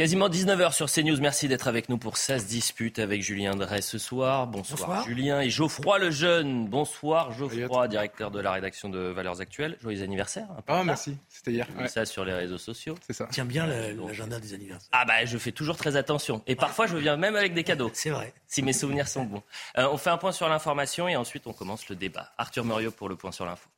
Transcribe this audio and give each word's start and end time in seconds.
Quasiment 0.00 0.30
19h 0.30 0.72
sur 0.72 0.90
CNews. 0.90 1.20
Merci 1.20 1.46
d'être 1.46 1.68
avec 1.68 1.90
nous 1.90 1.98
pour 1.98 2.16
Ça 2.16 2.38
se 2.38 2.46
dispute 2.46 2.98
avec 2.98 3.20
Julien 3.20 3.54
Drey 3.54 3.82
ce 3.82 3.98
soir. 3.98 4.46
Bonsoir, 4.46 5.04
Julien 5.04 5.42
et 5.42 5.50
Geoffroy 5.50 5.98
Lejeune. 5.98 6.66
Bonsoir 6.68 7.32
Geoffroy, 7.32 7.86
directeur 7.86 8.30
de 8.30 8.40
la 8.40 8.52
rédaction 8.52 8.88
de 8.88 8.98
Valeurs 8.98 9.42
Actuelles. 9.42 9.76
Joyeux 9.82 10.02
anniversaire. 10.02 10.46
Ah 10.68 10.82
merci, 10.84 11.18
c'était 11.28 11.52
hier. 11.52 11.66
Ouais. 11.78 11.86
ça 11.86 12.06
sur 12.06 12.24
les 12.24 12.32
réseaux 12.32 12.56
sociaux. 12.56 12.94
C'est 13.06 13.12
ça. 13.12 13.28
Tiens 13.30 13.44
bien 13.44 13.66
l'agenda 13.66 14.40
des 14.40 14.54
anniversaires. 14.54 14.88
Ah 14.92 15.04
bah 15.04 15.26
je 15.26 15.36
fais 15.36 15.52
toujours 15.52 15.76
très 15.76 15.96
attention. 15.96 16.42
Et 16.46 16.56
parfois 16.56 16.86
je 16.86 16.96
viens 16.96 17.18
même 17.18 17.36
avec 17.36 17.52
des 17.52 17.62
cadeaux. 17.62 17.90
C'est 17.92 18.08
vrai. 18.08 18.32
Si 18.46 18.62
mes 18.62 18.72
souvenirs 18.72 19.06
sont 19.06 19.24
bons. 19.24 19.42
Euh, 19.76 19.86
on 19.92 19.98
fait 19.98 20.08
un 20.08 20.16
point 20.16 20.32
sur 20.32 20.48
l'information 20.48 21.08
et 21.08 21.16
ensuite 21.16 21.46
on 21.46 21.52
commence 21.52 21.90
le 21.90 21.96
débat. 21.96 22.32
Arthur 22.38 22.64
Muriot 22.64 22.90
pour 22.90 23.10
le 23.10 23.16
point 23.16 23.32
sur 23.32 23.44
l'info. 23.44 23.68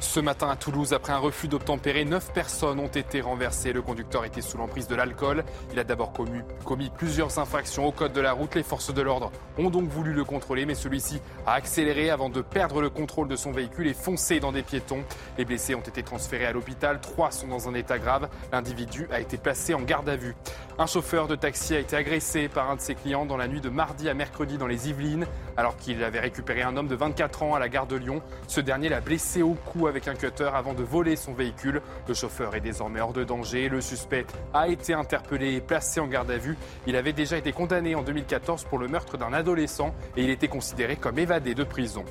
Ce 0.00 0.20
matin 0.20 0.48
à 0.48 0.54
Toulouse, 0.54 0.92
après 0.92 1.12
un 1.12 1.18
refus 1.18 1.48
d'obtempérer, 1.48 2.04
neuf 2.04 2.32
personnes 2.32 2.78
ont 2.78 2.86
été 2.86 3.20
renversées. 3.20 3.72
Le 3.72 3.82
conducteur 3.82 4.24
était 4.24 4.40
sous 4.40 4.56
l'emprise 4.56 4.86
de 4.86 4.94
l'alcool. 4.94 5.44
Il 5.72 5.78
a 5.80 5.84
d'abord 5.84 6.12
commis, 6.12 6.40
commis, 6.64 6.88
plusieurs 6.88 7.40
infractions 7.40 7.84
au 7.84 7.90
code 7.90 8.12
de 8.12 8.20
la 8.20 8.32
route. 8.32 8.54
Les 8.54 8.62
forces 8.62 8.94
de 8.94 9.02
l'ordre 9.02 9.32
ont 9.58 9.70
donc 9.70 9.88
voulu 9.88 10.12
le 10.12 10.22
contrôler, 10.24 10.66
mais 10.66 10.76
celui-ci 10.76 11.20
a 11.46 11.54
accéléré 11.54 12.10
avant 12.10 12.30
de 12.30 12.42
perdre 12.42 12.80
le 12.80 12.90
contrôle 12.90 13.26
de 13.26 13.34
son 13.34 13.50
véhicule 13.50 13.88
et 13.88 13.94
foncé 13.94 14.38
dans 14.38 14.52
des 14.52 14.62
piétons. 14.62 15.02
Les 15.36 15.44
blessés 15.44 15.74
ont 15.74 15.80
été 15.80 16.04
transférés 16.04 16.46
à 16.46 16.52
l'hôpital. 16.52 17.00
Trois 17.00 17.32
sont 17.32 17.48
dans 17.48 17.68
un 17.68 17.74
état 17.74 17.98
grave. 17.98 18.28
L'individu 18.52 19.08
a 19.10 19.20
été 19.20 19.36
placé 19.36 19.74
en 19.74 19.82
garde 19.82 20.08
à 20.08 20.16
vue. 20.16 20.36
Un 20.78 20.86
chauffeur 20.86 21.26
de 21.26 21.34
taxi 21.34 21.74
a 21.74 21.80
été 21.80 21.96
agressé 21.96 22.48
par 22.48 22.70
un 22.70 22.76
de 22.76 22.80
ses 22.80 22.94
clients 22.94 23.26
dans 23.26 23.36
la 23.36 23.48
nuit 23.48 23.60
de 23.60 23.68
mardi 23.68 24.08
à 24.08 24.14
mercredi 24.14 24.58
dans 24.58 24.68
les 24.68 24.88
Yvelines, 24.88 25.26
alors 25.56 25.76
qu'il 25.76 26.04
avait 26.04 26.20
récupéré 26.20 26.62
un 26.62 26.76
homme 26.76 26.86
de 26.86 26.94
24 26.94 27.42
ans 27.42 27.54
à 27.56 27.58
la 27.58 27.68
gare 27.68 27.88
de 27.88 27.96
Lyon. 27.96 28.22
Ce 28.46 28.60
dernier 28.60 28.88
l'a 28.88 29.00
blessé 29.00 29.42
au 29.42 29.54
cou 29.54 29.87
avec 29.88 30.08
un 30.08 30.14
cutter 30.14 30.50
avant 30.54 30.74
de 30.74 30.82
voler 30.82 31.16
son 31.16 31.32
véhicule. 31.32 31.82
Le 32.06 32.14
chauffeur 32.14 32.54
est 32.54 32.60
désormais 32.60 33.00
hors 33.00 33.12
de 33.12 33.24
danger. 33.24 33.68
Le 33.68 33.80
suspect 33.80 34.26
a 34.54 34.68
été 34.68 34.94
interpellé 34.94 35.54
et 35.54 35.60
placé 35.60 36.00
en 36.00 36.06
garde 36.06 36.30
à 36.30 36.38
vue. 36.38 36.56
Il 36.86 36.96
avait 36.96 37.12
déjà 37.12 37.36
été 37.36 37.52
condamné 37.52 37.94
en 37.94 38.02
2014 38.02 38.64
pour 38.64 38.78
le 38.78 38.88
meurtre 38.88 39.16
d'un 39.16 39.32
adolescent 39.32 39.94
et 40.16 40.22
il 40.22 40.30
était 40.30 40.48
considéré 40.48 40.96
comme 40.96 41.18
évadé 41.18 41.54
de 41.54 41.64
prison. 41.64 42.04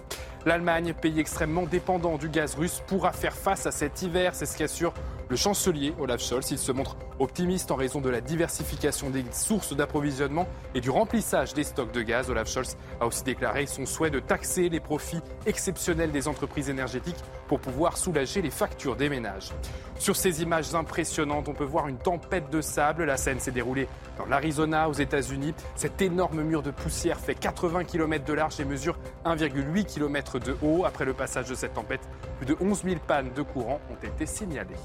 L'Allemagne, 0.48 0.94
pays 0.94 1.20
extrêmement 1.20 1.64
dépendant 1.64 2.18
du 2.18 2.30
gaz 2.30 2.56
russe, 2.56 2.82
pourra 2.88 3.12
faire 3.12 3.34
face 3.34 3.66
à 3.66 3.72
cet 3.72 4.02
hiver, 4.02 4.34
c'est 4.34 4.46
ce 4.46 4.58
qu'assure 4.58 4.94
le 5.28 5.36
chancelier 5.36 5.94
Olaf 6.00 6.22
Scholz. 6.22 6.52
Il 6.52 6.58
se 6.58 6.72
montre 6.72 6.96
optimiste 7.20 7.70
en 7.70 7.76
raison 7.76 8.00
de 8.00 8.10
la 8.10 8.22
diversification 8.22 9.10
des 9.10 9.26
sources 9.34 9.76
d'approvisionnement 9.76 10.48
et 10.74 10.80
du 10.80 10.90
remplissage 10.90 11.54
des 11.54 11.66
stocks 11.66 11.92
de 11.92 12.02
gaz. 12.02 12.30
Olaf 12.30 12.48
Scholz 12.48 12.78
a 13.02 13.08
aussi 13.08 13.24
déclaré 13.24 13.66
son 13.66 13.86
souhait 13.86 14.10
de 14.10 14.22
taxer 14.22 14.70
les 14.70 14.80
profits 14.80 15.20
exceptionnels 15.46 16.14
des 16.14 16.30
entreprises 16.30 16.70
énergétiques 16.70 17.22
pour 17.50 17.60
pouvoir 17.60 17.98
soulager 17.98 18.42
les 18.42 18.50
factures 18.50 18.96
des 18.96 19.10
ménages. 19.10 19.52
Sur 20.00 20.16
ces 20.16 20.42
images 20.42 20.74
impressionnantes, 20.76 21.50
on 21.50 21.54
peut 21.54 21.64
voir 21.64 21.88
une 21.88 21.98
tempête 21.98 22.50
de 22.50 22.62
sable. 22.62 23.06
La 23.06 23.18
scène 23.18 23.40
s'est 23.40 23.52
déroulée 23.52 23.88
dans 24.18 24.26
l'Arizona, 24.26 24.90
aux 24.90 24.94
États-Unis. 24.94 25.54
Cet 25.76 26.02
énorme 26.02 26.44
mur 26.44 26.62
de 26.62 26.72
poussière 26.72 27.20
fait 27.20 27.36
80 27.36 27.84
km 27.84 28.24
de 28.24 28.34
large 28.34 28.60
et 28.60 28.66
mesure 28.66 28.98
1,8 29.26 29.86
km 29.86 30.40
de 30.40 30.56
haut. 30.62 30.86
Après 30.86 31.06
le 31.06 31.14
passage 31.14 31.50
de 31.50 31.56
cette 31.56 31.74
tempête, 31.74 32.02
plus 32.38 32.46
de 32.46 32.56
11 32.62 32.84
000 32.84 32.96
pannes 33.06 33.32
de 33.36 33.42
courant 33.42 33.82
ont 33.92 34.08
été 34.08 34.26
signalées 34.26 34.76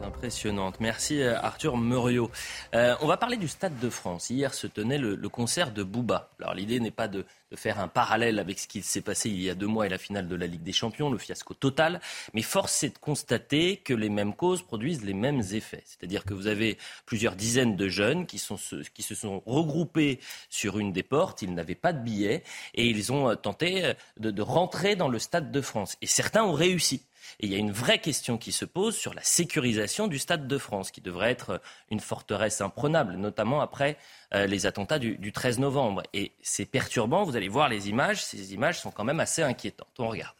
sont 0.00 0.06
impressionnantes. 0.06 0.80
Merci 0.80 1.20
euh, 1.20 1.38
Arthur 1.40 1.76
Muriot. 1.76 2.30
Euh, 2.74 2.94
on 3.00 3.06
va 3.06 3.16
parler 3.16 3.36
du 3.36 3.48
Stade 3.48 3.78
de 3.78 3.90
France. 3.90 4.30
Hier 4.30 4.54
se 4.54 4.66
tenait 4.66 4.98
le, 4.98 5.16
concert 5.28 5.72
de 5.72 5.82
Booba. 5.82 6.30
Alors 6.40 6.54
l'idée 6.54 6.80
n'est 6.80 6.90
pas 6.90 7.08
de, 7.08 7.24
faire 7.54 7.80
un 7.80 7.88
parallèle 7.88 8.38
avec 8.38 8.60
ce 8.60 8.68
qui 8.68 8.80
s'est 8.82 9.00
passé 9.00 9.28
il 9.28 9.40
y 9.40 9.50
a 9.50 9.56
deux 9.56 9.66
mois 9.66 9.86
et 9.86 9.88
la 9.88 9.98
finale 9.98 10.28
de 10.28 10.36
la 10.36 10.46
Ligue 10.46 10.62
des 10.62 10.72
Champions, 10.72 11.10
le 11.10 11.18
fiasco 11.18 11.52
total, 11.52 12.00
mais 12.32 12.42
force 12.42 12.84
est 12.84 12.90
de 12.90 12.98
constater 12.98 13.78
que 13.78 13.92
les 13.92 14.08
mêmes 14.08 14.34
causes 14.34 14.62
produisent 14.62 15.04
les 15.04 15.14
mêmes 15.14 15.42
effets. 15.52 15.82
C'est-à-dire 15.84 16.24
que 16.24 16.32
vous 16.32 16.46
avez 16.46 16.78
plusieurs 17.06 17.34
dizaines 17.34 17.74
de 17.74 17.88
jeunes 17.88 18.26
qui 18.26 18.38
se 18.38 19.14
sont 19.16 19.42
regroupés 19.46 20.20
sur 20.48 20.78
une 20.78 20.92
des 20.92 21.02
portes, 21.02 21.42
ils 21.42 21.52
n'avaient 21.52 21.74
pas 21.74 21.92
de 21.92 21.98
billets 21.98 22.44
et 22.74 22.86
ils 22.86 23.12
ont 23.12 23.34
tenté 23.34 23.94
de, 24.18 24.30
de 24.30 24.42
rentrer 24.42 24.94
dans 24.94 25.08
le 25.08 25.18
Stade 25.18 25.50
de 25.50 25.60
France. 25.60 25.96
Et 26.02 26.06
certains 26.06 26.44
ont 26.44 26.52
réussi. 26.52 27.02
Et 27.38 27.46
il 27.46 27.52
y 27.52 27.54
a 27.54 27.58
une 27.58 27.70
vraie 27.70 28.00
question 28.00 28.38
qui 28.38 28.52
se 28.52 28.64
pose 28.64 28.96
sur 28.96 29.14
la 29.14 29.22
sécurisation 29.22 30.08
du 30.08 30.18
Stade 30.18 30.48
de 30.48 30.58
France, 30.58 30.90
qui 30.90 31.00
devrait 31.00 31.30
être 31.30 31.60
une 31.90 32.00
forteresse 32.00 32.60
imprenable, 32.60 33.14
notamment 33.14 33.60
après 33.60 33.96
euh, 34.34 34.46
les 34.46 34.66
attentats 34.66 34.98
du, 34.98 35.16
du 35.16 35.32
13 35.32 35.58
novembre. 35.58 36.02
Et 36.12 36.32
c'est 36.42 36.66
perturbant, 36.66 37.24
vous 37.24 37.36
allez 37.36 37.48
voir 37.48 37.68
les 37.68 37.88
images, 37.88 38.24
ces 38.24 38.54
images 38.54 38.80
sont 38.80 38.90
quand 38.90 39.04
même 39.04 39.20
assez 39.20 39.42
inquiétantes. 39.42 39.88
On 39.98 40.08
regarde. 40.08 40.39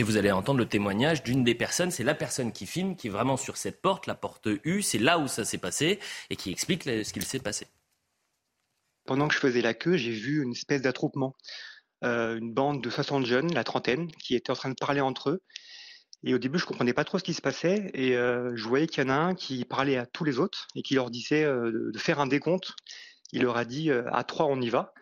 Et 0.00 0.02
vous 0.02 0.16
allez 0.16 0.32
entendre 0.32 0.60
le 0.60 0.66
témoignage 0.66 1.22
d'une 1.22 1.44
des 1.44 1.54
personnes, 1.54 1.90
c'est 1.90 2.04
la 2.04 2.14
personne 2.14 2.52
qui 2.52 2.64
filme, 2.64 2.96
qui 2.96 3.08
est 3.08 3.10
vraiment 3.10 3.36
sur 3.36 3.58
cette 3.58 3.82
porte, 3.82 4.06
la 4.06 4.14
porte 4.14 4.48
U, 4.64 4.80
c'est 4.80 4.96
là 4.96 5.18
où 5.18 5.28
ça 5.28 5.44
s'est 5.44 5.58
passé, 5.58 5.98
et 6.30 6.36
qui 6.36 6.50
explique 6.50 6.84
ce 6.84 7.12
qu'il 7.12 7.22
s'est 7.22 7.38
passé. 7.38 7.66
Pendant 9.04 9.28
que 9.28 9.34
je 9.34 9.38
faisais 9.38 9.60
la 9.60 9.74
queue, 9.74 9.98
j'ai 9.98 10.12
vu 10.12 10.42
une 10.42 10.52
espèce 10.52 10.80
d'attroupement, 10.80 11.36
euh, 12.02 12.38
une 12.38 12.54
bande 12.54 12.82
de 12.82 12.88
60 12.88 13.26
jeunes, 13.26 13.52
la 13.52 13.62
trentaine, 13.62 14.10
qui 14.12 14.34
étaient 14.36 14.50
en 14.50 14.54
train 14.54 14.70
de 14.70 14.74
parler 14.74 15.02
entre 15.02 15.28
eux. 15.28 15.42
Et 16.24 16.32
au 16.32 16.38
début, 16.38 16.58
je 16.58 16.64
comprenais 16.64 16.94
pas 16.94 17.04
trop 17.04 17.18
ce 17.18 17.24
qui 17.24 17.34
se 17.34 17.42
passait, 17.42 17.90
et 17.92 18.16
euh, 18.16 18.52
je 18.56 18.66
voyais 18.66 18.86
qu'il 18.86 19.04
y 19.04 19.06
en 19.06 19.10
a 19.10 19.18
un 19.18 19.34
qui 19.34 19.66
parlait 19.66 19.98
à 19.98 20.06
tous 20.06 20.24
les 20.24 20.38
autres 20.38 20.66
et 20.76 20.80
qui 20.80 20.94
leur 20.94 21.10
disait 21.10 21.44
euh, 21.44 21.90
de 21.92 21.98
faire 21.98 22.20
un 22.20 22.26
décompte. 22.26 22.72
Il 23.32 23.42
leur 23.42 23.58
a 23.58 23.66
dit 23.66 23.90
à 23.90 24.24
trois, 24.24 24.46
on 24.46 24.62
y 24.62 24.70
va. 24.70 24.94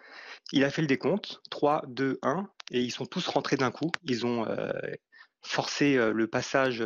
Il 0.53 0.65
a 0.65 0.71
fait 0.71 0.81
le 0.81 0.89
décompte, 0.89 1.41
3, 1.51 1.83
2, 1.89 2.19
1, 2.23 2.49
et 2.71 2.81
ils 2.81 2.91
sont 2.91 3.07
tous 3.07 3.27
rentrés 3.29 3.57
d'un 3.57 3.71
coup. 3.71 3.91
Ils 4.05 4.27
ont 4.27 4.47
euh, 4.47 4.71
forcé 5.43 5.97
euh, 5.97 6.13
le 6.13 6.27
passage, 6.27 6.85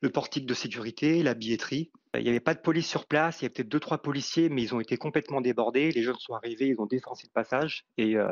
le 0.00 0.10
portique 0.10 0.46
de 0.46 0.54
sécurité, 0.54 1.22
la 1.22 1.34
billetterie. 1.34 1.90
Il 2.14 2.22
n'y 2.22 2.28
avait 2.28 2.40
pas 2.40 2.54
de 2.54 2.60
police 2.60 2.86
sur 2.86 3.06
place, 3.06 3.40
il 3.40 3.44
y 3.44 3.46
avait 3.46 3.54
peut-être 3.54 3.68
deux, 3.68 3.80
trois 3.80 4.02
policiers, 4.02 4.50
mais 4.50 4.62
ils 4.62 4.74
ont 4.74 4.80
été 4.80 4.96
complètement 4.96 5.40
débordés. 5.40 5.92
Les 5.92 6.02
jeunes 6.02 6.18
sont 6.18 6.34
arrivés, 6.34 6.68
ils 6.68 6.80
ont 6.80 6.86
défoncé 6.86 7.26
le 7.26 7.32
passage 7.32 7.86
et 7.96 8.16
euh, 8.16 8.28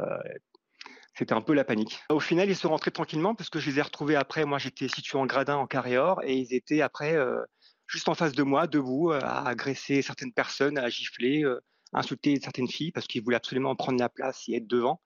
c'était 1.14 1.32
un 1.32 1.40
peu 1.40 1.54
la 1.54 1.64
panique. 1.64 2.00
Au 2.10 2.20
final, 2.20 2.48
ils 2.50 2.56
sont 2.56 2.68
rentrés 2.68 2.90
tranquillement 2.90 3.34
parce 3.34 3.48
que 3.48 3.58
je 3.58 3.70
les 3.70 3.78
ai 3.78 3.82
retrouvés 3.82 4.16
après. 4.16 4.44
Moi, 4.44 4.58
j'étais 4.58 4.88
situé 4.88 5.18
en 5.18 5.26
gradin 5.26 5.56
en 5.56 5.66
carré 5.66 5.96
or 5.96 6.20
et 6.24 6.36
ils 6.36 6.52
étaient 6.54 6.82
après 6.82 7.16
juste 7.86 8.08
en 8.08 8.14
face 8.14 8.32
de 8.32 8.42
moi, 8.42 8.66
debout, 8.66 9.10
à 9.10 9.48
agresser 9.48 10.02
certaines 10.02 10.32
personnes, 10.32 10.78
à 10.78 10.88
gifler, 10.88 11.44
à 11.92 12.00
insulter 12.00 12.38
certaines 12.40 12.68
filles 12.68 12.92
parce 12.92 13.06
qu'ils 13.06 13.22
voulaient 13.22 13.36
absolument 13.36 13.74
prendre 13.74 13.98
la 13.98 14.08
place 14.08 14.44
et 14.48 14.56
être 14.56 14.66
devant 14.66 15.00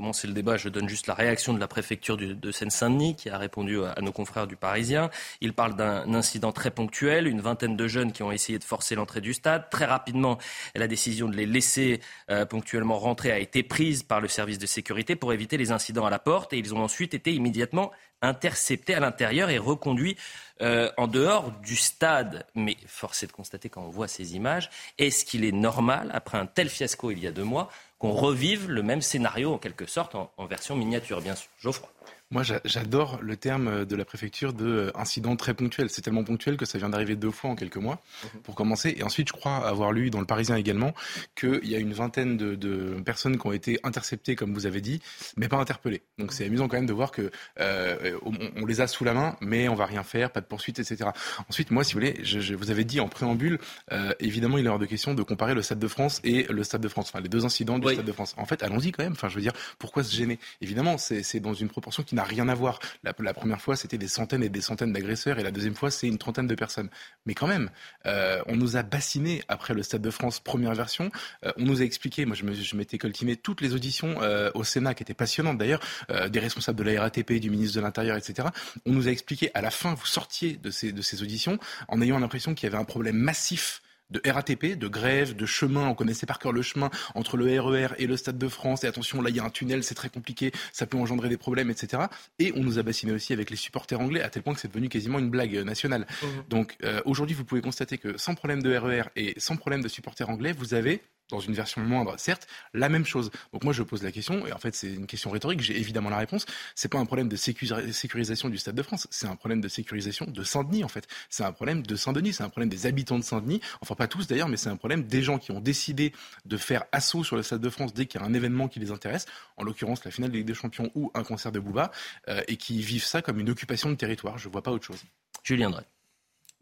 commencer 0.00 0.26
le 0.26 0.32
débat, 0.32 0.56
je 0.56 0.70
donne 0.70 0.88
juste 0.88 1.08
la 1.08 1.12
réaction 1.12 1.52
de 1.52 1.60
la 1.60 1.68
préfecture 1.68 2.16
de 2.16 2.52
Seine-Saint-Denis 2.52 3.16
qui 3.16 3.28
a 3.28 3.36
répondu 3.36 3.84
à 3.84 4.00
nos 4.00 4.12
confrères 4.12 4.46
du 4.46 4.56
Parisien. 4.56 5.10
Il 5.42 5.52
parle 5.52 5.76
d'un 5.76 6.14
incident 6.14 6.52
très 6.52 6.70
ponctuel, 6.70 7.26
une 7.26 7.42
vingtaine 7.42 7.76
de 7.76 7.86
jeunes 7.86 8.12
qui 8.12 8.22
ont 8.22 8.32
essayé 8.32 8.58
de 8.58 8.64
forcer 8.64 8.94
l'entrée 8.94 9.20
du 9.20 9.34
stade. 9.34 9.68
Très 9.68 9.84
rapidement, 9.84 10.38
la 10.74 10.88
décision 10.88 11.28
de 11.28 11.36
les 11.36 11.44
laisser 11.44 12.00
euh, 12.30 12.46
ponctuellement 12.46 12.98
rentrer 12.98 13.30
a 13.30 13.38
été 13.38 13.62
prise 13.62 14.02
par 14.02 14.22
le 14.22 14.28
service 14.28 14.58
de 14.58 14.64
sécurité 14.64 15.16
pour 15.16 15.34
éviter 15.34 15.58
les 15.58 15.70
incidents 15.70 16.06
à 16.06 16.10
la 16.10 16.18
porte 16.18 16.54
et 16.54 16.58
ils 16.58 16.74
ont 16.74 16.82
ensuite 16.82 17.12
été 17.12 17.34
immédiatement 17.34 17.90
interceptés 18.22 18.94
à 18.94 19.00
l'intérieur 19.00 19.50
et 19.50 19.58
reconduits 19.58 20.16
euh, 20.62 20.90
en 20.96 21.06
dehors 21.06 21.52
du 21.62 21.76
stade. 21.76 22.46
Mais 22.54 22.76
force 22.86 23.22
est 23.22 23.26
de 23.26 23.32
constater 23.32 23.68
quand 23.68 23.82
on 23.82 23.90
voit 23.90 24.08
ces 24.08 24.36
images, 24.36 24.70
est-ce 24.98 25.24
qu'il 25.24 25.44
est 25.44 25.52
normal, 25.52 26.10
après 26.12 26.38
un 26.38 26.46
tel 26.46 26.68
fiasco 26.68 27.10
il 27.10 27.18
y 27.18 27.26
a 27.26 27.32
deux 27.32 27.44
mois, 27.44 27.70
qu'on 27.98 28.12
revive 28.12 28.70
le 28.70 28.82
même 28.82 29.02
scénario 29.02 29.52
en 29.52 29.58
quelque 29.58 29.86
sorte 29.86 30.14
en, 30.14 30.32
en 30.36 30.46
version 30.46 30.76
miniature, 30.76 31.20
bien 31.20 31.34
sûr. 31.34 31.48
Geoffroy. 31.58 31.90
Moi, 32.32 32.44
j'adore 32.64 33.18
le 33.20 33.36
terme 33.36 33.84
de 33.84 33.96
la 33.96 34.04
préfecture 34.04 34.52
de 34.52 34.64
euh, 34.64 34.90
incident 34.94 35.34
très 35.34 35.52
ponctuel. 35.52 35.90
C'est 35.90 36.02
tellement 36.02 36.22
ponctuel 36.22 36.56
que 36.56 36.64
ça 36.64 36.78
vient 36.78 36.88
d'arriver 36.88 37.16
deux 37.16 37.32
fois 37.32 37.50
en 37.50 37.56
quelques 37.56 37.76
mois, 37.76 38.00
mhm. 38.22 38.42
pour 38.42 38.54
commencer. 38.54 38.94
Et 38.96 39.02
ensuite, 39.02 39.26
je 39.26 39.32
crois 39.32 39.56
avoir 39.66 39.90
lu 39.90 40.10
dans 40.10 40.20
le 40.20 40.26
Parisien 40.26 40.54
également 40.54 40.94
qu'il 41.34 41.66
y 41.68 41.74
a 41.74 41.78
une 41.78 41.92
vingtaine 41.92 42.36
de, 42.36 43.00
personnes 43.04 43.36
qui 43.36 43.46
ont 43.48 43.52
été 43.52 43.80
interceptées, 43.82 44.36
comme 44.36 44.54
vous 44.54 44.66
avez 44.66 44.80
dit, 44.80 45.00
mais 45.36 45.48
pas 45.48 45.56
interpellées. 45.56 46.02
Donc 46.18 46.32
c'est 46.32 46.44
amusant 46.44 46.68
quand 46.68 46.76
même 46.76 46.86
de 46.86 46.92
voir 46.92 47.10
que 47.10 47.32
euh, 47.58 48.16
on, 48.22 48.64
les 48.64 48.80
a 48.80 48.86
sous 48.86 49.02
la 49.02 49.12
main, 49.12 49.36
mais 49.40 49.68
on 49.68 49.74
va 49.74 49.86
rien 49.86 50.04
faire, 50.04 50.30
pas 50.30 50.40
de 50.40 50.46
poursuite, 50.46 50.78
etc. 50.78 51.10
Ensuite, 51.48 51.72
moi, 51.72 51.82
si 51.82 51.94
vous 51.94 51.98
voulez, 51.98 52.14
je, 52.22 52.54
vous 52.54 52.70
avais 52.70 52.84
dit 52.84 53.00
en 53.00 53.08
préambule, 53.08 53.58
euh, 53.90 54.12
évidemment, 54.20 54.56
il 54.56 54.66
est 54.66 54.68
hors 54.68 54.78
de 54.78 54.86
question 54.86 55.14
de 55.14 55.22
comparer 55.24 55.54
le 55.54 55.62
Stade 55.62 55.80
de 55.80 55.88
France 55.88 56.20
et 56.22 56.44
le 56.48 56.62
Stade 56.62 56.80
de 56.80 56.88
France, 56.88 57.08
enfin 57.08 57.20
les 57.20 57.28
deux 57.28 57.44
incidents 57.44 57.80
du 57.80 57.92
Stade 57.92 58.06
de 58.06 58.12
France. 58.12 58.34
En 58.36 58.44
fait, 58.44 58.62
allons-y 58.62 58.92
quand 58.92 59.02
même. 59.02 59.14
Enfin, 59.14 59.28
je 59.28 59.34
veux 59.34 59.42
dire, 59.42 59.54
pourquoi 59.80 60.04
se 60.04 60.14
gêner? 60.14 60.38
Évidemment, 60.60 60.96
c'est 60.96 61.40
dans 61.40 61.54
une 61.54 61.68
proportion 61.68 62.04
qui 62.04 62.14
n'a 62.14 62.19
rien 62.22 62.48
à 62.48 62.54
voir. 62.54 62.78
La, 63.02 63.34
première 63.34 63.60
fois, 63.60 63.76
c'était 63.76 63.98
des 63.98 64.08
centaines 64.08 64.42
et 64.42 64.48
des 64.48 64.60
centaines 64.60 64.92
d'agresseurs, 64.92 65.38
et 65.38 65.42
la 65.42 65.50
deuxième 65.50 65.74
fois, 65.74 65.90
c'est 65.90 66.06
une 66.06 66.18
trentaine 66.18 66.46
de 66.46 66.54
personnes. 66.54 66.90
Mais 67.26 67.34
quand 67.34 67.46
même, 67.46 67.70
euh, 68.06 68.42
on 68.46 68.56
nous 68.56 68.76
a 68.76 68.82
bassinés 68.82 69.42
après 69.48 69.74
le 69.74 69.82
Stade 69.82 70.02
de 70.02 70.10
France 70.10 70.40
première 70.40 70.74
version. 70.74 71.10
Euh, 71.44 71.52
on 71.56 71.64
nous 71.64 71.82
a 71.82 71.84
expliqué, 71.84 72.24
moi 72.24 72.36
je 72.36 72.76
m'étais 72.76 72.98
coltiné 72.98 73.36
toutes 73.36 73.60
les 73.60 73.74
auditions 73.74 74.22
euh, 74.22 74.50
au 74.54 74.64
Sénat 74.64 74.94
qui 74.94 75.02
étaient 75.02 75.14
passionnantes 75.14 75.58
d'ailleurs, 75.58 75.80
des 76.28 76.40
responsables 76.40 76.78
de 76.78 76.84
la 76.84 77.00
RATP, 77.00 77.34
du 77.34 77.50
ministre 77.50 77.76
de 77.76 77.80
l'Intérieur, 77.80 78.16
etc. 78.16 78.48
On 78.86 78.92
nous 78.92 79.08
a 79.08 79.10
expliqué 79.10 79.50
à 79.54 79.60
la 79.60 79.70
fin, 79.70 79.94
vous 79.94 80.06
sortiez 80.06 80.56
de 80.56 80.70
ces, 80.70 80.92
de 80.92 81.02
ces 81.02 81.22
auditions 81.22 81.58
en 81.88 82.00
ayant 82.00 82.18
l'impression 82.18 82.54
qu'il 82.54 82.68
y 82.68 82.72
avait 82.72 82.80
un 82.80 82.84
problème 82.84 83.16
massif 83.16 83.82
de 84.10 84.20
RATP, 84.28 84.78
de 84.78 84.88
grève, 84.88 85.36
de 85.36 85.46
chemin. 85.46 85.88
On 85.88 85.94
connaissait 85.94 86.26
par 86.26 86.38
cœur 86.38 86.52
le 86.52 86.62
chemin 86.62 86.90
entre 87.14 87.36
le 87.36 87.60
RER 87.60 87.86
e 87.86 87.94
et 87.98 88.06
le 88.06 88.16
Stade 88.16 88.38
de 88.38 88.48
France. 88.48 88.84
Et 88.84 88.86
attention, 88.86 89.22
là, 89.22 89.30
il 89.30 89.36
y 89.36 89.40
a 89.40 89.44
un 89.44 89.50
tunnel, 89.50 89.82
c'est 89.84 89.94
très 89.94 90.08
compliqué, 90.08 90.52
ça 90.72 90.86
peut 90.86 90.98
engendrer 90.98 91.28
des 91.28 91.36
problèmes, 91.36 91.70
etc. 91.70 92.04
Et 92.38 92.52
on 92.56 92.62
nous 92.62 92.78
a 92.78 92.82
bassiné 92.82 93.12
aussi 93.12 93.32
avec 93.32 93.50
les 93.50 93.56
supporters 93.56 94.00
anglais, 94.00 94.22
à 94.22 94.30
tel 94.30 94.42
point 94.42 94.54
que 94.54 94.60
c'est 94.60 94.68
devenu 94.68 94.88
quasiment 94.88 95.18
une 95.18 95.30
blague 95.30 95.54
nationale. 95.64 96.06
Mmh. 96.22 96.26
Donc 96.48 96.76
euh, 96.84 97.00
aujourd'hui, 97.04 97.34
vous 97.34 97.44
pouvez 97.44 97.60
constater 97.60 97.98
que 97.98 98.18
sans 98.18 98.34
problème 98.34 98.62
de 98.62 98.74
RER 98.76 99.00
e 99.00 99.04
et 99.16 99.34
sans 99.38 99.56
problème 99.56 99.82
de 99.82 99.88
supporters 99.88 100.28
anglais, 100.28 100.52
vous 100.52 100.74
avez 100.74 101.02
dans 101.30 101.40
une 101.40 101.54
version 101.54 101.80
moindre, 101.80 102.14
certes, 102.18 102.46
la 102.74 102.88
même 102.88 103.04
chose. 103.04 103.30
Donc 103.52 103.64
moi 103.64 103.72
je 103.72 103.82
pose 103.82 104.02
la 104.02 104.12
question, 104.12 104.46
et 104.46 104.52
en 104.52 104.58
fait 104.58 104.74
c'est 104.74 104.92
une 104.92 105.06
question 105.06 105.30
rhétorique, 105.30 105.60
j'ai 105.60 105.78
évidemment 105.78 106.10
la 106.10 106.18
réponse. 106.18 106.46
C'est 106.74 106.88
pas 106.88 106.98
un 106.98 107.06
problème 107.06 107.28
de 107.28 107.36
sécurisation 107.36 108.48
du 108.48 108.58
Stade 108.58 108.74
de 108.74 108.82
France, 108.82 109.06
c'est 109.10 109.26
un 109.26 109.36
problème 109.36 109.60
de 109.60 109.68
sécurisation 109.68 110.26
de 110.26 110.42
Saint-Denis 110.42 110.84
en 110.84 110.88
fait. 110.88 111.06
C'est 111.28 111.44
un 111.44 111.52
problème 111.52 111.82
de 111.82 111.96
Saint-Denis, 111.96 112.34
c'est 112.34 112.42
un 112.42 112.48
problème 112.48 112.68
des 112.68 112.86
habitants 112.86 113.18
de 113.18 113.24
Saint-Denis, 113.24 113.60
enfin 113.80 113.94
pas 113.94 114.08
tous 114.08 114.26
d'ailleurs, 114.26 114.48
mais 114.48 114.56
c'est 114.56 114.70
un 114.70 114.76
problème 114.76 115.04
des 115.04 115.22
gens 115.22 115.38
qui 115.38 115.52
ont 115.52 115.60
décidé 115.60 116.12
de 116.44 116.56
faire 116.56 116.84
assaut 116.92 117.24
sur 117.24 117.36
le 117.36 117.42
Stade 117.42 117.60
de 117.60 117.70
France 117.70 117.94
dès 117.94 118.06
qu'il 118.06 118.20
y 118.20 118.24
a 118.24 118.26
un 118.26 118.34
événement 118.34 118.68
qui 118.68 118.80
les 118.80 118.90
intéresse, 118.90 119.26
en 119.56 119.64
l'occurrence 119.64 120.04
la 120.04 120.10
finale 120.10 120.30
de 120.30 120.36
Ligue 120.36 120.46
des 120.46 120.54
Champions 120.54 120.90
ou 120.94 121.10
un 121.14 121.24
concert 121.24 121.52
de 121.52 121.60
Bouba, 121.60 121.90
euh, 122.28 122.42
et 122.48 122.56
qui 122.56 122.80
vivent 122.82 123.04
ça 123.04 123.22
comme 123.22 123.40
une 123.40 123.50
occupation 123.50 123.90
de 123.90 123.94
territoire. 123.94 124.38
Je 124.38 124.48
vois 124.48 124.62
pas 124.62 124.70
autre 124.70 124.86
chose. 124.86 125.02
Julien 125.42 125.70
Drey. 125.70 125.84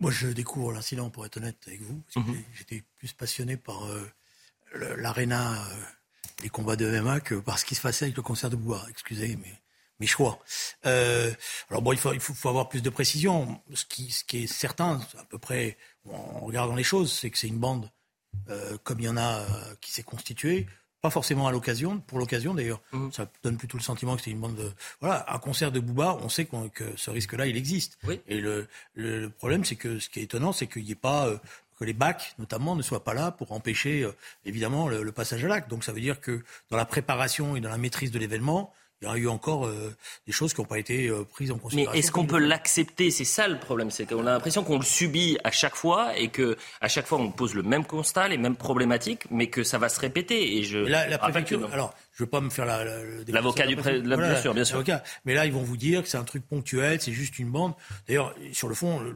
Moi, 0.01 0.13
je 0.13 0.29
découvre 0.29 0.73
l'incident, 0.73 1.11
pour 1.11 1.27
être 1.27 1.39
honnête 1.39 1.59
avec 1.67 1.83
vous. 1.83 2.01
Mhm. 2.15 2.37
J'étais 2.55 2.85
plus 2.99 3.13
passionné 3.13 3.57
par 3.57 3.85
euh, 3.87 4.09
l'aréna 4.75 5.55
euh, 5.55 5.75
des 6.43 6.49
combats 6.49 6.77
de 6.77 7.01
MMA 7.01 7.21
que 7.21 7.35
par 7.37 7.59
ce 7.59 7.65
qui 7.65 7.75
se 7.75 7.81
passait 7.81 8.07
avec 8.07 8.17
le 8.17 8.23
concert 8.23 8.51
de 8.51 8.57
bois. 8.57 8.85
Excusez 8.91 9.37
mes, 9.37 9.61
mes 10.01 10.07
choix. 10.07 10.39
Euh, 10.87 11.31
alors 11.71 11.83
bon, 11.83 11.93
il 11.93 11.99
faut, 11.99 12.13
il 12.13 12.21
faut, 12.21 12.49
avoir 12.49 12.69
plus 12.69 12.83
de 12.83 12.91
précision. 12.91 13.61
Ce 13.75 13.85
qui, 13.85 14.11
ce 14.11 14.25
qui 14.25 14.45
est 14.45 14.47
certain, 14.47 15.01
à 15.19 15.25
peu 15.25 15.39
près, 15.39 15.77
en 16.09 16.41
regardant 16.41 16.75
les 16.75 16.85
choses, 16.85 17.13
c'est 17.13 17.31
que 17.31 17.39
c'est 17.39 17.49
une 17.49 17.59
bande, 17.59 17.91
euh, 18.49 18.77
comme 18.85 19.01
il 19.01 19.07
y 19.07 19.09
en 19.09 19.17
a, 19.17 19.41
euh, 19.41 19.47
qui 19.81 19.91
s'est 19.91 20.03
constituée. 20.03 20.67
Pas 21.01 21.11
forcément 21.11 21.47
à 21.47 21.53
l'occasion, 21.53 22.01
pour 22.01 22.19
l'occasion 22.19 22.55
d'ailleurs. 22.55 22.81
Mmh. 22.91 23.13
Ça 23.13 23.31
donne 23.45 23.57
plutôt 23.57 23.79
le 23.79 23.83
sentiment 23.85 24.17
que 24.17 24.23
c'est 24.23 24.33
une 24.33 24.41
bande 24.41 24.57
de. 24.57 24.73
Voilà, 25.01 25.25
un 25.33 25.39
concert 25.39 25.71
de 25.71 25.79
Booba, 25.79 26.19
on 26.23 26.29
sait 26.29 26.49
que 26.75 26.85
ce 26.97 27.11
risque-là, 27.11 27.47
il 27.47 27.57
existe. 27.57 27.99
Oui. 28.03 28.21
Et 28.27 28.41
le, 28.41 28.67
le, 28.95 29.31
problème, 29.31 29.65
c'est 29.65 29.77
que 29.77 30.01
ce 30.01 30.09
qui 30.09 30.19
est 30.19 30.25
étonnant, 30.25 30.53
c'est 30.53 30.67
qu'il 30.67 30.83
n'y 30.83 30.91
ait 30.91 30.97
pas 30.97 31.29
euh, 31.29 31.39
que 31.79 31.85
les 31.85 31.93
bacs, 31.93 32.35
notamment, 32.39 32.77
ne 32.77 32.83
soient 32.83 33.05
pas 33.05 33.15
là 33.15 33.31
pour 33.31 33.53
empêcher, 33.53 34.03
euh, 34.03 34.13
évidemment, 34.45 34.89
le, 34.89 35.13
passage 35.13 35.45
à 35.45 35.49
l'acte. 35.49 35.71
Donc 35.71 35.85
ça 35.85 35.93
veut 35.93 36.01
dire 36.01 36.21
que 36.21 36.43
dans 36.71 36.77
la 36.77 36.85
préparation 36.85 37.57
et 37.57 37.61
dans 37.61 37.71
la 37.71 37.79
maîtrise 37.79 38.11
de 38.11 38.19
l'événement, 38.19 38.73
il 39.01 39.09
y 39.09 39.11
a 39.11 39.17
eu 39.17 39.29
encore 39.29 39.67
euh, 39.67 39.95
des 40.27 40.33
choses 40.33 40.53
qui 40.53 40.61
n'ont 40.61 40.67
pas 40.67 40.79
été 40.79 41.07
euh, 41.07 41.25
prises 41.25 41.53
en 41.53 41.59
considération. 41.59 41.93
Mais 41.93 41.99
est-ce 41.99 42.11
qu'on 42.11 42.27
peut 42.27 42.39
l'accepter? 42.39 43.13
C'est 43.13 43.25
ça 43.25 43.47
le 43.47 43.59
problème, 43.59 43.93
c'est 43.93 44.07
qu'on 44.07 44.27
a 44.27 44.33
l'impression 44.33 44.65
qu'on 44.65 44.79
le 44.79 44.85
subit 44.85 45.39
à 45.45 45.53
chaque 45.53 45.77
fois 45.77 46.19
et 46.19 46.29
que 46.29 46.57
à 46.81 46.89
chaque 46.89 47.07
fois 47.07 47.19
on 47.19 47.31
pose 47.31 47.55
le 47.55 47.63
même 47.63 47.85
constat, 47.85 48.27
les 48.27 48.39
mêmes 48.39 48.57
problématiques, 48.57 49.27
mais 49.31 49.49
que 49.49 49.63
ça 49.63 49.79
va 49.79 49.89
se 49.89 50.01
répéter. 50.01 50.57
Et 50.57 50.65
je 50.65 50.79
la, 50.79 51.17
préfecture, 51.19 51.73
alors 51.73 51.95
je 52.13 52.25
veux 52.25 52.29
pas 52.29 52.41
me 52.41 52.51
faire 52.51 52.67
l'avocat 53.29 53.67
du 53.67 53.77
pré... 53.77 54.01
bien 54.01 54.41
sûr, 54.41 54.53
bien 54.53 54.65
sûr. 54.65 54.83
Mais 55.25 55.35
là, 55.35 55.47
ils 55.47 55.53
vont 55.53 55.63
vous 55.63 55.77
dire 55.77 56.03
que 56.03 56.09
c'est 56.09 56.19
un 56.19 56.25
truc 56.25 56.45
ponctuel, 56.47 57.01
c'est 57.01 57.13
juste 57.13 57.39
une 57.39 57.51
bande. 57.51 57.75
D'ailleurs, 58.09 58.35
sur 58.53 58.69
le 58.69 58.75
fond, 58.75 58.99
le, 58.99 59.15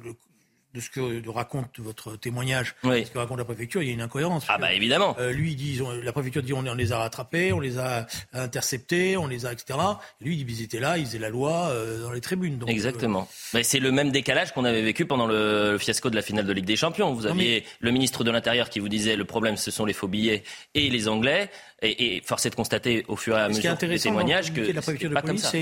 de 0.75 0.81
ce 0.81 0.91
que 0.91 1.29
raconte 1.29 1.79
votre 1.81 2.17
témoignage, 2.17 2.75
ce 2.83 3.11
que 3.11 3.19
raconte 3.19 3.39
la 3.39 3.45
préfecture, 3.45 3.83
il 3.83 3.89
y 3.89 3.91
a 3.91 3.95
une 3.95 4.01
incohérence. 4.01 4.45
Ah 4.49 4.59
bah 4.59 4.73
évidemment. 4.73 5.17
Euh, 5.19 5.33
lui, 5.33 5.55
dit, 5.55 5.81
la 6.03 6.13
préfecture 6.13 6.43
dit 6.43 6.53
on, 6.53 6.67
on, 6.67 6.75
les 6.75 6.93
a 6.93 6.99
rattrapés, 6.99 7.53
on 7.53 7.61
les 7.61 7.79
a 7.79 8.07
interceptés, 8.33 9.17
on 9.17 9.27
les 9.27 9.45
a 9.45 9.53
etc. 9.53 9.79
Et 10.21 10.25
lui, 10.25 10.37
il 10.37 10.47
dit 10.47 10.55
ils 10.59 10.63
étaient 10.63 10.81
là, 10.81 10.99
ils 10.99 11.07
faisaient 11.07 11.19
la 11.19 11.29
loi 11.29 11.69
euh, 11.71 12.03
dans 12.03 12.13
les 12.13 12.21
tribunes. 12.21 12.59
Donc, 12.59 12.71
Exactement. 12.71 13.29
Euh, 13.55 13.61
c'est 13.63 13.81
le 13.81 13.93
même 13.93 14.11
décalage 14.11 14.53
qu'on 14.53 14.65
avait 14.65 14.83
vécu 14.83 15.05
pendant 15.05 15.27
le, 15.27 15.77
fiasco 15.79 16.11
de 16.11 16.17
la 16.17 16.23
finale 16.23 16.47
de 16.47 16.53
Ligue 16.53 16.65
des 16.65 16.77
Champions. 16.77 17.13
Vous 17.13 17.27
aviez 17.27 17.65
le 17.81 17.91
ministre 17.91 18.25
de 18.25 18.31
l'Intérieur 18.31 18.71
qui 18.71 18.81
vous 18.81 18.89
disait 18.89 19.17
le 19.17 19.25
problème 19.25 19.57
ce 19.57 19.71
sont 19.71 19.85
les 19.85 19.93
faux 19.93 20.09
billets 20.09 20.43
et 20.75 20.89
les 20.89 21.09
Anglais. 21.09 21.51
Et, 21.83 22.17
et 22.17 22.23
force 22.25 22.47
est 22.47 22.51
de 22.51 22.55
constater 22.55 23.05
au 23.09 23.17
fur 23.17 23.37
et 23.37 23.41
à 23.41 23.49
mesure 23.49 23.77
des 23.77 23.99
témoignages 23.99 24.53
que 24.53 24.61
la 24.61 24.81
préfecture 24.81 25.11
de 25.11 25.21
police, 25.21 25.53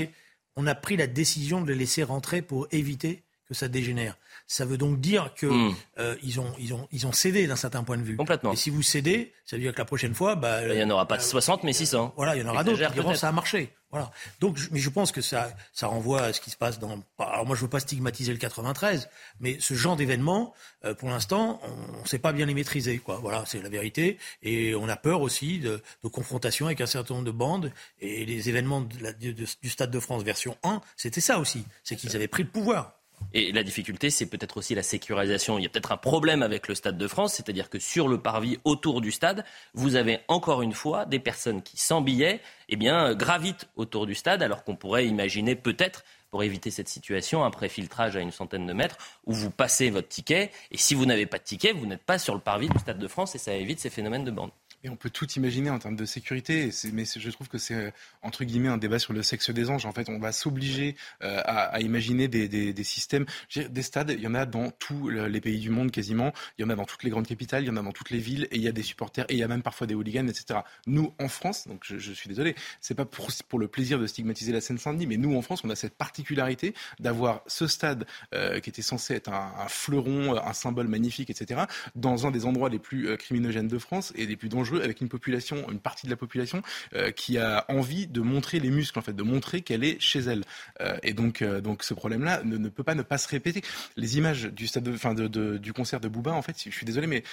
on 0.55 0.67
a 0.67 0.75
pris 0.75 0.97
la 0.97 1.07
décision 1.07 1.61
de 1.61 1.67
les 1.67 1.75
laisser 1.75 2.03
rentrer 2.03 2.41
pour 2.41 2.67
éviter 2.71 3.23
que 3.47 3.53
ça 3.53 3.67
dégénère. 3.67 4.17
Ça 4.51 4.65
veut 4.65 4.77
donc 4.77 4.99
dire 4.99 5.33
qu'ils 5.33 5.47
hmm. 5.47 5.73
euh, 5.99 6.15
ont, 6.37 6.51
ils 6.59 6.73
ont, 6.73 6.85
ils 6.91 7.07
ont 7.07 7.13
cédé 7.13 7.47
d'un 7.47 7.55
certain 7.55 7.85
point 7.85 7.97
de 7.97 8.03
vue. 8.03 8.17
Complètement. 8.17 8.51
Et 8.51 8.57
si 8.57 8.69
vous 8.69 8.81
cédez, 8.81 9.31
ça 9.45 9.55
veut 9.55 9.61
dire 9.61 9.71
que 9.71 9.77
la 9.77 9.85
prochaine 9.85 10.13
fois, 10.13 10.35
bah, 10.35 10.67
il 10.67 10.75
n'y 10.75 10.83
en 10.83 10.89
aura 10.89 11.07
pas 11.07 11.19
60, 11.19 11.63
mais 11.63 11.71
600. 11.71 12.13
Voilà, 12.17 12.35
il 12.35 12.41
y 12.41 12.45
en 12.45 12.49
aura 12.49 12.65
d'autres 12.65 12.85
qui 12.85 12.93
diront 12.93 13.15
ça 13.15 13.29
a 13.29 13.31
marché. 13.31 13.71
Voilà. 13.91 14.11
Donc, 14.41 14.57
mais 14.71 14.79
je 14.79 14.89
pense 14.89 15.13
que 15.13 15.21
ça, 15.21 15.53
ça 15.71 15.87
renvoie 15.87 16.23
à 16.23 16.33
ce 16.33 16.41
qui 16.41 16.49
se 16.49 16.57
passe 16.57 16.79
dans. 16.79 17.01
Alors 17.17 17.45
moi, 17.45 17.55
je 17.55 17.61
veux 17.61 17.69
pas 17.69 17.79
stigmatiser 17.79 18.33
le 18.33 18.39
93, 18.39 19.07
mais 19.39 19.55
ce 19.61 19.73
genre 19.73 19.95
d'événements, 19.95 20.53
euh, 20.83 20.93
pour 20.95 21.07
l'instant, 21.07 21.61
on 21.63 22.01
ne 22.01 22.07
sait 22.07 22.19
pas 22.19 22.33
bien 22.33 22.45
les 22.45 22.53
maîtriser. 22.53 22.97
Quoi. 22.97 23.19
Voilà, 23.21 23.45
c'est 23.45 23.61
la 23.61 23.69
vérité. 23.69 24.17
Et 24.43 24.75
on 24.75 24.89
a 24.89 24.97
peur 24.97 25.21
aussi 25.21 25.59
de, 25.59 25.81
de 26.03 26.07
confrontation 26.09 26.65
avec 26.65 26.81
un 26.81 26.87
certain 26.87 27.13
nombre 27.13 27.25
de 27.25 27.31
bandes. 27.31 27.71
Et 28.01 28.25
les 28.25 28.49
événements 28.49 28.81
de 28.81 29.01
la, 29.01 29.13
du 29.13 29.69
Stade 29.69 29.91
de 29.91 29.99
France 30.01 30.23
version 30.23 30.57
1, 30.63 30.81
c'était 30.97 31.21
ça 31.21 31.39
aussi. 31.39 31.63
C'est 31.85 31.95
qu'ils 31.95 32.17
avaient 32.17 32.27
pris 32.27 32.43
le 32.43 32.49
pouvoir. 32.49 32.97
Et 33.33 33.51
la 33.51 33.63
difficulté, 33.63 34.09
c'est 34.09 34.25
peut-être 34.25 34.57
aussi 34.57 34.75
la 34.75 34.83
sécurisation. 34.83 35.57
Il 35.57 35.63
y 35.63 35.65
a 35.65 35.69
peut-être 35.69 35.91
un 35.91 35.97
problème 35.97 36.43
avec 36.43 36.67
le 36.67 36.75
Stade 36.75 36.97
de 36.97 37.07
France, 37.07 37.35
c'est-à-dire 37.35 37.69
que 37.69 37.79
sur 37.79 38.07
le 38.07 38.19
parvis 38.19 38.57
autour 38.63 39.01
du 39.01 39.11
stade, 39.11 39.45
vous 39.73 39.95
avez 39.95 40.19
encore 40.27 40.61
une 40.61 40.73
fois 40.73 41.05
des 41.05 41.19
personnes 41.19 41.61
qui, 41.61 41.77
sans 41.77 42.01
billets, 42.01 42.41
eh 42.69 42.75
bien, 42.75 43.13
gravitent 43.13 43.67
autour 43.75 44.05
du 44.05 44.15
stade, 44.15 44.43
alors 44.43 44.63
qu'on 44.63 44.75
pourrait 44.75 45.07
imaginer 45.07 45.55
peut-être 45.55 46.03
pour 46.29 46.43
éviter 46.43 46.71
cette 46.71 46.87
situation, 46.87 47.43
un 47.43 47.51
préfiltrage 47.51 48.15
à 48.15 48.21
une 48.21 48.31
centaine 48.31 48.65
de 48.65 48.73
mètres 48.73 48.97
où 49.25 49.33
vous 49.33 49.51
passez 49.51 49.89
votre 49.89 50.07
ticket 50.07 50.49
et 50.71 50.77
si 50.77 50.95
vous 50.95 51.05
n'avez 51.05 51.25
pas 51.25 51.37
de 51.37 51.43
ticket, 51.43 51.73
vous 51.73 51.85
n'êtes 51.85 52.03
pas 52.03 52.17
sur 52.17 52.33
le 52.33 52.39
parvis 52.39 52.69
du 52.69 52.79
Stade 52.79 52.99
de 52.99 53.07
France 53.07 53.35
et 53.35 53.37
ça 53.37 53.53
évite 53.53 53.79
ces 53.79 53.89
phénomènes 53.89 54.23
de 54.23 54.31
bande. 54.31 54.51
Et 54.83 54.89
on 54.89 54.95
peut 54.95 55.11
tout 55.11 55.29
imaginer 55.33 55.69
en 55.69 55.77
termes 55.77 55.95
de 55.95 56.05
sécurité, 56.05 56.71
mais 56.91 57.05
je 57.05 57.29
trouve 57.29 57.47
que 57.47 57.59
c'est 57.59 57.75
euh, 57.75 57.91
entre 58.23 58.43
guillemets 58.43 58.67
un 58.67 58.77
débat 58.77 58.97
sur 58.97 59.13
le 59.13 59.21
sexe 59.21 59.51
des 59.51 59.69
anges. 59.69 59.85
En 59.85 59.91
fait, 59.91 60.09
on 60.09 60.17
va 60.17 60.31
s'obliger 60.31 60.95
euh, 61.23 61.39
à, 61.45 61.65
à, 61.65 61.79
imaginer 61.81 62.27
des, 62.27 62.83
systèmes, 62.83 63.25
des 63.55 63.81
stades. 63.83 64.09
Il 64.09 64.21
y 64.21 64.27
en 64.27 64.33
a 64.33 64.47
dans 64.47 64.71
tous 64.71 65.09
les 65.09 65.41
pays 65.41 65.59
du 65.59 65.69
monde 65.69 65.91
quasiment. 65.91 66.33
Il 66.57 66.63
y 66.63 66.65
en 66.65 66.69
a 66.69 66.75
dans 66.75 66.85
toutes 66.85 67.03
les 67.03 67.11
grandes 67.11 67.27
capitales, 67.27 67.63
il 67.63 67.67
y 67.67 67.69
en 67.69 67.77
a 67.77 67.83
dans 67.83 67.91
toutes 67.91 68.09
les 68.09 68.17
villes, 68.17 68.47
et 68.49 68.55
il 68.55 68.61
y 68.63 68.67
a 68.67 68.71
des 68.71 68.81
supporters, 68.81 69.25
et 69.29 69.33
il 69.33 69.39
y 69.39 69.43
a 69.43 69.47
même 69.47 69.61
parfois 69.61 69.85
des 69.85 69.93
hooligans, 69.93 70.27
etc. 70.27 70.61
Nous, 70.87 71.13
en 71.19 71.27
France, 71.27 71.67
donc 71.67 71.83
je, 71.83 72.11
suis 72.11 72.27
désolé, 72.27 72.55
c'est 72.79 72.95
pas 72.95 73.05
pour, 73.05 73.59
le 73.59 73.67
plaisir 73.67 73.99
de 73.99 74.07
stigmatiser 74.07 74.51
la 74.51 74.61
Seine-Saint-Denis, 74.61 75.05
mais 75.05 75.17
nous 75.17 75.35
en 75.35 75.43
France, 75.43 75.61
on 75.63 75.69
a 75.69 75.75
cette 75.75 75.95
particularité 75.95 76.73
d'avoir 76.99 77.43
ce 77.45 77.67
stade 77.67 78.07
euh, 78.33 78.59
qui 78.59 78.71
était 78.71 78.81
censé 78.81 79.13
être 79.13 79.31
un, 79.31 79.53
un, 79.59 79.67
fleuron, 79.67 80.35
un 80.35 80.53
symbole 80.53 80.87
magnifique, 80.87 81.29
etc. 81.29 81.61
Dans 81.95 82.25
un 82.25 82.31
des 82.31 82.45
endroits 82.45 82.69
les 82.69 82.79
plus 82.79 83.15
criminogènes 83.17 83.67
de 83.67 83.77
France 83.77 84.11
et 84.15 84.25
les 84.25 84.35
plus 84.35 84.49
dangereux 84.49 84.70
avec 84.79 85.01
une 85.01 85.09
population, 85.09 85.69
une 85.69 85.79
partie 85.79 86.05
de 86.05 86.11
la 86.11 86.17
population 86.17 86.61
euh, 86.95 87.11
qui 87.11 87.37
a 87.37 87.65
envie 87.69 88.07
de 88.07 88.21
montrer 88.21 88.59
les 88.59 88.69
muscles, 88.69 88.97
en 88.99 89.01
fait, 89.01 89.13
de 89.13 89.23
montrer 89.23 89.61
qu'elle 89.61 89.83
est 89.83 89.99
chez 89.99 90.19
elle. 90.19 90.43
Euh, 90.81 90.97
et 91.03 91.13
donc, 91.13 91.41
euh, 91.41 91.61
donc 91.61 91.83
ce 91.83 91.93
problème-là 91.93 92.41
ne, 92.43 92.69
peut 92.69 92.83
pas 92.83 92.95
ne 92.95 93.01
pas 93.01 93.17
se 93.17 93.27
répéter. 93.27 93.61
Les 93.97 94.17
images 94.17 94.43
du 94.45 94.67
stade, 94.67 94.87
enfin, 94.87 95.13
de, 95.13 95.57
du 95.57 95.73
concert 95.73 95.99
de 95.99 96.07
Bouba, 96.07 96.31
en 96.31 96.41
fait, 96.41 96.55
je 96.63 96.69
suis 96.69 96.85
désolé, 96.85 97.07
mais 97.07 97.23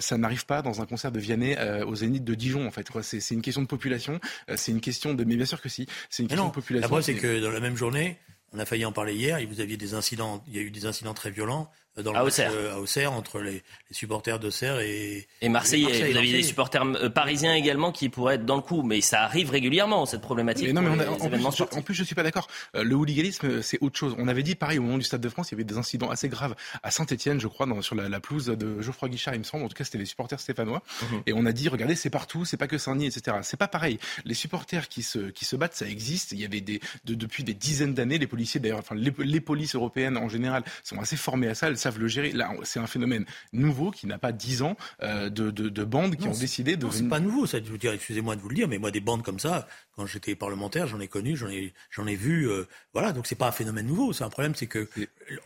ça 0.00 0.18
n'arrive 0.18 0.46
pas 0.46 0.62
dans 0.62 0.80
un 0.80 0.86
concert 0.86 1.12
de 1.12 1.20
Vianney 1.20 1.56
au 1.82 1.94
Zénith 1.94 2.24
de 2.24 2.34
Dijon, 2.34 2.66
en 2.66 2.70
fait. 2.70 2.88
C'est 3.02 3.34
une 3.34 3.42
question 3.42 3.62
de 3.62 3.66
population, 3.66 4.20
c'est 4.56 4.72
une 4.72 4.80
question 4.80 5.14
de, 5.14 5.24
mais 5.24 5.36
bien 5.36 5.46
sûr 5.46 5.60
que 5.60 5.68
si, 5.68 5.86
c'est 6.10 6.22
une 6.22 6.28
question 6.28 6.48
de 6.48 6.52
population. 6.52 6.82
La 6.82 6.88
preuve, 6.88 7.02
c'est 7.02 7.14
que 7.14 7.40
dans 7.40 7.50
la 7.50 7.60
même 7.60 7.76
journée, 7.76 8.18
on 8.52 8.58
a 8.58 8.66
failli 8.66 8.84
en 8.84 8.92
parler 8.92 9.14
hier, 9.14 9.38
et 9.38 9.46
vous 9.46 9.60
aviez 9.60 9.76
des 9.76 9.94
incidents, 9.94 10.42
il 10.46 10.56
y 10.56 10.58
a 10.58 10.62
eu 10.62 10.70
des 10.70 10.86
incidents 10.86 11.14
très 11.14 11.30
violents 11.30 11.70
dans 12.00 12.12
le 12.12 12.18
à, 12.18 12.24
Auxerre. 12.24 12.52
Euh, 12.54 12.74
à 12.74 12.78
Auxerre, 12.78 13.12
entre 13.12 13.40
les, 13.40 13.52
les 13.52 13.62
supporters 13.90 14.38
d'Auxerre 14.38 14.80
et, 14.80 15.26
et 15.40 15.48
Marseille. 15.48 15.84
vous 15.84 16.16
avez 16.16 16.32
des 16.32 16.42
supporters 16.42 16.84
euh, 16.84 17.10
parisiens 17.10 17.54
également 17.54 17.92
qui 17.92 18.08
pourraient 18.08 18.36
être 18.36 18.46
dans 18.46 18.56
le 18.56 18.62
coup, 18.62 18.82
mais 18.82 19.00
ça 19.00 19.22
arrive 19.22 19.50
régulièrement 19.50 20.06
cette 20.06 20.22
problématique. 20.22 20.66
Mais 20.66 20.72
non, 20.72 20.82
mais 20.82 20.88
on 20.88 21.00
a, 21.00 21.08
en, 21.10 21.28
plus, 21.28 21.56
je, 21.56 21.62
en, 21.76 21.82
plus, 21.82 21.94
je 21.94 22.04
suis 22.04 22.14
pas 22.14 22.22
d'accord. 22.22 22.48
Euh, 22.76 22.82
le 22.82 22.94
hooliganisme, 22.94 23.60
c'est 23.62 23.78
autre 23.82 23.98
chose. 23.98 24.14
On 24.18 24.28
avait 24.28 24.42
dit 24.42 24.54
pareil 24.54 24.78
au 24.78 24.82
moment 24.82 24.98
du 24.98 25.04
Stade 25.04 25.20
de 25.20 25.28
France, 25.28 25.50
il 25.50 25.52
y 25.52 25.56
avait 25.56 25.64
des 25.64 25.76
incidents 25.76 26.10
assez 26.10 26.28
graves 26.28 26.54
à 26.82 26.90
Saint-Etienne, 26.90 27.40
je 27.40 27.48
crois, 27.48 27.66
dans, 27.66 27.82
sur 27.82 27.94
la, 27.94 28.08
la, 28.08 28.20
pelouse 28.20 28.46
de 28.46 28.80
Geoffroy 28.80 29.10
Guichard, 29.10 29.34
il 29.34 29.40
me 29.40 29.44
semble. 29.44 29.64
En 29.64 29.68
tout 29.68 29.76
cas, 29.76 29.84
c'était 29.84 29.98
les 29.98 30.06
supporters 30.06 30.40
stéphanois. 30.40 30.82
Mhm. 31.02 31.22
Et 31.26 31.32
on 31.34 31.44
a 31.44 31.52
dit, 31.52 31.68
regardez, 31.68 31.94
c'est 31.94 32.10
partout, 32.10 32.44
c'est 32.44 32.56
pas 32.56 32.68
que 32.68 32.78
Saint-Denis, 32.78 33.06
etc. 33.06 33.36
C'est 33.42 33.58
pas 33.58 33.68
pareil. 33.68 33.98
Les 34.24 34.34
supporters 34.34 34.88
qui 34.88 35.02
se, 35.02 35.30
qui 35.30 35.44
se 35.44 35.56
battent, 35.56 35.74
ça 35.74 35.86
existe. 35.86 36.32
Il 36.32 36.40
y 36.40 36.44
avait 36.44 36.62
des, 36.62 36.80
de, 37.04 37.14
depuis 37.14 37.44
des 37.44 37.54
dizaines 37.54 37.94
d'années, 37.94 38.18
les 38.18 38.26
policiers, 38.26 38.60
d'ailleurs, 38.60 38.78
enfin 38.78 38.94
les, 38.94 39.12
les 39.18 39.40
polices 39.40 39.74
européennes 39.74 40.16
en 40.16 40.28
général 40.28 40.64
sont 40.82 40.98
assez 40.98 41.16
formées 41.16 41.48
à 41.48 41.54
ça. 41.54 41.68
Elles 41.68 41.81
savent 41.82 41.98
le 41.98 42.08
gérer. 42.08 42.32
Là, 42.32 42.50
c'est 42.62 42.80
un 42.80 42.86
phénomène 42.86 43.24
nouveau 43.52 43.90
qui 43.90 44.06
n'a 44.06 44.18
pas 44.18 44.32
dix 44.32 44.62
ans 44.62 44.76
de, 45.00 45.28
de, 45.28 45.84
bandes 45.84 46.16
qui 46.16 46.28
ont 46.28 46.32
décidé 46.32 46.76
de. 46.76 46.86
Non, 46.86 46.92
c'est 46.92 47.08
pas 47.08 47.20
nouveau, 47.20 47.46
ça. 47.46 47.58
Je 47.62 47.70
veux 47.70 47.78
dire, 47.78 47.92
excusez-moi 47.92 48.36
de 48.36 48.40
vous 48.40 48.48
le 48.48 48.54
dire, 48.54 48.68
mais 48.68 48.78
moi, 48.78 48.90
des 48.90 49.00
bandes 49.00 49.22
comme 49.22 49.38
ça, 49.38 49.66
quand 49.96 50.06
j'étais 50.06 50.34
parlementaire, 50.34 50.86
j'en 50.86 51.00
ai 51.00 51.08
connu, 51.08 51.36
j'en 51.36 51.48
ai, 51.48 51.72
j'en 51.90 52.06
ai 52.06 52.16
vu. 52.16 52.48
voilà, 52.92 53.12
donc 53.12 53.26
c'est 53.26 53.34
pas 53.34 53.48
un 53.48 53.52
phénomène 53.52 53.86
nouveau. 53.86 54.12
C'est 54.12 54.24
un 54.24 54.30
problème, 54.30 54.54
c'est 54.54 54.66
que 54.66 54.88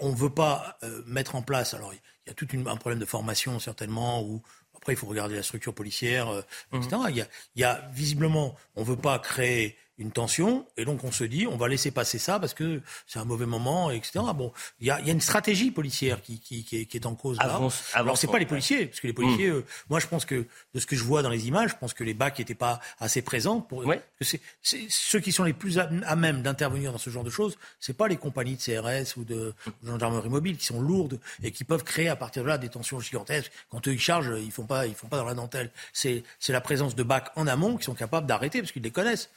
on 0.01 0.13
veut 0.13 0.31
pas 0.31 0.79
mettre 1.07 1.35
en 1.35 1.43
place. 1.43 1.75
Alors, 1.75 1.93
il 1.95 2.29
y 2.29 2.31
a 2.31 2.35
tout 2.35 2.49
un 2.53 2.77
problème 2.77 2.99
de 2.99 3.05
formation 3.05 3.59
certainement, 3.59 4.23
ou 4.23 4.43
après 4.77 4.93
il 4.93 4.97
faut 4.97 5.07
regarder 5.07 5.37
la 5.37 5.43
structure 5.43 5.75
policière, 5.75 6.29
etc. 6.73 6.97
Mmh. 6.97 7.07
Il, 7.11 7.17
y 7.17 7.21
a, 7.21 7.29
il 7.55 7.61
y 7.61 7.65
a 7.65 7.89
visiblement, 7.93 8.57
on 8.75 8.83
veut 8.83 8.97
pas 8.97 9.19
créer 9.19 9.77
une 9.99 10.11
tension, 10.11 10.67
et 10.77 10.85
donc 10.85 11.05
on 11.05 11.13
se 11.13 11.25
dit, 11.25 11.47
on 11.47 11.57
va 11.57 11.69
laisser 11.69 11.91
passer 11.91 12.19
ça 12.19 12.39
parce 12.39 12.53
que 12.53 12.83
c'est 13.07 13.19
un 13.19 13.25
mauvais 13.25 13.47
moment, 13.47 13.91
etc. 13.91 14.21
Bon, 14.35 14.53
il 14.81 14.87
y 14.87 14.91
a, 14.91 15.01
y 15.01 15.09
a, 15.09 15.13
une 15.13 15.21
stratégie 15.21 15.71
policière 15.71 16.21
qui, 16.21 16.39
qui, 16.39 16.65
qui, 16.65 16.79
est, 16.79 16.85
qui 16.85 16.99
est, 16.99 17.07
en 17.07 17.15
cause 17.15 17.39
là. 17.39 17.45
Avance, 17.45 17.91
Alors 17.95 18.19
c'est 18.19 18.27
pas 18.27 18.39
les 18.39 18.47
policiers, 18.47 18.87
parce 18.87 19.01
que 19.01 19.07
les 19.07 19.15
policiers, 19.15 19.51
hmm. 19.51 19.57
euh, 19.57 19.65
moi 19.89 19.99
je 19.99 20.07
pense 20.07 20.25
que 20.27 20.47
de 20.75 20.81
ce 20.81 20.87
que 20.87 20.97
je 20.97 21.03
vois 21.03 21.23
dans 21.23 21.31
les 21.31 21.49
images, 21.49 21.71
je 21.71 21.77
pense 21.77 21.95
que 21.95 22.05
les 22.05 22.13
bacs 22.13 22.39
n'étaient 22.39 22.55
pas 22.55 22.81
assez 22.99 23.23
présents. 23.23 23.61
Pour, 23.61 23.85
que 23.85 24.25
c'est, 24.25 24.41
ceux 24.63 25.21
qui 25.21 25.33
sont 25.33 25.45
les 25.45 25.55
plus 25.55 25.79
à, 25.79 26.17
même 26.17 26.43
d'intervenir 26.43 26.93
dans 26.93 26.99
ce 26.99 27.09
genre 27.09 27.25
de 27.25 27.31
choses, 27.31 27.57
c'est 27.81 27.97
pas 27.97 28.09
les 28.09 28.17
compagnies 28.17 28.57
de 28.57 28.63
CRS 28.63 29.17
ou 29.17 29.25
de, 29.25 29.55
gendarmerie 29.83 30.29
mobile 30.29 30.57
qui 30.59 30.67
sont 30.67 30.81
lourdes 30.81 31.19
et 31.43 31.53
qui 31.53 31.65
peuvent 31.65 31.85
créer 31.85 32.09
à 32.09 32.17
partir 32.17 32.43
de 32.43 32.49
là 32.49 32.59
des 32.59 32.69
tensions 32.69 33.01
gigantesques. 33.01 33.51
Quand 33.71 33.87
eux 33.89 33.93
ils 33.93 34.01
chargent, 34.01 34.35
ils 34.39 34.53
font 34.53 34.67
pas, 34.67 34.87
ils 34.87 34.95
font 34.95 35.09
pas 35.09 35.17
dans 35.17 35.25
la 35.25 35.35
dentelle. 35.35 35.71
C'est, 35.93 36.23
c'est 36.39 36.53
la 36.53 36.61
présence 36.61 36.95
de 36.95 37.03
bacs 37.03 37.31
en 37.37 37.47
amont 37.47 37.77
qui 37.77 37.85
sont 37.85 37.95
capables 37.95 38.27
d'arrêter 38.27 38.61
parce 38.61 38.73
qu'ils 38.73 38.83
les 38.83 38.91
connaissent. 38.91 39.31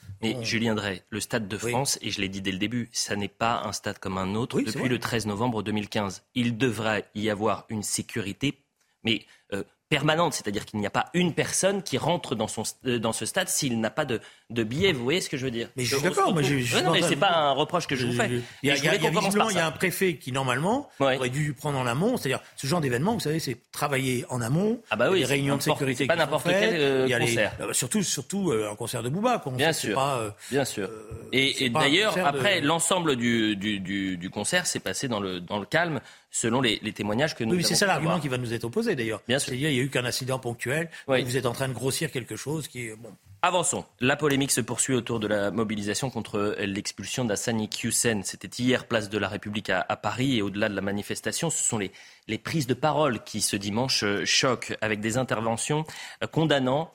Julien 0.50 0.74
Drey, 0.74 1.04
le 1.10 1.20
Stade 1.20 1.46
de 1.46 1.56
France, 1.56 1.96
et 2.02 2.10
je 2.10 2.20
l'ai 2.20 2.28
dit 2.28 2.42
dès 2.42 2.50
le 2.50 2.58
début, 2.58 2.88
ça 2.90 3.14
n'est 3.14 3.28
pas 3.28 3.62
un 3.64 3.70
stade 3.70 4.00
comme 4.00 4.18
un 4.18 4.34
autre 4.34 4.60
depuis 4.60 4.88
le 4.88 4.98
13 4.98 5.26
novembre 5.26 5.62
2015. 5.62 6.24
Il 6.34 6.58
devrait 6.58 7.08
y 7.14 7.30
avoir 7.30 7.66
une 7.68 7.84
sécurité, 7.84 8.64
mais 9.04 9.24
euh, 9.52 9.62
permanente, 9.90 10.32
c'est-à-dire 10.32 10.64
qu'il 10.64 10.80
n'y 10.80 10.86
a 10.86 10.90
pas 10.90 11.10
une 11.12 11.34
personne 11.34 11.82
qui 11.82 11.98
rentre 11.98 12.34
dans, 12.34 12.46
son, 12.46 12.62
euh, 12.86 12.98
dans 12.98 13.12
ce 13.12 13.26
stade 13.26 13.48
s'il 13.48 13.80
n'a 13.80 13.90
pas 13.90 14.06
de, 14.06 14.20
de 14.48 14.62
billet. 14.62 14.92
Vous 14.92 15.02
voyez 15.02 15.20
ce 15.20 15.28
que 15.28 15.36
je 15.36 15.44
veux 15.44 15.50
dire? 15.50 15.68
Mais 15.76 15.84
je 15.84 15.96
suis 15.96 16.02
d'accord. 16.02 16.32
Mais, 16.34 16.42
non, 16.82 16.92
mais 16.92 17.02
c'est 17.02 17.16
pas 17.16 17.32
un 17.32 17.50
reproche 17.50 17.86
que 17.86 17.96
je 17.96 18.06
vous 18.06 18.12
fais. 18.14 18.30
Il 18.62 18.68
y 18.68 18.70
a, 18.70 18.76
il 18.76 18.84
y 18.84 18.88
a, 18.88 18.94
il 18.94 19.02
y 19.02 19.58
a 19.58 19.66
un 19.66 19.70
préfet 19.72 20.16
qui 20.16 20.32
normalement 20.32 20.88
aurait 21.00 21.28
dû 21.28 21.52
prendre 21.52 21.78
en 21.78 21.86
amont, 21.86 22.16
c'est-à-dire 22.16 22.40
ce 22.56 22.66
genre 22.66 22.80
d'événement, 22.80 23.14
vous 23.14 23.20
savez, 23.20 23.40
c'est 23.40 23.58
travailler 23.72 24.24
en 24.30 24.40
amont. 24.40 24.80
Ah 24.90 24.96
bah 24.96 25.10
oui, 25.10 25.18
les 25.18 25.24
réunions 25.26 25.56
de 25.56 25.62
sécurité. 25.62 26.06
Pas 26.06 26.16
n'importe 26.16 26.46
quel 26.48 26.76
euh, 26.80 27.18
concert. 27.18 27.52
Euh, 27.60 27.72
surtout, 27.72 28.02
surtout 28.02 28.52
un 28.52 28.76
concert 28.76 29.02
de 29.02 29.08
Booba. 29.08 29.42
Bien 29.52 29.72
sûr. 29.72 29.96
Pas, 29.96 30.34
bien 30.50 30.64
sûr. 30.64 30.88
et, 31.32 31.64
et 31.64 31.68
d'ailleurs, 31.68 32.16
après, 32.24 32.60
l'ensemble 32.60 33.16
du, 33.16 33.56
du, 33.56 33.80
du, 33.80 34.16
du 34.16 34.30
concert 34.30 34.66
s'est 34.66 34.78
passé 34.78 35.08
dans 35.08 35.20
le 35.20 35.40
dans 35.40 35.58
le 35.58 35.66
calme 35.66 36.00
selon 36.30 36.60
les, 36.60 36.78
les 36.82 36.92
témoignages 36.92 37.34
que 37.34 37.44
nous 37.44 37.56
oui, 37.56 37.64
c'est 37.64 37.74
ça 37.74 37.86
l'argument 37.86 38.20
qui 38.20 38.28
va 38.28 38.38
nous 38.38 38.52
être 38.54 38.64
opposé 38.64 38.94
d'ailleurs. 38.94 39.20
Bien 39.26 39.38
sûr. 39.38 39.54
Il 39.54 39.60
n'y 39.60 39.66
a 39.66 39.72
eu 39.72 39.90
qu'un 39.90 40.04
incident 40.04 40.38
ponctuel. 40.38 40.88
Vous 41.06 41.36
êtes 41.36 41.46
en 41.46 41.52
train 41.52 41.68
de 41.68 41.74
grossir 41.74 42.10
quelque 42.10 42.36
chose 42.36 42.68
qui 42.68 42.86
est 42.88 42.96
bon. 42.96 43.12
Avançons. 43.42 43.86
La 44.00 44.16
polémique 44.16 44.50
se 44.50 44.60
poursuit 44.60 44.94
autour 44.94 45.18
de 45.18 45.26
la 45.26 45.50
mobilisation 45.50 46.10
contre 46.10 46.56
l'expulsion 46.58 47.24
d'Assani 47.24 47.70
Hussein. 47.82 48.20
C'était 48.22 48.62
hier, 48.62 48.86
place 48.86 49.08
de 49.08 49.16
la 49.16 49.28
République 49.28 49.70
à, 49.70 49.96
Paris. 49.96 50.36
Et 50.36 50.42
au-delà 50.42 50.68
de 50.68 50.74
la 50.74 50.82
manifestation, 50.82 51.48
ce 51.48 51.64
sont 51.64 51.78
les, 51.78 51.90
les, 52.28 52.36
prises 52.36 52.66
de 52.66 52.74
parole 52.74 53.24
qui, 53.24 53.40
ce 53.40 53.56
dimanche, 53.56 54.04
euh, 54.04 54.26
choquent 54.26 54.76
avec 54.82 55.00
des 55.00 55.16
interventions 55.16 55.86
euh, 56.22 56.26
condamnant, 56.26 56.92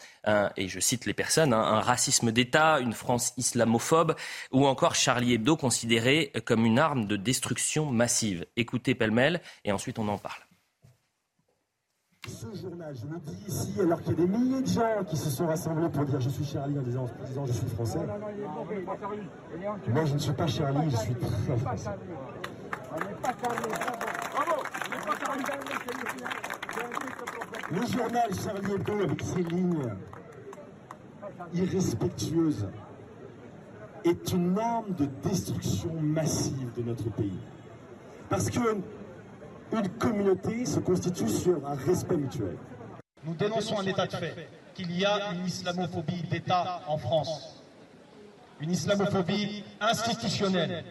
et 0.58 0.68
je 0.68 0.80
cite 0.80 1.06
les 1.06 1.14
personnes, 1.14 1.54
hein, 1.54 1.62
un 1.62 1.82
racisme 1.82 2.32
d'État, 2.32 2.80
une 2.80 2.94
France 2.94 3.34
islamophobe 3.38 4.16
ou 4.52 4.66
encore 4.66 4.96
Charlie 4.96 5.34
Hebdo 5.34 5.56
considéré 5.56 6.32
comme 6.46 6.66
une 6.66 6.80
arme 6.80 7.06
de 7.06 7.16
destruction 7.16 7.92
massive. 7.92 8.46
Écoutez 8.56 8.96
pêle-mêle 8.96 9.40
et 9.66 9.72
ensuite 9.72 10.00
on 10.00 10.08
en 10.08 10.18
parle. 10.18 10.45
Ce 12.28 12.62
journal, 12.62 12.94
je 12.96 13.06
le 13.08 13.20
dis 13.20 13.46
ici, 13.48 13.80
alors 13.80 14.02
qu'il 14.02 14.12
y 14.12 14.24
a 14.24 14.26
des 14.26 14.38
milliers 14.38 14.62
de 14.62 14.68
gens 14.68 15.04
qui 15.08 15.16
se 15.16 15.30
sont 15.30 15.46
rassemblés 15.46 15.90
pour 15.90 16.06
dire 16.06 16.20
je 16.20 16.30
suis 16.30 16.46
Charlie 16.46 16.78
en 16.78 16.82
disant, 16.82 17.08
je 17.46 17.52
suis 17.52 17.68
français. 17.68 18.00
Moi, 19.88 20.06
je 20.06 20.14
ne 20.14 20.20
suis 20.20 20.34
pas 20.34 20.48
Charlie, 20.48 20.90
je 20.90 20.98
suis 20.98 21.16
très 21.16 21.58
français. 21.58 21.92
Le 27.72 27.86
journal 27.98 28.30
Charlie 28.44 28.74
Hebdo, 28.74 28.94
avec 29.04 29.22
ses 29.22 29.44
lignes 29.44 29.84
irrespectueuses, 31.54 32.68
est 34.04 34.32
une 34.32 34.58
arme 34.58 34.94
de 34.98 35.06
destruction 35.28 35.92
massive 36.02 36.72
de 36.78 36.84
notre 36.84 37.10
pays. 37.12 37.40
Parce 38.30 38.50
que 38.50 38.60
une 39.76 39.90
communauté 39.90 40.66
se 40.66 40.80
constitue 40.80 41.30
sur 41.30 41.66
un 41.66 41.76
respect 41.76 42.18
mutuel. 42.18 42.58
Nous 43.24 43.34
dénonçons 43.34 43.80
un 43.80 43.86
état 43.86 44.08
de 44.08 44.16
fait, 44.16 44.50
qu'il 44.74 44.92
y 44.98 45.06
a 45.06 45.32
une 45.34 45.46
islamophobie 45.46 46.24
d'État 46.30 46.82
en 46.88 46.98
France, 46.98 47.64
une 48.60 48.72
islamophobie 48.72 49.64
institutionnelle. 49.82 50.84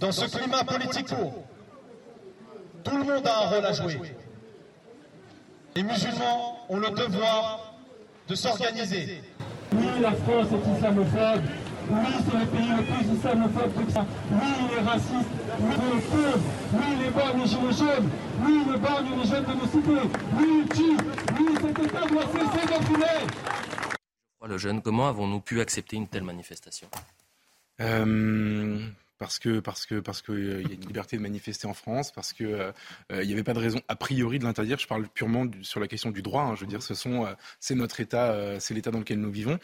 Dans 0.00 0.12
ce 0.12 0.26
climat 0.26 0.64
politique, 0.64 1.08
tout 2.84 2.96
le 2.96 3.04
monde 3.04 3.26
a 3.26 3.44
un 3.44 3.48
rôle 3.48 3.66
à 3.66 3.72
jouer. 3.72 4.00
Les 5.74 5.82
musulmans 5.82 6.58
ont 6.68 6.78
le 6.78 6.90
devoir 6.90 7.74
de 8.28 8.34
s'organiser. 8.34 9.22
Oui, 9.72 9.86
la 10.00 10.12
France 10.12 10.46
est 10.52 10.76
islamophobe, 10.76 11.42
oui, 11.90 12.12
c'est 12.24 12.38
le 12.38 12.46
pays 12.46 12.68
le 12.68 12.82
plus 12.82 13.14
islamophobe 13.16 13.86
de 13.86 13.90
ça. 13.90 14.06
Oui, 14.30 14.48
il 14.60 14.78
est 14.78 14.82
raciste. 14.82 15.30
Oui, 15.60 15.74
il 15.76 15.98
est 15.98 16.00
feu. 16.00 16.40
Oui, 16.72 16.84
il 16.92 17.06
est 17.06 17.36
les 17.36 17.46
gilets 17.46 17.72
jaunes. 17.72 18.10
Oui, 18.44 18.62
il 18.66 18.74
est 18.74 19.16
les 19.16 19.28
jeunes 19.30 19.44
de 19.44 19.52
nos 19.52 19.66
cités. 19.66 20.08
Oui, 20.38 20.62
il 20.62 20.68
tue. 20.74 20.96
Oui, 21.38 21.46
cet 21.60 21.78
État 21.78 22.06
doit 22.06 22.26
cesser 22.26 22.66
d'enfumer. 22.66 23.26
Le 24.46 24.58
jeune, 24.58 24.80
comment 24.80 25.08
avons-nous 25.08 25.40
pu 25.40 25.60
accepter 25.60 25.96
une 25.96 26.06
telle 26.06 26.22
manifestation? 26.22 26.88
Euh, 27.80 28.78
parce 29.18 29.38
que 29.38 29.60
parce 29.60 29.86
que 29.86 30.00
parce 30.00 30.22
que 30.22 30.32
euh, 30.32 30.62
y 30.62 30.72
a 30.72 30.74
une 30.74 30.86
liberté 30.86 31.16
de 31.16 31.22
manifester 31.22 31.66
en 31.66 31.74
France, 31.74 32.12
parce 32.12 32.32
que 32.32 32.44
euh, 32.44 32.72
euh, 33.12 33.22
il 33.22 33.26
n'y 33.26 33.32
avait 33.32 33.42
pas 33.42 33.54
de 33.54 33.58
raison 33.58 33.80
a 33.88 33.96
priori 33.96 34.38
de 34.38 34.44
l'interdire. 34.44 34.78
Je 34.78 34.86
parle 34.86 35.08
purement 35.08 35.46
sur 35.62 35.80
la 35.80 35.88
question 35.88 36.10
du 36.10 36.22
droit. 36.22 36.42
Hein. 36.42 36.54
je 36.54 36.60
veux 36.60 36.66
dire, 36.66 36.82
ce 36.82 36.94
sont 36.94 37.26
c'est 37.60 37.74
notre 37.74 38.00
État, 38.00 38.58
c'est 38.60 38.74
l'État 38.74 38.90
dans 38.90 38.98
lequel 38.98 39.20
nous 39.20 39.30
vivons. 39.30 39.58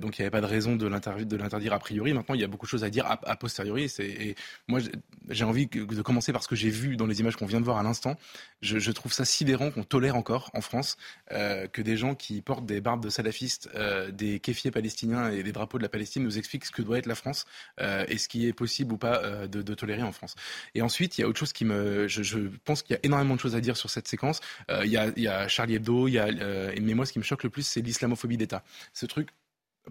donc 0.00 0.18
il 0.18 0.22
n'y 0.22 0.26
avait 0.26 0.30
pas 0.30 0.40
de 0.40 0.46
raison 0.46 0.76
de 0.76 0.86
l'interdire 0.86 1.72
a 1.72 1.78
priori. 1.78 2.12
Maintenant, 2.12 2.34
il 2.34 2.40
y 2.40 2.44
a 2.44 2.48
beaucoup 2.48 2.66
de 2.66 2.70
choses 2.70 2.84
à 2.84 2.90
dire 2.90 3.06
a, 3.06 3.36
posteriori. 3.36 3.90
Et 3.98 4.34
moi, 4.68 4.80
j'ai 5.28 5.44
envie 5.44 5.66
de 5.66 6.02
commencer 6.02 6.32
par 6.32 6.42
ce 6.42 6.48
que 6.48 6.56
j'ai 6.56 6.70
vu 6.70 6.96
dans 6.96 7.06
les 7.06 7.20
images 7.20 7.36
qu'on 7.36 7.46
vient 7.46 7.60
de 7.60 7.64
voir 7.64 7.78
à 7.78 7.82
l'instant. 7.82 8.16
Je, 8.62 8.90
trouve 8.92 9.12
ça 9.12 9.24
sidérant 9.24 9.70
qu'on 9.70 9.82
tolère 9.82 10.16
encore 10.16 10.50
en 10.54 10.60
France 10.60 10.96
que 11.28 11.82
des 11.82 11.96
gens 11.96 12.14
qui 12.14 12.40
portent 12.42 12.66
des 12.66 12.80
barbes 12.80 13.02
de 13.02 13.10
salafistes, 13.10 13.68
des 14.12 14.38
kéfiers 14.40 14.70
palestiniens 14.70 15.30
et 15.30 15.42
des 15.42 15.52
drapeaux 15.52 15.78
de 15.78 15.82
la 15.82 15.88
Palestine 15.88 16.22
nous 16.22 16.38
expliquent 16.38 16.64
ce 16.64 16.70
que 16.70 16.82
doit 16.82 16.98
être 16.98 17.06
la 17.06 17.14
France 17.14 17.44
et 17.80 18.18
ce 18.18 18.28
qui 18.28 18.46
est 18.46 18.52
possible 18.52 18.92
ou 18.92 18.98
pas 18.98 19.22
euh, 19.22 19.46
de, 19.46 19.74
tolérer 19.74 20.02
en 20.02 20.12
France. 20.12 20.34
Et 20.74 20.82
ensuite, 20.82 21.18
il 21.18 21.22
y 21.22 21.24
a 21.24 21.28
autre 21.28 21.38
chose 21.38 21.52
qui 21.52 21.64
me, 21.64 22.06
je, 22.08 22.38
pense 22.64 22.82
qu'il 22.82 22.94
y 22.94 22.96
a 22.96 23.00
énormément 23.02 23.34
de 23.34 23.40
choses 23.40 23.56
à 23.56 23.60
dire 23.60 23.76
sur 23.76 23.90
cette 23.90 24.08
séquence. 24.08 24.40
Euh, 24.70 24.82
il, 24.84 24.92
y 24.92 24.96
a, 24.96 25.12
il, 25.16 25.22
y 25.22 25.28
a, 25.28 25.48
Charlie 25.48 25.74
Hebdo, 25.74 26.08
il 26.08 26.12
y 26.12 26.18
a, 26.18 26.26
euh, 26.26 26.74
mais 26.80 26.94
moi, 26.94 27.06
ce 27.06 27.12
qui 27.12 27.18
me 27.18 27.24
choque 27.24 27.42
le 27.42 27.50
plus, 27.50 27.66
c'est 27.66 27.80
l'islamophobie 27.80 28.36
d'État. 28.36 28.62
Ce 28.92 29.06
truc 29.06 29.28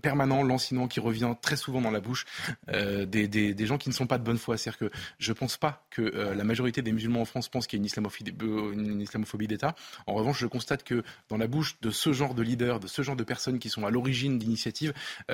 permanent, 0.02 0.44
lancinant, 0.44 0.88
qui 0.88 1.00
revient 1.00 1.34
très 1.42 1.56
souvent 1.56 1.82
dans 1.82 1.92
la 1.92 2.00
bouche 2.00 2.26
euh, 2.70 3.06
des, 3.06 3.66
gens 3.66 3.78
qui 3.78 3.90
ne 3.90 3.94
sont 3.94 4.08
pas 4.08 4.18
de 4.18 4.24
bonne 4.24 4.38
foi. 4.38 4.58
C'est-à-dire 4.58 4.90
que 4.90 4.98
je 5.20 5.32
ne 5.32 5.38
pense 5.38 5.58
pas 5.58 5.86
que 5.90 6.02
euh, 6.02 6.34
la 6.34 6.44
majorité 6.44 6.82
des 6.82 6.92
musulmans 6.92 7.22
en 7.22 7.26
France 7.26 7.50
pensent 7.50 7.68
qu'il 7.68 7.78
y 7.78 7.80
a 7.80 7.82
une 7.82 7.86
islamophobie, 7.86 8.34
euh, 8.42 8.74
une 8.74 9.02
islamophobie 9.02 9.48
d'État. 9.48 9.76
En 10.08 10.14
revanche, 10.14 10.40
je 10.40 10.48
constate 10.48 10.84
que 10.84 11.04
dans 11.30 11.38
la 11.38 11.48
bouche 11.48 11.80
de 11.82 11.92
ce 11.92 12.14
genre 12.14 12.34
de 12.34 12.42
leaders, 12.42 12.80
de 12.80 12.88
ce 12.88 13.02
genre 13.02 13.16
de 13.16 13.24
personnes 13.24 13.60
qui 13.60 13.70
sont 13.70 13.86
à 13.86 13.92
l'origine 13.92 14.38
d'initiatives, 14.38 14.94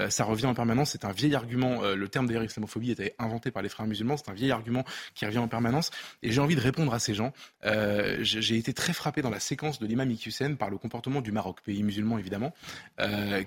ça 0.10 0.24
revient 0.24 0.46
en 0.46 0.54
permanence. 0.54 0.92
C'est 0.92 1.06
un 1.06 1.12
vieil 1.12 1.36
argument. 1.36 1.82
le 1.82 2.08
terme 2.08 2.28
d'ailleurs 2.28 2.44
islamophobie 2.44 2.92
été 2.92 3.13
inventé 3.20 3.51
par 3.51 3.62
les 3.62 3.70
frères 3.70 3.88
musulmans. 3.88 4.18
C'est 4.18 4.30
un 4.30 4.34
vieil 4.34 4.51
argument 4.51 4.84
qui 5.16 5.25
revient 5.25 5.39
en 5.39 5.48
permanence. 5.48 5.92
Et 6.24 6.32
j'ai 6.32 6.42
envie 6.42 6.56
de 6.56 6.62
répondre 6.62 6.94
à 6.94 7.00
ces 7.00 7.13
gens. 7.13 7.34
j'ai 7.63 8.58
été 8.58 8.74
très 8.74 8.94
frappé 8.94 9.22
dans 9.22 9.30
la 9.30 9.39
séquence 9.39 9.80
de 9.80 9.88
l'imam 9.88 10.10
Iqiyoussen 10.12 10.58
par 10.58 10.70
le 10.70 10.78
comportement 10.78 11.22
du 11.22 11.32
Maroc, 11.32 11.62
pays 11.63 11.84
musulman 11.84 12.18
évidemment, 12.18 12.54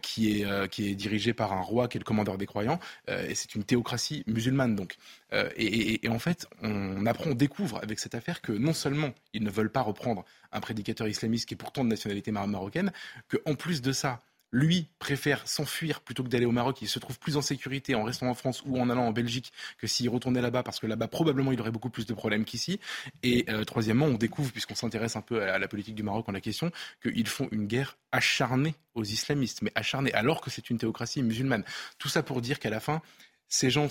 qui 0.03 0.41
est, 0.41 0.69
qui 0.71 0.91
est 0.91 0.95
dirigé 1.03 1.33
par 1.35 1.53
un 1.53 1.61
roi 1.61 1.89
qui 1.89 1.99
est 1.99 2.01
le 2.01 2.05
commandeur 2.05 2.39
des 2.39 2.47
croyants, 2.47 2.79
euh, 3.11 3.29
et 3.29 3.35
c'est 3.35 3.55
une 3.55 3.65
théocratie 3.65 4.25
musulmane 4.27 4.75
donc. 4.77 4.97
Euh, 5.33 5.51
et, 5.57 6.09
en 6.09 6.19
fait, 6.19 6.47
on 6.63 7.05
apprend, 7.07 7.31
on 7.31 7.35
découvre 7.35 7.79
avec 7.83 7.99
cette 7.99 8.15
affaire 8.15 8.41
que 8.41 8.53
non 8.53 8.73
seulement 8.73 9.11
ils 9.33 9.43
ne 9.43 9.51
veulent 9.51 9.73
pas 9.73 9.83
reprendre 9.83 10.25
un 10.53 10.61
prédicateur 10.61 11.09
islamiste 11.09 11.49
qui 11.49 11.55
est 11.55 11.57
pourtant 11.57 11.85
de 11.85 11.89
nationalité 11.89 12.31
marocaine, 12.31 12.93
qu'en 13.29 13.55
plus 13.55 13.83
de 13.83 13.93
ça, 13.93 14.23
lui 14.53 14.87
préfère 14.99 15.49
s'enfuir 15.49 16.01
plutôt 16.01 16.23
que 16.23 16.29
d'aller 16.29 16.45
au 16.45 16.53
Maroc. 16.53 16.83
Il 16.83 16.89
se 16.89 16.99
trouve 16.99 17.19
plus 17.19 17.37
en 17.37 17.43
sécurité 17.43 17.95
en 17.95 18.05
restant 18.05 18.29
en 18.29 18.35
France 18.35 18.63
ou 18.67 18.79
en 18.79 18.91
allant 18.91 19.07
en 19.07 19.13
Belgique 19.13 19.53
que 19.79 19.87
s'il 19.87 20.09
retournait 20.11 20.43
là-bas, 20.43 20.63
parce 20.63 20.79
que 20.79 20.87
là-bas, 20.87 21.09
probablement, 21.09 21.53
il 21.53 21.61
aurait 21.61 21.71
beaucoup 21.71 21.91
plus 21.91 22.07
de 22.07 22.15
problèmes 22.15 22.45
qu'ici. 22.45 22.79
Et 23.23 23.47
euh, 23.49 23.65
troisièmement, 23.65 24.07
on 24.07 24.15
découvre, 24.15 24.53
puisqu'on 24.53 24.75
s'intéresse 24.75 25.17
un 25.17 25.23
peu 25.23 25.43
à 25.43 25.59
la 25.59 25.69
politique 25.69 25.95
du 25.95 26.03
Maroc 26.03 26.29
en 26.29 26.33
la 26.33 26.41
question, 26.41 26.71
qu'ils 27.03 27.27
font 27.27 27.49
une 27.51 27.67
guerre 27.67 27.97
acharnée 28.13 28.75
aux 28.95 29.05
islamistes, 29.05 29.63
mais 29.63 29.73
acharnée, 29.75 30.13
alors 30.13 30.43
que 30.43 30.51
c'est 30.51 30.69
une 30.69 30.79
théocratie 30.79 31.23
musulmane. 31.23 31.65
Tout 31.99 32.09
ça 32.09 32.23
pour 32.23 32.43
dire 32.43 32.59
qu'à 32.59 32.71
la 32.71 32.81
fin, 32.81 33.01
ces 33.49 33.71
gens 33.71 33.89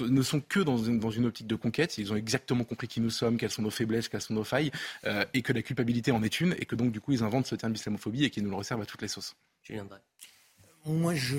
ne 0.00 0.22
sont 0.22 0.40
que 0.40 0.60
dans 0.60 0.78
une, 0.78 0.98
dans 0.98 1.10
une, 1.10 1.26
optique 1.26 1.46
de 1.46 1.56
conquête. 1.56 1.98
Ils 1.98 2.12
ont 2.12 2.16
exactement 2.16 2.64
compris 2.64 2.88
qui 2.88 3.00
nous 3.00 3.10
sommes, 3.10 3.36
quelles 3.36 3.50
sont 3.50 3.62
nos 3.62 3.70
faiblesses, 3.70 4.08
quelles 4.08 4.20
sont 4.20 4.34
nos 4.34 4.44
failles, 4.44 4.70
euh, 5.04 5.24
et 5.34 5.42
que 5.42 5.52
la 5.52 5.62
culpabilité 5.62 6.12
en 6.12 6.22
est 6.22 6.40
une, 6.40 6.54
et 6.58 6.64
que 6.64 6.74
donc 6.74 6.92
du 6.92 7.00
coup 7.00 7.12
ils 7.12 7.22
inventent 7.22 7.46
ce 7.46 7.54
terme 7.54 7.72
d'islamophobie 7.72 8.24
et 8.24 8.30
qu'ils 8.30 8.44
nous 8.44 8.50
le 8.50 8.56
resservent 8.56 8.82
à 8.82 8.86
toutes 8.86 9.02
les 9.02 9.08
sauces. 9.08 9.34
Moi, 10.86 11.14
je 11.14 11.36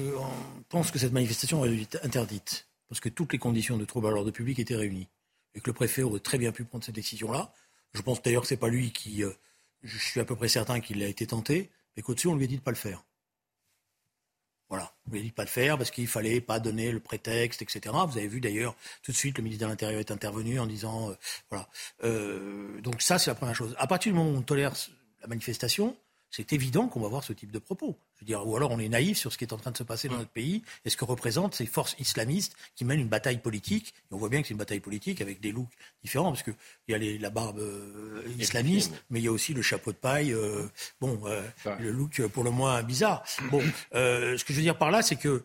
pense 0.70 0.92
que 0.92 1.00
cette 1.00 1.14
manifestation 1.14 1.64
a 1.64 1.68
été 1.68 1.98
interdite, 2.04 2.68
parce 2.90 3.00
que 3.00 3.10
toutes 3.10 3.34
les 3.34 3.40
conditions 3.40 3.78
de 3.78 3.86
trouble 3.86 4.08
à 4.08 4.12
l'ordre 4.12 4.32
public 4.32 4.60
étaient 4.60 4.76
réunies, 4.76 5.10
et 5.56 5.62
que 5.62 5.70
le 5.70 5.74
préfet 5.74 6.04
aurait 6.04 6.20
très 6.20 6.38
bien 6.38 6.52
pu 6.52 6.64
prendre 6.64 6.84
cette 6.84 6.96
décision-là. 6.96 7.54
Je 7.94 8.02
pense 8.02 8.22
d'ailleurs 8.22 8.44
que 8.44 8.48
c'est 8.48 8.58
pas 8.58 8.70
lui 8.70 8.92
qui, 8.94 9.24
euh, 9.24 9.32
je 9.84 9.98
suis 9.98 10.20
à 10.20 10.26
peu 10.26 10.36
près 10.36 10.48
certain 10.48 10.80
qu'il 10.80 11.04
a 11.04 11.08
été 11.08 11.28
tenté, 11.28 11.72
mais 11.96 12.04
qu'au-dessus 12.04 12.28
on 12.28 12.36
lui 12.36 12.46
a 12.46 12.48
dit 12.48 12.58
de 12.58 12.62
pas 12.62 12.72
le 12.72 12.78
faire. 12.78 13.04
Voilà, 14.70 14.94
on 15.06 15.12
lui 15.12 15.20
a 15.20 15.22
dit 15.24 15.30
de 15.30 15.34
pas 15.34 15.44
le 15.44 15.50
faire 15.50 15.78
parce 15.78 15.92
qu'il 15.92 16.08
fallait 16.08 16.40
pas 16.40 16.62
donner 16.62 16.92
le 16.92 17.02
prétexte, 17.02 17.62
etc. 17.62 17.94
Vous 18.08 18.18
avez 18.18 18.28
vu 18.28 18.40
d'ailleurs 18.40 18.76
tout 19.04 19.12
de 19.12 19.18
suite 19.18 19.38
le 19.38 19.44
ministre 19.44 19.66
de 19.66 19.70
l'Intérieur 19.70 20.00
est 20.00 20.12
intervenu 20.12 20.60
en 20.60 20.66
disant 20.66 21.10
euh, 21.10 21.16
voilà. 21.50 21.68
Euh, 22.04 22.80
donc 22.80 23.02
ça 23.02 23.20
c'est 23.20 23.30
la 23.30 23.36
première 23.36 23.56
chose. 23.56 23.76
À 23.78 23.88
partir 23.88 24.14
du 24.14 24.18
moment 24.18 24.32
où 24.32 24.38
on 24.38 24.42
tolère 24.42 24.74
la 25.22 25.28
manifestation, 25.28 25.98
c'est 26.32 26.54
évident 26.54 26.88
qu'on 26.88 27.02
va 27.02 27.10
voir 27.10 27.24
ce 27.24 27.34
type 27.34 27.52
de 27.52 27.60
propos. 27.60 28.00
Je 28.16 28.22
veux 28.22 28.26
dire, 28.26 28.48
ou 28.48 28.56
alors 28.56 28.72
on 28.72 28.80
est 28.80 28.88
naïf 28.88 29.18
sur 29.18 29.34
ce 29.34 29.38
qui 29.38 29.44
est 29.44 29.52
en 29.52 29.58
train 29.58 29.72
de 29.72 29.78
se 29.78 29.84
passer 29.84 30.08
dans 30.08 30.18
notre 30.18 30.30
pays 30.30 30.64
et 30.86 30.90
ce 30.90 30.96
que 30.96 31.04
représentent 31.04 31.54
ces 31.54 31.66
forces 31.66 31.96
islamistes 32.00 32.56
qui 32.76 32.86
mènent 32.86 33.02
une 33.02 33.10
bataille 33.10 33.40
politique. 33.40 33.94
Et 34.10 34.14
on 34.14 34.18
voit 34.18 34.30
bien 34.30 34.42
que 34.42 34.48
c'est 34.48 34.54
une 34.54 34.58
bataille 34.60 34.80
politique 34.80 35.20
avec 35.20 35.42
des 35.42 35.52
looks 35.52 35.74
différents, 36.04 36.32
parce 36.32 36.44
qu'il 36.44 36.56
y 36.88 36.94
a 36.94 36.98
les, 36.98 37.18
la 37.18 37.30
barbe 37.30 37.60
euh, 37.60 38.24
islamiste, 38.40 38.94
mais 39.10 39.20
il 39.20 39.26
y 39.26 39.28
a 39.28 39.32
aussi 39.32 39.54
le 39.54 39.62
chapeau 39.62 39.92
de 39.92 39.98
paille, 39.98 40.34
euh, 40.34 40.68
bon, 41.02 41.22
euh, 41.26 41.44
le 41.80 41.92
look 41.92 42.26
pour 42.28 42.46
le 42.46 42.52
moins 42.52 42.82
bizarre. 42.82 43.24
Bon, 43.52 43.62
ce 43.92 44.44
que 44.44 44.54
je 44.54 44.58
veux 44.58 44.64
dire 44.64 44.78
par 44.78 44.92
là, 44.92 45.02
c'est 45.02 45.18
que 45.18 45.44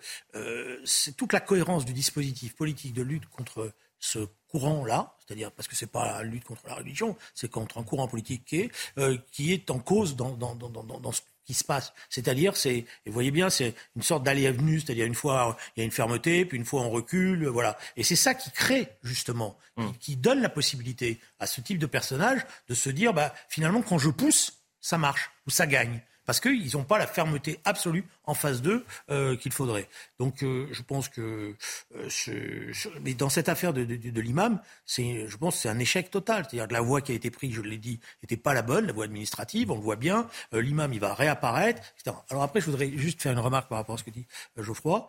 c'est 0.84 1.16
toute 1.16 1.32
la 1.32 1.40
cohérence 1.40 1.84
du 1.84 1.92
dispositif 1.92 2.54
politique 2.54 2.92
de 2.92 3.02
lutte 3.02 3.26
contre 3.26 3.72
ce 3.98 4.20
courant-là, 4.58 5.14
c'est-à-dire 5.18 5.52
parce 5.52 5.68
que 5.68 5.76
c'est 5.76 5.90
pas 5.90 6.18
la 6.18 6.22
lutte 6.22 6.44
contre 6.44 6.62
la 6.66 6.74
religion, 6.74 7.14
c'est 7.34 7.50
contre 7.50 7.76
un 7.76 7.82
courant 7.82 8.08
politique 8.08 8.44
qui 8.46 8.60
est, 8.60 8.70
euh, 8.96 9.18
qui 9.32 9.52
est 9.52 9.70
en 9.70 9.78
cause 9.78 10.16
dans, 10.16 10.30
dans, 10.30 10.54
dans, 10.54 10.70
dans, 10.70 11.12
ce 11.12 11.20
qui 11.44 11.52
se 11.52 11.62
passe. 11.62 11.92
C'est-à-dire, 12.08 12.56
c'est, 12.56 12.76
et 12.78 12.86
vous 13.06 13.12
voyez 13.12 13.30
bien, 13.30 13.50
c'est 13.50 13.74
une 13.96 14.02
sorte 14.02 14.22
d'aller 14.22 14.50
venue, 14.50 14.80
c'est-à-dire 14.80 15.04
une 15.04 15.14
fois 15.14 15.58
il 15.76 15.80
y 15.80 15.82
a 15.82 15.84
une 15.84 15.92
fermeté, 15.92 16.46
puis 16.46 16.56
une 16.56 16.64
fois 16.64 16.80
on 16.80 16.90
recule, 16.90 17.46
voilà. 17.48 17.76
Et 17.96 18.02
c'est 18.02 18.16
ça 18.16 18.34
qui 18.34 18.50
crée 18.50 18.88
justement, 19.02 19.58
qui, 19.76 19.82
mmh. 19.82 19.92
qui, 20.00 20.16
donne 20.16 20.40
la 20.40 20.48
possibilité 20.48 21.20
à 21.38 21.46
ce 21.46 21.60
type 21.60 21.78
de 21.78 21.86
personnage 21.86 22.40
de 22.68 22.74
se 22.74 22.88
dire, 22.88 23.12
bah 23.12 23.34
finalement 23.48 23.82
quand 23.82 23.98
je 23.98 24.08
pousse, 24.08 24.62
ça 24.80 24.96
marche 24.96 25.30
ou 25.46 25.50
ça 25.50 25.66
gagne 25.66 26.00
parce 26.26 26.40
qu'ils 26.40 26.72
n'ont 26.74 26.84
pas 26.84 26.98
la 26.98 27.06
fermeté 27.06 27.60
absolue 27.64 28.04
en 28.24 28.34
phase 28.34 28.60
2 28.60 28.84
euh, 29.10 29.36
qu'il 29.36 29.52
faudrait. 29.52 29.88
Donc 30.18 30.42
euh, 30.42 30.68
je 30.72 30.82
pense 30.82 31.08
que 31.08 31.54
euh, 31.96 32.72
mais 33.02 33.14
dans 33.14 33.28
cette 33.28 33.48
affaire 33.48 33.72
de, 33.72 34.20
l'imam, 34.20 34.60
je 34.86 35.36
pense 35.36 35.60
c'est 35.60 35.68
un 35.68 35.78
échec 35.78 36.10
total. 36.10 36.44
C'est-à-dire 36.44 36.68
que 36.68 36.74
la 36.74 36.80
voie 36.80 37.00
qui 37.00 37.12
a 37.12 37.14
été 37.14 37.30
prise, 37.30 37.54
je 37.54 37.62
l'ai 37.62 37.78
dit, 37.78 38.00
n'était 38.22 38.36
pas 38.36 38.52
la 38.52 38.62
bonne, 38.62 38.86
la 38.86 38.92
voie 38.92 39.04
administrative. 39.04 39.70
On 39.70 39.76
le 39.76 39.82
voit 39.82 39.96
bien. 39.96 40.28
l'imam 40.52 40.92
il 40.92 41.00
va 41.00 41.14
réapparaître. 41.14 41.82
Alors 42.30 42.42
après, 42.42 42.60
je 42.60 42.66
voudrais 42.66 42.90
juste 42.96 43.22
faire 43.22 43.32
une 43.32 43.38
remarque 43.38 43.68
par 43.68 43.78
rapport 43.78 43.94
à 43.94 43.98
ce 43.98 44.04
que 44.04 44.10
dit 44.10 44.26
Geoffroy. 44.56 45.08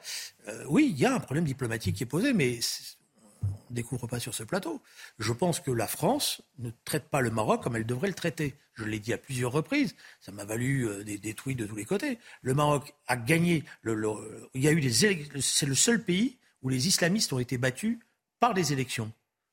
oui, 0.68 0.88
il 0.92 1.00
y 1.00 1.06
a 1.06 1.14
un 1.14 1.20
problème 1.20 1.46
diplomatique 1.46 1.96
qui 1.96 2.04
est 2.04 2.08
posé, 2.08 2.34
mais 2.34 2.60
on 3.48 3.72
ne 3.72 3.76
découvre 3.76 4.08
pas 4.08 4.20
sur 4.20 4.34
ce 4.34 4.44
plateau. 4.44 4.82
Je 5.20 5.34
pense 5.34 5.60
que 5.60 5.72
la 5.72 5.88
France 5.88 6.42
ne 6.60 6.70
traite 6.86 7.10
pas 7.10 7.22
le 7.22 7.32
Maroc 7.32 7.64
comme 7.64 7.76
elle 7.76 7.86
devrait 7.86 8.08
le 8.08 8.14
traiter. 8.14 8.56
Je 8.74 8.84
l'ai 8.84 9.00
dit 9.00 9.14
à 9.14 9.18
plusieurs 9.18 9.52
reprises. 9.52 9.96
Ça 10.22 10.32
m'a 10.32 10.46
valu 10.46 10.88
euh, 10.88 11.04
des, 11.04 11.34
tweets 11.34 11.58
de 11.58 11.66
tous 11.66 11.76
les 11.76 11.86
côtés. 11.86 12.20
Le 12.42 12.54
Maroc 12.54 12.94
a 13.08 13.18
gagné. 13.18 13.64
il 13.86 14.62
y 14.62 14.68
a 14.68 14.72
eu 14.72 14.82
des 14.82 14.92
C'est 15.42 15.66
le 15.66 15.76
seul 15.76 16.04
pays 16.04 16.38
où 16.62 16.70
les 16.70 16.88
islamistes 16.88 17.34
ont 17.34 17.40
été 17.40 17.58
battus 17.58 18.00
par 18.40 18.54
des 18.54 18.74
élections. 18.74 19.12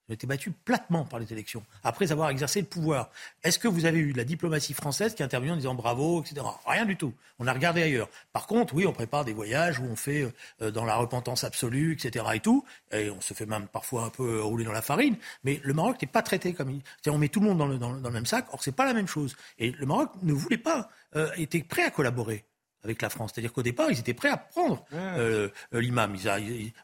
Ils 0.08 0.12
ont 0.12 0.14
été 0.14 0.26
battus 0.26 0.52
platement 0.64 1.04
par 1.04 1.18
les 1.18 1.32
élections, 1.32 1.64
après 1.82 2.12
avoir 2.12 2.28
exercé 2.28 2.60
le 2.60 2.66
pouvoir. 2.66 3.10
Est-ce 3.42 3.58
que 3.58 3.68
vous 3.68 3.86
avez 3.86 3.98
eu 3.98 4.12
la 4.12 4.24
diplomatie 4.24 4.74
française 4.74 5.14
qui 5.14 5.22
est 5.22 5.24
intervenue 5.24 5.52
en 5.52 5.56
disant 5.56 5.74
bravo, 5.74 6.20
etc. 6.22 6.46
Rien 6.66 6.84
du 6.84 6.96
tout. 6.96 7.14
On 7.38 7.46
a 7.46 7.52
regardé 7.52 7.82
ailleurs. 7.82 8.08
Par 8.32 8.46
contre, 8.46 8.74
oui, 8.74 8.86
on 8.86 8.92
prépare 8.92 9.24
des 9.24 9.32
voyages 9.32 9.78
où 9.78 9.84
on 9.84 9.96
fait 9.96 10.30
euh, 10.60 10.70
dans 10.70 10.84
la 10.84 10.96
repentance 10.96 11.42
absolue, 11.44 11.94
etc. 11.94 12.24
et 12.34 12.40
tout. 12.40 12.64
Et 12.92 13.08
on 13.08 13.20
se 13.22 13.32
fait 13.32 13.46
même 13.46 13.66
parfois 13.66 14.04
un 14.04 14.10
peu 14.10 14.42
rouler 14.42 14.64
dans 14.64 14.72
la 14.72 14.82
farine. 14.82 15.16
Mais 15.42 15.60
le 15.64 15.72
Maroc 15.72 15.96
n'est 16.02 16.08
pas 16.08 16.22
traité 16.22 16.52
comme 16.52 16.70
il. 16.70 16.82
On 17.10 17.18
met 17.18 17.28
tout 17.28 17.40
le 17.40 17.46
monde 17.46 17.58
dans 17.58 17.66
le, 17.66 17.78
dans 17.78 17.92
le, 17.92 18.10
même 18.10 18.26
sac. 18.26 18.46
Or, 18.52 18.62
c'est 18.62 18.72
pas 18.72 18.84
la 18.84 18.92
même 18.92 19.08
chose. 19.08 19.36
Et 19.58 19.70
le 19.72 19.86
Maroc 19.86 20.10
ne 20.22 20.32
voulait 20.34 20.58
pas, 20.58 20.90
euh, 21.16 21.30
était 21.36 21.62
prêt 21.62 21.82
à 21.82 21.90
collaborer 21.90 22.44
avec 22.84 23.02
la 23.02 23.10
France. 23.10 23.32
C'est-à-dire 23.34 23.52
qu'au 23.52 23.62
départ, 23.62 23.90
ils 23.90 23.98
étaient 23.98 24.14
prêts 24.14 24.28
à 24.28 24.36
prendre 24.36 24.84
euh, 24.92 25.48
euh, 25.74 25.80
l'imam. 25.80 26.16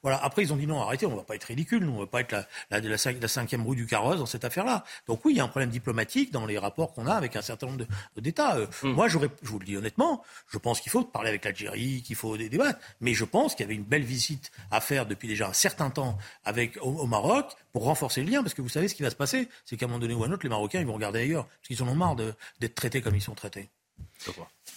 voilà. 0.03 0.23
Après, 0.23 0.43
ils 0.43 0.53
ont 0.53 0.57
dit 0.57 0.67
non, 0.67 0.81
arrêtez, 0.81 1.07
on 1.07 1.13
ne 1.13 1.17
va 1.17 1.23
pas 1.23 1.35
être 1.35 1.45
ridicule, 1.45 1.85
on 1.89 1.95
ne 1.95 2.01
va 2.01 2.07
pas 2.07 2.21
être 2.21 2.33
la, 2.33 2.47
la, 2.71 2.81
la, 2.81 2.97
la, 2.97 3.29
cinquième 3.29 3.63
roue 3.63 3.75
du 3.75 3.87
carrosse 3.87 4.19
dans 4.19 4.27
cette 4.27 4.45
affaire-là. 4.45 4.85
Donc 5.07 5.25
oui, 5.25 5.35
il 5.35 5.37
y 5.37 5.41
a 5.41 5.45
un 5.45 5.49
problème 5.49 5.71
diplomatique 5.71 6.33
dans 6.33 6.47
les 6.47 6.59
rapports 6.59 6.93
qu'on 6.93 7.07
a 7.07 7.15
avec 7.15 7.37
un 7.37 7.43
certain 7.43 7.67
nombre 7.67 7.85
d'États. 8.17 8.57
Euh, 8.57 8.67
hum. 8.83 8.95
Moi, 8.95 9.09
j'aurais, 9.09 9.29
je 9.43 9.49
vous 9.49 9.59
le 9.59 9.67
dis 9.67 9.77
honnêtement, 9.77 10.25
je 10.49 10.59
pense 10.59 10.81
qu'il 10.81 10.91
faut 10.91 11.05
parler 11.05 11.29
avec 11.29 11.45
l'Algérie, 11.45 12.03
qu'il 12.03 12.17
faut 12.17 12.37
débattre. 12.37 12.81
Mais 13.01 13.15
je 13.15 13.25
pense 13.25 13.55
qu'il 13.55 13.65
y 13.65 13.69
avait 13.69 13.77
une 13.77 13.85
belle 13.85 14.05
visite 14.05 14.51
à 14.71 14.81
faire 14.81 15.07
depuis 15.07 15.29
déjà 15.29 15.49
un 15.49 15.53
certain 15.53 15.91
temps 15.91 16.19
avec 16.45 16.79
au, 16.83 17.07
Maroc 17.07 17.47
pour 17.73 17.85
renforcer 17.85 18.23
le 18.23 18.31
lien, 18.31 18.43
parce 18.43 18.55
que 18.55 18.63
vous 18.63 18.69
savez 18.69 18.89
ce 18.89 18.95
qui 18.95 19.03
va 19.03 19.11
se 19.11 19.17
passer, 19.17 19.49
c'est 19.65 19.77
qu'à 19.77 19.87
un 19.87 19.89
moment 19.89 20.01
donné 20.01 20.15
ou 20.15 20.25
à 20.25 20.27
un 20.27 20.33
autre, 20.33 20.43
les 20.45 20.49
Marocains 20.49 20.81
ils 20.81 20.87
vont 20.87 20.95
regarder 20.95 21.21
ailleurs, 21.21 21.47
parce 21.47 21.69
qu'ils 21.69 21.83
en 21.83 21.89
ont 21.89 21.95
marre 21.95 22.17
d'être 22.17 22.75
traités 22.75 23.01
comme 23.01 23.15
ils 23.15 23.23
sont 23.23 23.35
traités. 23.35 23.71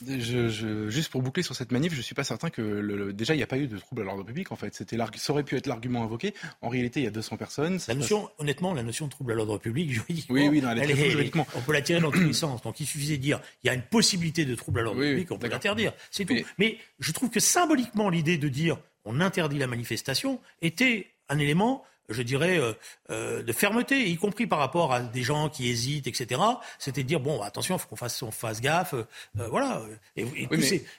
Je, 0.05 0.49
je, 0.49 0.89
juste 0.89 1.11
pour 1.11 1.21
boucler 1.21 1.43
sur 1.43 1.55
cette 1.55 1.71
manif, 1.71 1.93
je 1.93 2.01
suis 2.01 2.15
pas 2.15 2.23
certain 2.23 2.49
que 2.49 2.61
le, 2.61 3.13
déjà 3.13 3.33
il 3.35 3.37
n'y 3.37 3.43
a 3.43 3.47
pas 3.47 3.57
eu 3.57 3.67
de 3.67 3.77
trouble 3.77 4.01
à 4.01 4.05
l'ordre 4.05 4.23
public 4.23 4.51
en 4.51 4.55
fait. 4.55 4.73
C'était 4.73 4.97
ça 5.17 5.33
aurait 5.33 5.43
pu 5.43 5.55
être 5.55 5.67
l'argument 5.67 6.03
invoqué. 6.03 6.33
En 6.61 6.69
réalité, 6.69 7.01
il 7.01 7.03
y 7.03 7.07
a 7.07 7.11
200 7.11 7.37
personnes. 7.37 7.79
La 7.87 7.93
notion, 7.93 8.29
honnêtement, 8.39 8.73
la 8.73 8.83
notion 8.83 9.05
de 9.05 9.11
trouble 9.11 9.33
à 9.33 9.35
l'ordre 9.35 9.57
public 9.57 9.89
juridiquement, 9.91 10.35
oui, 10.35 10.47
oui, 10.49 10.63
elle 10.65 10.91
est 10.91 11.09
juridiquement. 11.11 11.45
on 11.55 11.61
peut 11.61 11.73
la 11.73 11.81
tirer 11.81 11.99
dans 11.99 12.11
tous 12.11 12.23
les 12.23 12.33
sens. 12.33 12.61
Donc 12.63 12.79
il 12.79 12.85
suffisait 12.85 13.17
de 13.17 13.21
dire 13.21 13.39
il 13.63 13.67
y 13.67 13.69
a 13.69 13.73
une 13.73 13.83
possibilité 13.83 14.45
de 14.45 14.55
trouble 14.55 14.79
à 14.79 14.83
l'ordre 14.83 15.01
public, 15.01 15.31
on 15.31 15.37
peut 15.37 15.47
l'interdire. 15.47 15.93
C'est 16.11 16.25
tout. 16.25 16.35
Mais 16.57 16.77
je 16.99 17.11
trouve 17.11 17.29
que 17.29 17.39
symboliquement 17.39 18.09
l'idée 18.09 18.37
de 18.37 18.49
dire 18.49 18.77
on 19.05 19.19
interdit 19.19 19.57
la 19.57 19.67
manifestation 19.67 20.39
était 20.61 21.07
un 21.29 21.37
élément 21.37 21.83
je 22.09 22.21
dirais, 22.21 22.57
euh, 22.57 22.73
euh, 23.09 23.43
de 23.43 23.53
fermeté, 23.53 24.09
y 24.09 24.17
compris 24.17 24.47
par 24.47 24.59
rapport 24.59 24.93
à 24.93 25.01
des 25.01 25.23
gens 25.23 25.49
qui 25.49 25.69
hésitent, 25.69 26.07
etc. 26.07 26.41
C'était 26.79 27.03
de 27.03 27.07
dire 27.07 27.19
bon, 27.19 27.41
attention, 27.41 27.75
il 27.75 27.79
faut 27.79 27.87
qu'on 27.87 27.95
fasse, 27.95 28.21
on 28.21 28.31
fasse 28.31 28.61
gaffe, 28.61 28.93
euh, 28.93 29.47
voilà. 29.49 29.81
Et, 30.15 30.27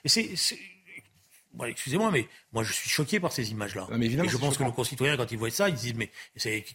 c'est 0.05 0.59
excusez-moi, 1.63 2.11
mais 2.11 2.27
moi 2.55 2.63
je 2.63 2.73
suis 2.73 2.89
choqué 2.89 3.19
par 3.19 3.31
ces 3.31 3.51
images-là. 3.51 3.87
Et 4.01 4.09
je 4.09 4.37
pense 4.37 4.57
que 4.57 4.63
nos 4.63 4.71
concitoyens, 4.71 5.17
quand 5.17 5.31
ils 5.31 5.37
voient 5.37 5.49
ça, 5.49 5.69
ils 5.69 5.75
disent 5.75 5.93
mais 5.95 6.09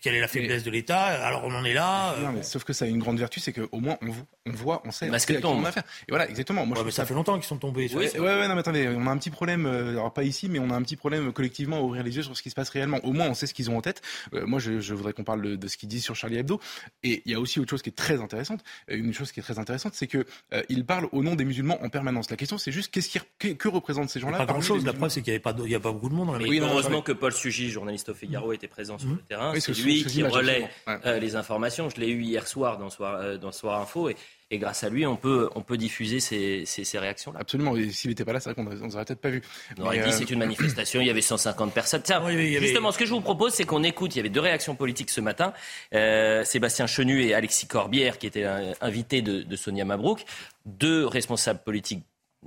quelle 0.01 0.15
est 0.15 0.21
la 0.21 0.29
faiblesse 0.29 0.63
de 0.63 0.71
l'État? 0.71 1.01
Alors 1.01 1.43
on 1.45 1.55
en 1.55 1.65
est 1.65 1.73
là. 1.75 2.15
Non, 2.21 2.33
mais 2.33 2.43
sauf 2.43 2.65
que 2.65 2.73
ça 2.73 2.85
a 2.85 2.89
une 2.89 2.99
grande 2.99 3.19
vertu, 3.19 3.41
c'est 3.41 3.53
qu'au 3.53 3.81
moins 3.81 3.97
on, 4.03 4.11
on, 4.47 4.53
voit, 4.53 4.83
on 4.85 4.93
sait 4.93 5.07
ce 5.07 5.41
qu'on 5.41 5.65
a 5.65 5.73
faire. 5.73 5.83
Et 6.07 6.11
voilà, 6.11 6.29
exactement. 6.29 6.67
Moi, 6.67 6.81
mais 6.85 6.91
ça 6.91 7.07
fait 7.07 7.15
longtemps 7.15 7.35
qu'ils 7.37 7.49
sont 7.49 7.57
tombés. 7.57 7.91
Oui, 7.95 8.07
ouais, 8.15 8.21
ouais, 8.21 8.49
non, 8.49 8.55
mais 8.55 8.61
attendez, 8.61 8.89
on 8.89 9.07
a 9.07 9.11
un 9.11 9.19
petit 9.19 9.31
problème, 9.31 9.67
alors 9.67 10.13
pas 10.13 10.23
ici, 10.23 10.49
mais 10.49 10.59
on 10.59 10.71
a 10.71 10.75
un 10.75 10.83
petit 10.83 10.97
problème 10.97 11.33
collectivement 11.33 11.79
à 11.79 11.81
ouvrir 11.81 12.03
les 12.03 12.15
yeux 12.15 12.23
sur 12.23 12.37
ce 12.37 12.43
qui 12.43 12.51
se 12.51 12.55
passe 12.55 12.69
réellement. 12.69 12.99
Au 13.03 13.13
moins 13.13 13.29
on 13.29 13.35
sait 13.35 13.47
ce 13.47 13.55
qu'ils 13.55 13.71
ont 13.71 13.79
en 13.79 13.83
tête. 13.83 14.03
moi 14.33 14.61
je, 14.61 14.81
je 14.81 14.95
voudrais 14.95 15.15
qu'on 15.15 15.25
parle 15.25 15.57
de, 15.57 15.69
ce 15.69 15.77
qu'ils 15.79 15.89
disent 15.89 16.05
sur 16.05 16.15
Charlie 16.15 16.37
Hebdo. 16.37 16.61
Et 17.03 17.23
il 17.25 17.33
y 17.33 17.35
a 17.35 17.41
aussi 17.41 17.59
autre 17.59 17.71
chose 17.71 17.83
qui 17.83 17.89
est 17.89 17.97
très 17.97 18.21
intéressante. 18.21 18.63
Une 18.89 19.15
chose 19.15 19.33
qui 19.33 19.41
est 19.41 19.43
très 19.43 19.59
intéressante, 19.59 19.95
c'est 19.95 20.07
que 20.07 20.27
ils 20.69 20.85
parlent 20.85 21.09
au 21.13 21.23
nom 21.23 21.35
des 21.35 21.47
musulmans 21.47 21.83
en 21.83 21.89
permanence. 21.89 22.31
La 22.31 22.37
question 22.37 22.59
c'est 22.59 22.73
juste 22.73 22.91
qu'est-ce 22.93 23.09
qui, 23.09 23.57
que, 23.57 23.69
représentent 23.69 24.11
ces 24.11 24.21
gens-là 24.21 24.47
chose. 24.61 24.85
La 24.85 24.93
preuve, 24.93 25.11
c'est 25.11 25.23
qu'il 25.23 25.33
n'y 25.33 25.70
a 25.75 25.81
pas 25.81 25.93
beaucoup 25.93 26.09
de 26.09 26.15
monde 26.15 26.29
dans 26.29 26.39
oui, 26.39 26.61
Heureusement 26.61 27.03
que 27.03 27.13
Paul 27.13 27.33
Sugy, 27.33 27.71
journaliste 27.71 28.09
au 28.09 28.15
Figaro, 28.15 28.53
était 28.53 28.69
présent 28.69 28.99
sur 28.99 29.09
le 29.09 29.15
mmh. 29.15 29.23
terrain. 29.29 29.53
c'est 29.59 29.77
lui 29.79 30.05
qui 30.05 30.23
relaie 30.23 30.69
euh, 30.89 31.19
les 31.19 31.37
informations. 31.37 31.89
Je 31.91 32.01
l'ai 32.01 32.09
eu 32.09 32.23
hier 32.23 32.47
soir 32.47 32.79
dans 32.79 32.91
Soir, 32.91 33.21
euh, 33.21 33.37
dans 33.37 33.53
Soir 33.53 33.81
Info. 33.81 34.09
Et, 34.09 34.17
et 34.53 34.59
grâce 34.59 34.83
à 34.83 34.89
lui, 34.89 35.07
on 35.07 35.17
peut, 35.17 35.49
on 35.55 35.63
peut 35.63 35.77
diffuser 35.77 36.19
ces, 36.19 36.65
ces, 36.67 36.83
ces 36.83 36.99
réactions-là. 36.99 37.39
Absolument. 37.41 37.77
Et 37.77 37.91
s'il 37.91 38.11
n'était 38.11 38.25
pas 38.25 38.33
là, 38.33 38.41
c'est 38.41 38.51
vrai 38.51 38.55
qu'on 38.57 38.69
ne 38.69 38.93
aurait 38.93 39.05
peut-être 39.05 39.21
pas 39.21 39.31
vu. 39.31 39.43
On 39.79 39.85
aurait 39.85 39.99
dit 39.99 40.09
euh, 40.09 40.13
c'est 40.13 40.31
une 40.31 40.41
manifestation, 40.41 41.01
il 41.01 41.07
y 41.07 41.11
avait 41.11 41.21
150 41.21 41.73
personnes. 41.73 42.03
Tiens, 42.03 42.21
justement, 42.59 42.91
ce 42.91 42.99
que 42.99 43.07
je 43.07 43.13
vous 43.13 43.21
propose, 43.21 43.53
c'est 43.53 43.65
qu'on 43.65 43.85
écoute. 43.85 44.15
Il 44.15 44.19
y 44.19 44.21
avait 44.21 44.29
deux 44.29 44.41
réactions 44.41 44.75
politiques 44.75 45.11
ce 45.11 45.21
matin. 45.21 45.53
Euh, 45.95 46.43
Sébastien 46.45 46.89
Chenu 46.89 47.23
et 47.23 47.35
Alexis 47.35 47.69
Corbière, 47.69 48.19
qui 48.19 48.27
étaient 48.27 48.47
invités 48.81 49.23
de, 49.23 49.43
de 49.43 49.57
Sonia 49.57 49.85
Mabrouk. 49.85 50.25
Deux 50.67 51.07
responsables 51.07 51.61
politiques 51.63 52.03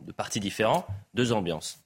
de 0.06 0.12
partis 0.12 0.40
différents, 0.40 0.86
deux 1.14 1.32
ambiances. 1.32 1.83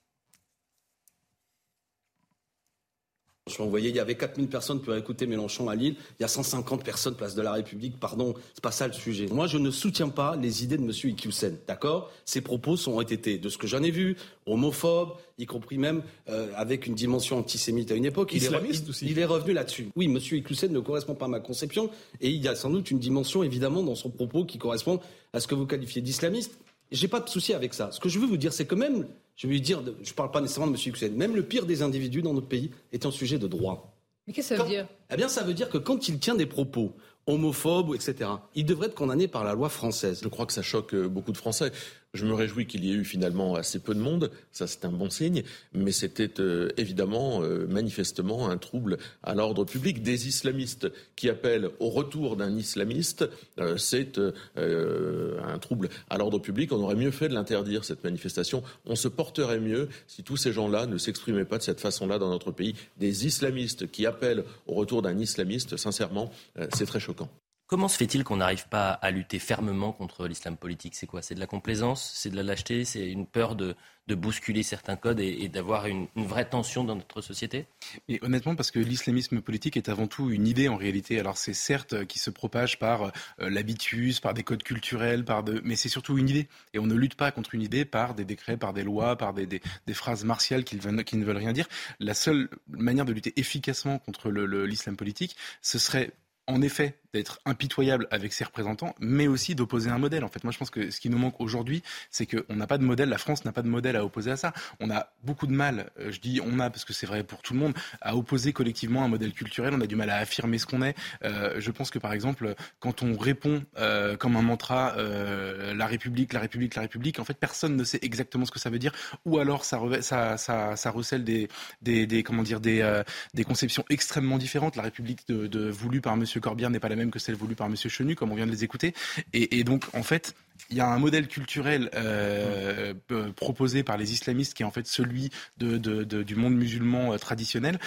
Vous 3.58 3.70
voyez, 3.70 3.90
il 3.90 3.96
y 3.96 4.00
avait 4.00 4.16
4000 4.16 4.48
personnes 4.48 4.82
pour 4.82 4.96
écouter 4.96 5.26
Mélenchon 5.26 5.70
à 5.70 5.76
Lille. 5.76 5.96
Il 6.20 6.24
y 6.24 6.26
a 6.26 6.28
150 6.28 6.84
personnes 6.84 7.16
place 7.16 7.36
de 7.36 7.42
la 7.42 7.54
République. 7.54 8.00
Pardon, 8.00 8.34
c'est 8.54 8.64
pas 8.64 8.72
ça 8.72 8.88
le 8.88 8.94
sujet. 8.94 9.28
Moi, 9.28 9.48
je 9.48 9.58
ne 9.58 9.72
soutiens 9.72 10.10
pas 10.10 10.36
les 10.36 10.64
idées 10.64 10.78
de 10.78 10.84
M. 10.84 10.92
Iqiyoussen. 10.92 11.58
D'accord? 11.68 12.12
Ses 12.26 12.42
propos 12.42 12.78
sont 12.78 13.00
été, 13.02 13.38
de 13.38 13.50
ce 13.50 13.58
que 13.58 13.68
j'en 13.68 13.84
ai 13.84 13.92
vu, 13.92 14.18
homophobes, 14.46 15.14
y 15.38 15.46
compris 15.46 15.78
même 15.78 16.02
euh, 16.30 16.50
avec 16.56 16.88
une 16.88 16.96
dimension 16.96 17.38
antisémite 17.38 17.92
à 17.92 17.96
une 17.96 18.06
époque. 18.06 18.32
Il 18.34 18.44
est, 18.44 18.90
aussi. 18.90 19.06
il 19.06 19.20
est 19.20 19.26
revenu 19.26 19.54
là-dessus. 19.54 19.90
Oui, 19.96 20.06
M. 20.06 20.18
Iqiyoussen 20.18 20.72
ne 20.72 20.80
correspond 20.80 21.16
pas 21.16 21.26
à 21.26 21.30
ma 21.30 21.40
conception. 21.40 21.90
Et 22.22 22.30
il 22.30 22.44
y 22.44 22.48
a 22.48 22.56
sans 22.56 22.70
doute 22.70 22.92
une 22.92 23.00
dimension, 23.00 23.44
évidemment, 23.44 23.84
dans 23.84 23.96
son 23.96 24.10
propos 24.10 24.46
qui 24.46 24.58
correspond 24.58 25.00
à 25.34 25.40
ce 25.40 25.48
que 25.48 25.56
vous 25.56 25.66
qualifiez 25.66 26.02
d'islamiste. 26.02 26.58
J'ai 26.92 27.08
pas 27.08 27.20
de 27.20 27.30
souci 27.30 27.54
avec 27.54 27.74
ça. 27.74 27.92
Ce 27.92 28.00
que 28.00 28.10
je 28.10 28.20
veux 28.20 28.28
vous 28.28 28.38
dire, 28.38 28.54
c'est 28.54 28.66
que 28.66 28.76
même 28.76 29.06
je 29.38 29.46
veux 29.46 29.60
dire, 29.60 29.82
je 30.02 30.10
ne 30.10 30.16
parle 30.16 30.32
pas 30.32 30.42
nécessairement 30.42 30.72
de 30.72 30.78
M. 30.78 30.94
Hussein, 30.94 31.10
même 31.10 31.36
le 31.36 31.44
pire 31.44 31.66
des 31.66 31.84
individus 31.84 32.24
dans 32.24 32.34
notre 32.34 32.48
pays 32.48 32.72
est 32.92 33.06
un 33.06 33.12
sujet 33.12 33.38
de 33.38 33.48
droit. 33.48 33.94
Mais 34.26 34.34
qu'est-ce 34.34 34.50
que 34.50 34.58
ça 34.58 34.64
veut 34.64 34.70
dire? 34.70 34.88
Eh 35.12 35.16
bien, 35.16 35.28
ça 35.30 35.44
veut 35.44 35.54
dire 35.54 35.70
que 35.70 35.78
quand 35.78 36.10
il 36.10 36.20
tient 36.20 36.36
des 36.36 36.48
propos 36.48 36.92
homophobes, 37.28 37.94
etc., 37.94 38.32
il 38.56 38.66
devrait 38.66 38.88
être 38.88 38.96
condamné 38.96 39.28
par 39.28 39.44
la 39.44 39.54
loi 39.54 39.70
française. 39.70 40.22
Je 40.24 40.28
crois 40.28 40.46
que 40.46 40.54
ça 40.54 40.64
choque 40.64 40.94
euh, 40.96 41.08
beaucoup 41.08 41.32
de 41.32 41.38
Français. 41.38 41.72
Je 42.14 42.26
me 42.26 42.34
réjouis 42.34 42.66
qu'il 42.66 42.86
y 42.86 42.92
ait 42.92 42.96
eu 42.96 43.04
finalement 43.04 43.56
assez 43.56 43.80
peu 43.80 43.94
de 43.94 44.00
monde, 44.00 44.32
ça 44.52 44.66
c'est 44.66 44.86
un 44.86 44.92
bon 44.92 45.10
signe, 45.10 45.44
mais 45.74 45.92
c'était 45.92 46.40
euh, 46.40 46.70
évidemment, 46.78 47.44
euh, 47.44 47.68
manifestement, 47.68 48.50
un 48.50 48.58
trouble 48.58 48.98
à 49.24 49.36
l'ordre 49.36 49.66
public. 49.66 50.02
Des 50.02 50.28
islamistes 50.28 50.92
qui 51.16 51.30
appellent 51.30 51.70
au 51.80 51.90
retour 51.90 52.38
d'un 52.38 52.56
islamiste, 52.56 53.30
euh, 53.60 53.78
c'est 53.78 54.20
un 54.58 55.60
trouble 55.60 55.90
à 56.10 56.18
l'ordre 56.18 56.40
public. 56.40 56.72
On 56.72 56.82
aurait 56.82 56.96
mieux 56.96 57.12
fait 57.12 57.30
de 57.30 57.34
l'interdire, 57.34 57.84
cette 57.84 58.04
manifestation. 58.04 58.64
On 58.86 58.96
se 58.96 59.08
porterait 59.08 59.60
mieux 59.60 59.90
si 60.08 60.24
tous 60.24 60.38
ces 60.38 60.54
gens-là 60.54 60.88
ne 60.88 60.98
s'exprimaient 60.98 61.46
pas 61.46 61.58
de 61.58 61.64
cette 61.64 61.82
façon-là 61.82 62.20
dans 62.20 62.30
notre 62.30 62.52
pays. 62.52 62.76
Des 62.98 63.28
islamistes 63.28 63.92
qui 63.92 64.06
appellent 64.06 64.44
au 64.66 64.74
retour 64.74 65.02
d'un 65.02 65.18
islamiste, 65.20 65.78
sincèrement, 65.78 66.32
c'est 66.74 66.86
très 66.86 67.00
choquant. 67.00 67.30
Comment 67.68 67.90
se 67.90 67.98
fait-il 67.98 68.24
qu'on 68.24 68.38
n'arrive 68.38 68.70
pas 68.70 68.92
à 68.92 69.12
lutter 69.12 69.40
fermement 69.40 69.92
contre 69.92 70.26
l'islam 70.26 70.56
politique? 70.56 70.96
C'est 70.96 71.06
quoi? 71.06 71.22
C'est 71.22 71.36
de 71.36 71.42
la 71.42 71.48
complaisance? 71.48 72.14
C'est 72.16 72.30
de 72.30 72.38
la 72.38 72.44
lâcheté? 72.44 72.86
C'est 72.86 73.12
une 73.12 73.28
peur 73.28 73.58
de, 73.58 73.76
bousculer 74.08 74.64
certains 74.64 74.96
codes 74.96 75.20
et, 75.20 75.50
d'avoir 75.50 75.86
une, 75.86 76.08
vraie 76.16 76.48
tension 76.48 76.86
dans 76.86 76.96
notre 76.96 77.20
société? 77.20 77.66
Et 78.08 78.20
honnêtement, 78.22 78.56
parce 78.56 78.72
que 78.72 78.80
l'islamisme 78.80 79.42
politique 79.42 79.76
est 79.76 79.90
avant 79.90 80.08
tout 80.08 80.30
une 80.30 80.48
idée 80.48 80.70
en 80.70 80.78
réalité. 80.78 81.20
Alors 81.20 81.38
c'est 81.38 81.54
certes 81.54 81.92
euh, 81.92 82.06
qui 82.06 82.20
se 82.20 82.30
propage 82.30 82.80
par 82.80 83.04
euh, 83.42 83.50
l'habitus, 83.50 84.22
par 84.22 84.34
des 84.34 84.44
codes 84.44 84.64
culturels, 84.64 85.26
par 85.26 85.44
de... 85.44 85.60
mais 85.66 85.76
c'est 85.76 85.90
surtout 85.90 86.18
une 86.18 86.30
idée. 86.30 86.48
Et 86.74 86.80
on 86.80 86.88
ne 86.88 86.96
lutte 86.96 87.16
pas 87.16 87.32
contre 87.32 87.54
une 87.54 87.62
idée 87.62 87.84
par 87.84 88.16
des 88.16 88.24
décrets, 88.24 88.56
par 88.56 88.72
des 88.72 88.84
lois, 88.84 89.18
par 89.18 89.34
des, 89.34 89.60
phrases 89.92 90.24
martiales 90.24 90.64
qui, 90.64 90.80
qui, 90.80 91.18
ne 91.18 91.26
veulent 91.26 91.36
rien 91.36 91.52
dire. 91.52 91.68
La 92.00 92.14
seule 92.14 92.50
manière 92.70 93.04
de 93.04 93.12
lutter 93.12 93.34
efficacement 93.36 94.00
contre 94.00 94.32
l'islam 94.32 94.96
politique, 94.96 95.36
ce 95.62 95.80
serait 95.80 96.14
en 96.48 96.62
effet 96.62 96.98
d'être 97.18 97.40
impitoyable 97.46 98.08
avec 98.12 98.32
ses 98.32 98.44
représentants, 98.44 98.94
mais 99.00 99.28
aussi 99.28 99.56
d'opposer 99.56 99.90
un 99.90 99.98
modèle. 99.98 100.24
En 100.24 100.28
fait, 100.28 100.44
moi, 100.44 100.54
je 100.54 100.58
pense 100.58 100.70
que 100.70 100.92
ce 100.92 101.00
qui 101.00 101.10
nous 101.10 101.18
manque 101.18 101.42
aujourd'hui, 101.42 101.82
c'est 102.12 102.26
qu'on 102.26 102.56
n'a 102.56 102.68
pas 102.68 102.78
de 102.78 102.84
modèle. 102.84 103.10
La 103.10 103.18
France 103.18 103.44
n'a 103.44 103.52
pas 103.52 103.64
de 103.64 103.68
modèle 103.68 103.96
à 103.96 104.06
opposer 104.06 104.32
à 104.32 104.38
ça. 104.38 104.54
On 104.80 104.90
a 104.92 105.08
beaucoup 105.24 105.48
de 105.48 105.52
mal, 105.52 105.90
euh, 106.00 106.12
je 106.12 106.20
dis 106.20 106.40
on 106.44 106.60
a 106.60 106.70
parce 106.70 106.86
que 106.86 106.94
c'est 106.94 107.08
vrai 107.08 107.24
pour 107.24 107.42
tout 107.42 107.54
le 107.54 107.60
monde, 107.60 107.74
à 108.02 108.16
opposer 108.16 108.54
collectivement 108.54 109.04
un 109.04 109.08
modèle 109.08 109.34
culturel. 109.34 109.74
On 109.74 109.82
a 109.82 109.88
du 109.88 109.96
mal 109.96 110.10
à 110.10 110.18
affirmer 110.18 110.60
ce 110.60 110.66
qu'on 110.66 110.84
est. 110.84 110.96
Euh, 111.24 111.56
je 111.58 111.72
pense 111.72 111.90
que 111.90 112.00
par 112.00 112.14
exemple, 112.14 112.56
quand 112.80 113.02
on 113.02 113.18
répond 113.18 113.64
euh, 113.80 114.16
comme 114.16 114.36
un 114.36 114.42
mantra 114.42 114.96
la 114.98 115.88
République, 115.88 116.34
la 116.34 116.40
République, 116.40 116.76
la 116.76 116.84
République, 116.84 117.20
en 117.20 117.24
fait, 117.24 117.34
personne 117.34 117.76
ne 117.76 117.84
sait 117.84 118.00
exactement 118.02 118.46
ce 118.46 118.52
que 118.52 118.60
ça 118.60 118.70
veut 118.70 118.80
dire, 118.80 118.92
ou 119.26 119.40
alors 119.40 119.66
ça, 119.66 119.78
recèle 119.78 121.24
des, 121.24 122.24
comment 122.24 122.44
dire, 122.44 122.60
des, 122.60 123.04
conceptions 123.46 123.84
extrêmement 123.90 124.38
différentes. 124.38 124.76
La 124.76 124.84
République 124.84 125.28
de 125.28 125.70
voulue 125.70 126.02
par 126.02 126.16
Monsieur 126.18 126.40
Corbière 126.40 126.70
n'est 126.70 126.80
pas 126.80 126.90
la 126.90 126.96
même 126.96 127.07
que 127.12 127.20
celle 127.20 127.36
voulue 127.36 127.56
par 127.56 127.68
M. 127.68 127.76
Chenu, 127.76 128.16
comme 128.16 128.32
on 128.32 128.36
vient 128.36 128.46
de 128.46 128.52
les 128.52 128.64
écouter. 128.64 128.94
Et, 129.34 129.64
donc, 129.64 129.86
en 129.94 130.04
fait, 130.04 130.36
il 130.70 130.78
y 130.78 130.82
a 130.82 130.88
un 130.88 131.00
modèle 131.00 131.28
culturel 131.28 131.90
euh, 131.94 132.94
euh, 133.12 133.32
proposé 133.32 133.84
par 133.84 133.98
les 133.98 134.14
islamistes 134.14 134.54
qui 134.54 134.64
est 134.64 134.66
en 134.66 134.72
fait 134.72 134.88
celui 134.88 135.30
de, 135.58 135.78
du 135.78 136.36
monde 136.36 136.56
musulman 136.56 137.14
euh, 137.14 137.18
traditionnel, 137.18 137.80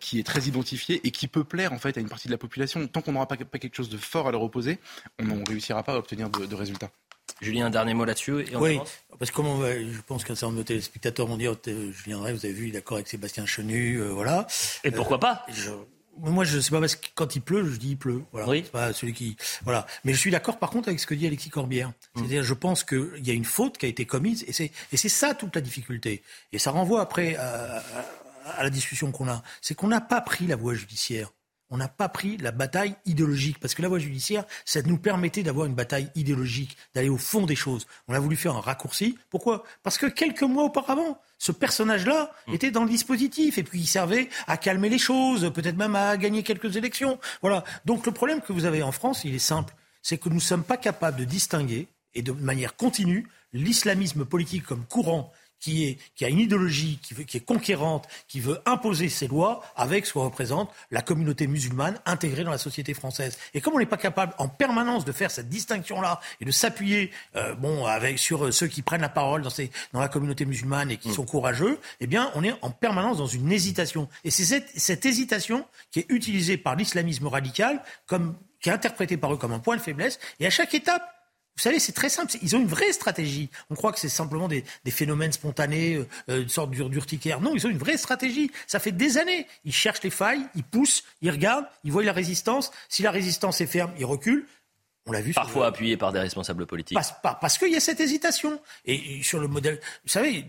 qui 0.00 0.18
est 0.18 0.24
très 0.24 0.42
identifié 0.42 1.00
et 1.04 1.10
qui 1.10 1.28
peut 1.28 1.44
plaire 1.44 1.72
en 1.72 1.78
fait 1.78 1.96
à 1.96 2.00
une 2.00 2.08
partie 2.08 2.28
de 2.28 2.32
la 2.32 2.38
population. 2.38 2.86
Tant 2.86 3.02
qu'on 3.02 3.12
n'aura 3.12 3.26
pas, 3.26 3.36
quelque 3.36 3.76
chose 3.76 3.88
de 3.88 3.96
fort 3.96 4.28
à 4.28 4.32
leur 4.32 4.42
opposer, 4.42 4.78
on 5.18 5.24
ne 5.24 5.48
réussira 5.48 5.82
pas 5.82 5.94
à 5.94 5.98
obtenir 5.98 6.30
de, 6.30 6.54
résultats. 6.54 6.90
Julien, 7.40 7.66
un 7.66 7.70
dernier 7.70 7.92
mot 7.92 8.04
là-dessus. 8.04 8.46
oui, 8.54 8.78
parce 9.18 9.30
que 9.30 9.42
je 9.42 10.00
pense 10.06 10.24
qu'un 10.24 10.34
certain 10.34 10.46
nombre 10.46 10.58
de 10.58 10.66
téléspectateurs 10.66 11.26
vont 11.26 11.36
dire 11.36 11.56
Julien 11.64 12.20
Ray, 12.20 12.34
vous 12.34 12.44
avez 12.44 12.54
vu, 12.54 12.64
il 12.64 12.68
est 12.70 12.72
d'accord 12.72 12.96
avec 12.96 13.08
Sébastien 13.08 13.46
Chenu, 13.46 14.00
voilà. 14.00 14.46
Et 14.84 14.90
pourquoi 14.90 15.18
pas? 15.18 15.44
Moi, 16.18 16.44
je 16.44 16.58
sais 16.58 16.70
pas 16.70 16.80
parce 16.80 16.96
que 16.96 17.06
quand 17.14 17.36
il 17.36 17.40
pleut, 17.40 17.64
je 17.70 17.76
dis 17.76 17.90
il 17.90 17.96
pleut. 17.96 18.22
Voilà. 18.32 18.48
Oui. 18.48 18.62
pas 18.62 18.92
celui 18.92 19.12
qui. 19.12 19.36
Voilà. 19.64 19.86
Mais 20.04 20.12
je 20.12 20.18
suis 20.18 20.30
d'accord, 20.30 20.58
par 20.58 20.70
contre, 20.70 20.88
avec 20.88 21.00
ce 21.00 21.06
que 21.06 21.14
dit 21.14 21.26
Alexis 21.26 21.50
Corbière. 21.50 21.88
Mm. 21.88 21.92
C'est-à-dire, 22.16 22.42
je 22.42 22.54
pense 22.54 22.84
qu'il 22.84 23.24
y 23.24 23.30
a 23.30 23.34
une 23.34 23.44
faute 23.44 23.78
qui 23.78 23.86
a 23.86 23.88
été 23.88 24.06
commise, 24.06 24.44
et 24.46 24.52
c'est 24.52 24.72
et 24.92 24.96
c'est 24.96 25.08
ça 25.08 25.34
toute 25.34 25.54
la 25.54 25.60
difficulté. 25.60 26.22
Et 26.52 26.58
ça 26.58 26.70
renvoie 26.70 27.00
après 27.00 27.36
à, 27.36 27.82
à 28.56 28.62
la 28.62 28.70
discussion 28.70 29.12
qu'on 29.12 29.28
a. 29.28 29.42
C'est 29.60 29.74
qu'on 29.74 29.88
n'a 29.88 30.00
pas 30.00 30.20
pris 30.20 30.46
la 30.46 30.56
voie 30.56 30.74
judiciaire 30.74 31.30
on 31.70 31.76
n'a 31.76 31.88
pas 31.88 32.08
pris 32.08 32.36
la 32.36 32.52
bataille 32.52 32.94
idéologique. 33.04 33.58
Parce 33.60 33.74
que 33.74 33.82
la 33.82 33.88
voie 33.88 33.98
judiciaire, 33.98 34.44
ça 34.64 34.82
nous 34.82 34.98
permettait 34.98 35.42
d'avoir 35.42 35.66
une 35.66 35.74
bataille 35.74 36.10
idéologique, 36.14 36.76
d'aller 36.94 37.08
au 37.08 37.16
fond 37.16 37.46
des 37.46 37.56
choses. 37.56 37.86
On 38.08 38.14
a 38.14 38.20
voulu 38.20 38.36
faire 38.36 38.56
un 38.56 38.60
raccourci. 38.60 39.18
Pourquoi? 39.30 39.64
Parce 39.82 39.98
que 39.98 40.06
quelques 40.06 40.42
mois 40.42 40.64
auparavant, 40.64 41.20
ce 41.38 41.52
personnage-là 41.52 42.30
mmh. 42.46 42.54
était 42.54 42.70
dans 42.70 42.84
le 42.84 42.90
dispositif 42.90 43.58
et 43.58 43.62
puis 43.62 43.80
il 43.80 43.86
servait 43.86 44.28
à 44.46 44.56
calmer 44.56 44.88
les 44.88 44.98
choses, 44.98 45.50
peut-être 45.52 45.76
même 45.76 45.96
à 45.96 46.16
gagner 46.16 46.42
quelques 46.42 46.76
élections. 46.76 47.18
Voilà. 47.42 47.64
Donc 47.84 48.06
le 48.06 48.12
problème 48.12 48.40
que 48.40 48.52
vous 48.52 48.64
avez 48.64 48.82
en 48.82 48.92
France, 48.92 49.24
il 49.24 49.34
est 49.34 49.38
simple. 49.38 49.74
C'est 50.02 50.18
que 50.18 50.28
nous 50.28 50.36
ne 50.36 50.40
sommes 50.40 50.64
pas 50.64 50.76
capables 50.76 51.18
de 51.18 51.24
distinguer 51.24 51.88
et 52.14 52.22
de 52.22 52.32
manière 52.32 52.76
continue 52.76 53.28
l'islamisme 53.52 54.24
politique 54.24 54.64
comme 54.64 54.84
courant 54.84 55.32
qui, 55.66 55.84
est, 55.84 55.98
qui 56.14 56.24
a 56.24 56.28
une 56.28 56.38
idéologie 56.38 57.00
qui, 57.02 57.12
veut, 57.12 57.24
qui 57.24 57.38
est 57.38 57.44
conquérante, 57.44 58.06
qui 58.28 58.38
veut 58.38 58.60
imposer 58.66 59.08
ses 59.08 59.26
lois 59.26 59.64
avec 59.74 60.06
ce 60.06 60.12
que 60.12 60.20
représente 60.20 60.70
la 60.92 61.02
communauté 61.02 61.48
musulmane 61.48 61.98
intégrée 62.06 62.44
dans 62.44 62.52
la 62.52 62.58
société 62.58 62.94
française. 62.94 63.36
Et 63.52 63.60
comme 63.60 63.74
on 63.74 63.80
n'est 63.80 63.84
pas 63.84 63.96
capable 63.96 64.32
en 64.38 64.46
permanence 64.46 65.04
de 65.04 65.10
faire 65.10 65.28
cette 65.28 65.48
distinction-là 65.48 66.20
et 66.40 66.44
de 66.44 66.52
s'appuyer 66.52 67.10
euh, 67.34 67.56
bon, 67.56 67.84
avec, 67.84 68.20
sur 68.20 68.44
euh, 68.44 68.52
ceux 68.52 68.68
qui 68.68 68.82
prennent 68.82 69.00
la 69.00 69.08
parole 69.08 69.42
dans, 69.42 69.50
ces, 69.50 69.72
dans 69.92 69.98
la 69.98 70.06
communauté 70.06 70.44
musulmane 70.44 70.92
et 70.92 70.98
qui 70.98 71.08
mm. 71.08 71.14
sont 71.14 71.24
courageux, 71.24 71.80
eh 71.98 72.06
bien, 72.06 72.30
on 72.36 72.44
est 72.44 72.54
en 72.62 72.70
permanence 72.70 73.18
dans 73.18 73.26
une 73.26 73.50
hésitation. 73.50 74.08
Et 74.22 74.30
c'est 74.30 74.44
cette, 74.44 74.68
cette 74.76 75.04
hésitation 75.04 75.66
qui 75.90 75.98
est 75.98 76.06
utilisée 76.10 76.58
par 76.58 76.76
l'islamisme 76.76 77.26
radical 77.26 77.82
comme 78.06 78.36
qui 78.60 78.68
est 78.68 78.72
interprétée 78.72 79.16
par 79.16 79.34
eux 79.34 79.36
comme 79.36 79.52
un 79.52 79.58
point 79.58 79.76
de 79.76 79.82
faiblesse. 79.82 80.20
Et 80.38 80.46
à 80.46 80.50
chaque 80.50 80.74
étape, 80.74 81.15
vous 81.56 81.62
savez, 81.62 81.78
c'est 81.78 81.92
très 81.92 82.10
simple. 82.10 82.32
Ils 82.42 82.54
ont 82.54 82.60
une 82.60 82.66
vraie 82.66 82.92
stratégie. 82.92 83.48
On 83.70 83.74
croit 83.74 83.90
que 83.92 83.98
c'est 83.98 84.10
simplement 84.10 84.46
des, 84.46 84.64
phénomènes 84.90 85.32
spontanés, 85.32 85.94
euh, 85.94 86.06
euh, 86.28 86.42
une 86.42 86.48
sorte 86.50 86.70
d'urticaire. 86.70 87.40
Non, 87.40 87.54
ils 87.54 87.66
ont 87.66 87.70
une 87.70 87.78
vraie 87.78 87.96
stratégie. 87.96 88.50
Ça 88.66 88.78
fait 88.78 88.92
des 88.92 89.16
années. 89.16 89.46
Ils 89.64 89.72
cherchent 89.72 90.02
les 90.02 90.10
failles, 90.10 90.46
ils 90.54 90.64
poussent, 90.64 91.04
ils 91.22 91.30
regardent, 91.30 91.66
ils 91.82 91.92
voient 91.92 92.04
la 92.04 92.12
résistance. 92.12 92.70
Si 92.90 93.02
la 93.02 93.10
résistance 93.10 93.62
est 93.62 93.66
ferme, 93.66 93.92
ils 93.98 94.04
reculent. 94.04 94.46
On 95.08 95.12
l'a 95.12 95.20
vu. 95.20 95.32
Parfois 95.32 95.68
appuyé 95.68 95.96
par 95.96 96.12
des 96.12 96.18
responsables 96.18 96.66
politiques. 96.66 96.96
Parce, 96.96 97.14
parce 97.22 97.58
qu'il 97.58 97.70
y 97.70 97.76
a 97.76 97.80
cette 97.80 98.00
hésitation. 98.00 98.60
Et, 98.84 99.22
sur 99.22 99.38
le 99.38 99.46
modèle, 99.46 99.80
vous 100.04 100.10
savez, 100.10 100.44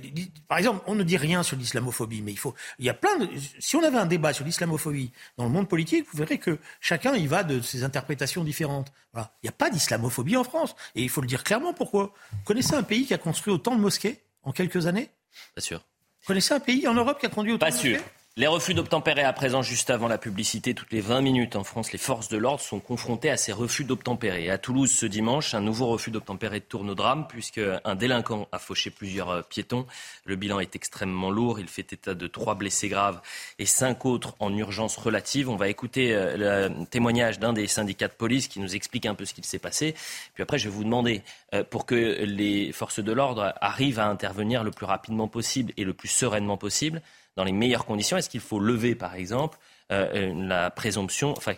par 0.47 0.57
exemple, 0.57 0.83
on 0.87 0.95
ne 0.95 1.03
dit 1.03 1.17
rien 1.17 1.43
sur 1.43 1.55
l'islamophobie, 1.57 2.23
mais 2.23 2.31
il 2.31 2.39
faut, 2.39 2.55
il 2.79 2.85
y 2.85 2.89
a 2.89 2.95
plein 2.95 3.17
de, 3.19 3.29
si 3.59 3.75
on 3.75 3.83
avait 3.83 3.99
un 3.99 4.07
débat 4.07 4.33
sur 4.33 4.45
l'islamophobie 4.45 5.11
dans 5.37 5.43
le 5.43 5.51
monde 5.51 5.69
politique, 5.69 6.07
vous 6.11 6.17
verrez 6.17 6.39
que 6.39 6.57
chacun 6.81 7.15
y 7.15 7.27
va 7.27 7.43
de 7.43 7.61
ses 7.61 7.83
interprétations 7.83 8.43
différentes. 8.43 8.91
Voilà. 9.13 9.31
Il 9.43 9.45
n'y 9.45 9.49
a 9.49 9.53
pas 9.53 9.69
d'islamophobie 9.69 10.37
en 10.37 10.43
France. 10.43 10.75
Et 10.95 11.03
il 11.03 11.09
faut 11.09 11.21
le 11.21 11.27
dire 11.27 11.43
clairement 11.43 11.73
pourquoi? 11.73 12.13
Vous 12.31 12.43
connaissez 12.43 12.73
un 12.73 12.83
pays 12.83 13.05
qui 13.05 13.13
a 13.13 13.19
construit 13.19 13.53
autant 13.53 13.75
de 13.75 13.81
mosquées 13.81 14.21
en 14.41 14.51
quelques 14.51 14.87
années? 14.87 15.11
Pas 15.53 15.61
sûr. 15.61 15.79
Vous 16.21 16.27
connaissez 16.27 16.55
un 16.55 16.59
pays 16.59 16.87
en 16.87 16.95
Europe 16.95 17.19
qui 17.19 17.27
a 17.27 17.29
conduit 17.29 17.53
autant 17.53 17.67
de 17.67 17.71
mosquées? 17.71 17.99
Les 18.39 18.45
refus 18.45 18.75
d'obtempérer 18.75 19.23
à 19.23 19.33
présent, 19.33 19.63
juste 19.63 19.89
avant 19.89 20.07
la 20.07 20.19
publicité, 20.19 20.75
toutes 20.75 20.93
les 20.93 21.01
20 21.01 21.21
minutes 21.21 21.55
en 21.55 21.63
France, 21.63 21.91
les 21.91 21.97
forces 21.97 22.29
de 22.29 22.37
l'ordre 22.37 22.59
sont 22.59 22.79
confrontées 22.79 23.31
à 23.31 23.35
ces 23.35 23.51
refus 23.51 23.83
d'obtempérer. 23.83 24.51
À 24.51 24.59
Toulouse, 24.59 24.91
ce 24.91 25.07
dimanche, 25.07 25.55
un 25.55 25.59
nouveau 25.61 25.87
refus 25.87 26.11
d'obtempérer 26.11 26.61
tourne 26.61 26.91
au 26.91 26.93
drame 26.93 27.25
puisque 27.27 27.59
un 27.83 27.95
délinquant 27.95 28.47
a 28.51 28.59
fauché 28.59 28.91
plusieurs 28.91 29.31
euh, 29.31 29.41
piétons. 29.41 29.87
Le 30.25 30.35
bilan 30.35 30.59
est 30.59 30.75
extrêmement 30.75 31.31
lourd. 31.31 31.59
Il 31.59 31.67
fait 31.67 31.91
état 31.93 32.13
de 32.13 32.27
trois 32.27 32.53
blessés 32.53 32.89
graves 32.89 33.21
et 33.57 33.65
cinq 33.65 34.05
autres 34.05 34.35
en 34.37 34.55
urgence 34.55 34.97
relative. 34.97 35.49
On 35.49 35.55
va 35.55 35.67
écouter 35.67 36.13
euh, 36.13 36.67
le 36.69 36.85
témoignage 36.85 37.39
d'un 37.39 37.53
des 37.53 37.65
syndicats 37.65 38.07
de 38.07 38.13
police 38.13 38.47
qui 38.47 38.59
nous 38.59 38.75
explique 38.75 39.07
un 39.07 39.15
peu 39.15 39.25
ce 39.25 39.33
qu'il 39.33 39.45
s'est 39.45 39.57
passé. 39.57 39.95
Puis 40.35 40.43
après, 40.43 40.59
je 40.59 40.69
vais 40.69 40.75
vous 40.75 40.83
demander, 40.83 41.23
euh, 41.55 41.63
pour 41.63 41.87
que 41.87 41.95
les 41.95 42.71
forces 42.71 42.99
de 42.99 43.11
l'ordre 43.13 43.55
arrivent 43.61 43.99
à 43.99 44.07
intervenir 44.07 44.63
le 44.63 44.69
plus 44.69 44.85
rapidement 44.85 45.27
possible 45.27 45.73
et 45.75 45.83
le 45.83 45.95
plus 45.95 46.09
sereinement 46.09 46.57
possible, 46.57 47.01
dans 47.37 47.45
les 47.45 47.53
meilleures 47.53 47.85
conditions 47.85 48.17
Est-ce 48.17 48.29
qu'il 48.29 48.41
faut 48.41 48.59
lever, 48.59 48.95
par 48.95 49.15
exemple, 49.15 49.57
euh, 49.91 50.07
euh, 50.13 50.33
la 50.35 50.69
présomption 50.71 51.33
Enfin, 51.37 51.53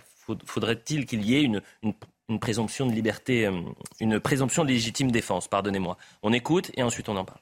faudrait-il 0.46 1.08
qu'il 1.08 1.26
y 1.26 1.36
ait 1.36 1.42
une, 1.42 1.62
présomption 2.40 2.86
de 2.86 2.92
liberté, 2.92 3.48
euh, 3.48 3.62
une 4.00 4.20
présomption 4.20 4.64
de 4.64 4.70
légitime 4.70 5.10
défense? 5.10 5.48
Pardonnez-moi. 5.48 5.98
On 6.22 6.34
écoute 6.34 6.70
et 6.76 6.84
ensuite 6.84 7.10
on 7.10 7.16
en 7.16 7.26
parle. 7.26 7.40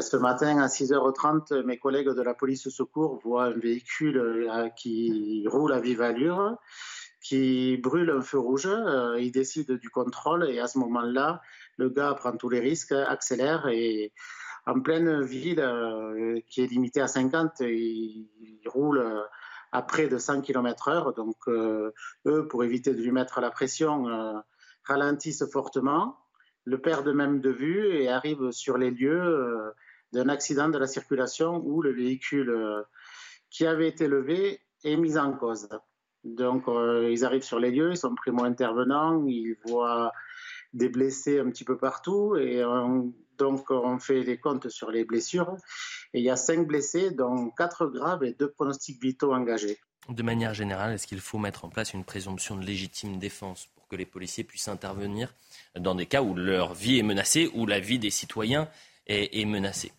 Ce 0.00 0.16
matin, 0.16 0.58
à 0.62 0.68
6h30, 0.68 1.64
mes 1.64 1.76
collègues 1.76 2.08
de 2.08 2.22
la 2.22 2.32
police 2.32 2.68
secours 2.68 3.18
voient 3.24 3.46
un 3.46 3.58
véhicule 3.58 4.48
qui 4.76 5.44
roule 5.48 5.72
à 5.72 5.80
vive 5.80 6.00
allure, 6.00 6.56
qui 7.20 7.76
brûle 7.76 8.08
un 8.10 8.22
feu 8.22 8.38
rouge. 8.38 8.68
Ils 9.18 9.32
décident 9.32 9.74
du 9.74 9.90
contrôle 9.90 10.48
et 10.48 10.60
à 10.60 10.68
ce 10.68 10.78
moment-là, 10.78 11.42
le 11.76 11.90
gars 11.90 12.14
prend 12.14 12.36
tous 12.36 12.48
les 12.48 12.60
risques, 12.60 12.92
accélère 12.92 13.66
et 13.66 14.12
en 14.66 14.80
pleine 14.80 15.22
ville 15.22 15.60
euh, 15.60 16.40
qui 16.48 16.62
est 16.62 16.66
limitée 16.66 17.00
à 17.00 17.08
50, 17.08 17.60
ils, 17.60 18.28
roulent 18.66 18.98
euh, 18.98 19.22
à 19.72 19.82
près 19.82 20.08
de 20.08 20.18
100 20.18 20.42
km/h. 20.42 21.14
Donc, 21.14 21.36
euh, 21.48 21.92
eux, 22.26 22.46
pour 22.48 22.64
éviter 22.64 22.94
de 22.94 23.02
lui 23.02 23.12
mettre 23.12 23.40
la 23.40 23.50
pression, 23.50 24.42
ralentissent 24.84 25.48
fortement, 25.50 26.18
le 26.64 26.80
perdent 26.80 27.14
même 27.14 27.40
de 27.40 27.50
vue 27.50 27.86
et 27.94 28.08
arrivent 28.08 28.50
sur 28.50 28.78
les 28.78 28.90
lieux 28.90 29.72
d'un 30.12 30.28
accident 30.28 30.68
de 30.68 30.78
la 30.78 30.86
circulation 30.86 31.62
où 31.64 31.82
le 31.82 31.92
véhicule 31.92 32.84
qui 33.48 33.64
avait 33.64 33.88
été 33.88 34.08
levé 34.08 34.60
est 34.82 34.96
mis 34.96 35.16
en 35.16 35.32
cause. 35.32 35.68
Donc, 36.24 36.64
ils 36.66 37.24
arrivent 37.24 37.44
sur 37.44 37.60
les 37.60 37.70
lieux, 37.70 37.92
ils 37.92 37.96
sont 37.96 38.14
primo-intervenants, 38.14 39.24
ils 39.26 39.56
voient 39.66 40.12
des 40.72 40.88
blessés 40.88 41.38
un 41.38 41.50
petit 41.50 41.64
peu 41.64 41.76
partout 41.76 42.36
et 42.36 42.62
donc 43.38 43.70
on 43.70 43.98
fait 43.98 44.22
les 44.22 44.38
comptes 44.38 44.68
sur 44.68 44.90
les 44.90 45.04
blessures. 45.04 45.56
Et 46.12 46.18
il 46.20 46.24
y 46.24 46.30
a 46.30 46.36
cinq 46.36 46.66
blessés, 46.66 47.10
dont 47.10 47.50
quatre 47.50 47.86
graves 47.86 48.24
et 48.24 48.32
deux 48.32 48.50
pronostics 48.50 49.00
vitaux 49.00 49.32
engagés. 49.32 49.78
De 50.08 50.22
manière 50.22 50.54
générale, 50.54 50.92
est-ce 50.92 51.06
qu'il 51.06 51.20
faut 51.20 51.38
mettre 51.38 51.64
en 51.64 51.68
place 51.68 51.92
une 51.92 52.04
présomption 52.04 52.56
de 52.56 52.64
légitime 52.64 53.18
défense 53.18 53.68
pour 53.74 53.86
que 53.88 53.96
les 53.96 54.06
policiers 54.06 54.44
puissent 54.44 54.68
intervenir 54.68 55.34
dans 55.78 55.94
des 55.94 56.06
cas 56.06 56.22
où 56.22 56.34
leur 56.34 56.74
vie 56.74 56.98
est 56.98 57.04
menacée, 57.04 57.50
ou 57.54 57.66
la 57.66 57.80
vie 57.80 57.98
des 57.98 58.10
citoyens 58.10 58.68
est 59.06 59.44
menacée? 59.44 59.92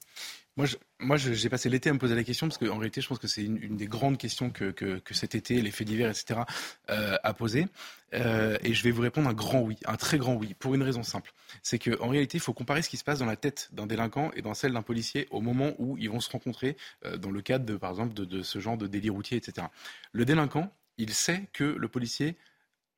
Moi, 0.61 0.67
moi, 0.99 1.17
j'ai 1.17 1.49
passé 1.49 1.69
l'été 1.69 1.89
à 1.89 1.93
me 1.93 1.97
poser 1.97 2.13
la 2.13 2.23
question 2.23 2.47
parce 2.47 2.59
qu'en 2.59 2.77
réalité, 2.77 3.01
je 3.01 3.07
pense 3.07 3.17
que 3.17 3.27
c'est 3.27 3.43
une, 3.43 3.75
des 3.77 3.87
grandes 3.87 4.17
questions 4.17 4.51
que, 4.51 5.01
cet 5.11 5.33
été, 5.33 5.59
les 5.61 5.71
faits 5.71 5.87
divers, 5.87 6.09
etc., 6.09 6.41
euh, 6.89 7.17
a 7.23 7.33
posé. 7.33 7.67
Euh, 8.13 8.57
et 8.61 8.73
je 8.73 8.83
vais 8.83 8.91
vous 8.91 9.01
répondre 9.01 9.27
un 9.27 9.33
grand 9.33 9.61
oui, 9.61 9.77
un 9.85 9.95
très 9.95 10.17
grand 10.17 10.35
oui, 10.35 10.53
pour 10.53 10.75
une 10.75 10.83
raison 10.83 11.01
simple. 11.01 11.33
C'est 11.63 11.79
qu'en 11.79 12.09
réalité, 12.09 12.37
il 12.37 12.41
faut 12.41 12.53
comparer 12.53 12.81
ce 12.81 12.89
qui 12.89 12.97
se 12.97 13.03
passe 13.03 13.19
dans 13.19 13.25
la 13.25 13.35
tête 13.35 13.69
d'un 13.71 13.87
délinquant 13.87 14.31
et 14.35 14.41
dans 14.41 14.53
celle 14.53 14.73
d'un 14.73 14.83
policier 14.83 15.27
au 15.31 15.41
moment 15.41 15.73
où 15.79 15.97
ils 15.97 16.09
vont 16.09 16.19
se 16.19 16.29
rencontrer 16.29 16.77
euh, 17.05 17.17
dans 17.17 17.31
le 17.31 17.41
cadre, 17.41 17.77
par 17.77 17.89
exemple, 17.89 18.13
de, 18.13 18.25
de 18.25 18.43
ce 18.43 18.59
genre 18.59 18.77
de 18.77 18.85
délit 18.85 19.09
routier, 19.09 19.37
etc. 19.37 19.67
Le 20.11 20.25
délinquant, 20.25 20.71
il 20.97 21.13
sait 21.13 21.47
que 21.53 21.63
le 21.63 21.87
policier 21.87 22.37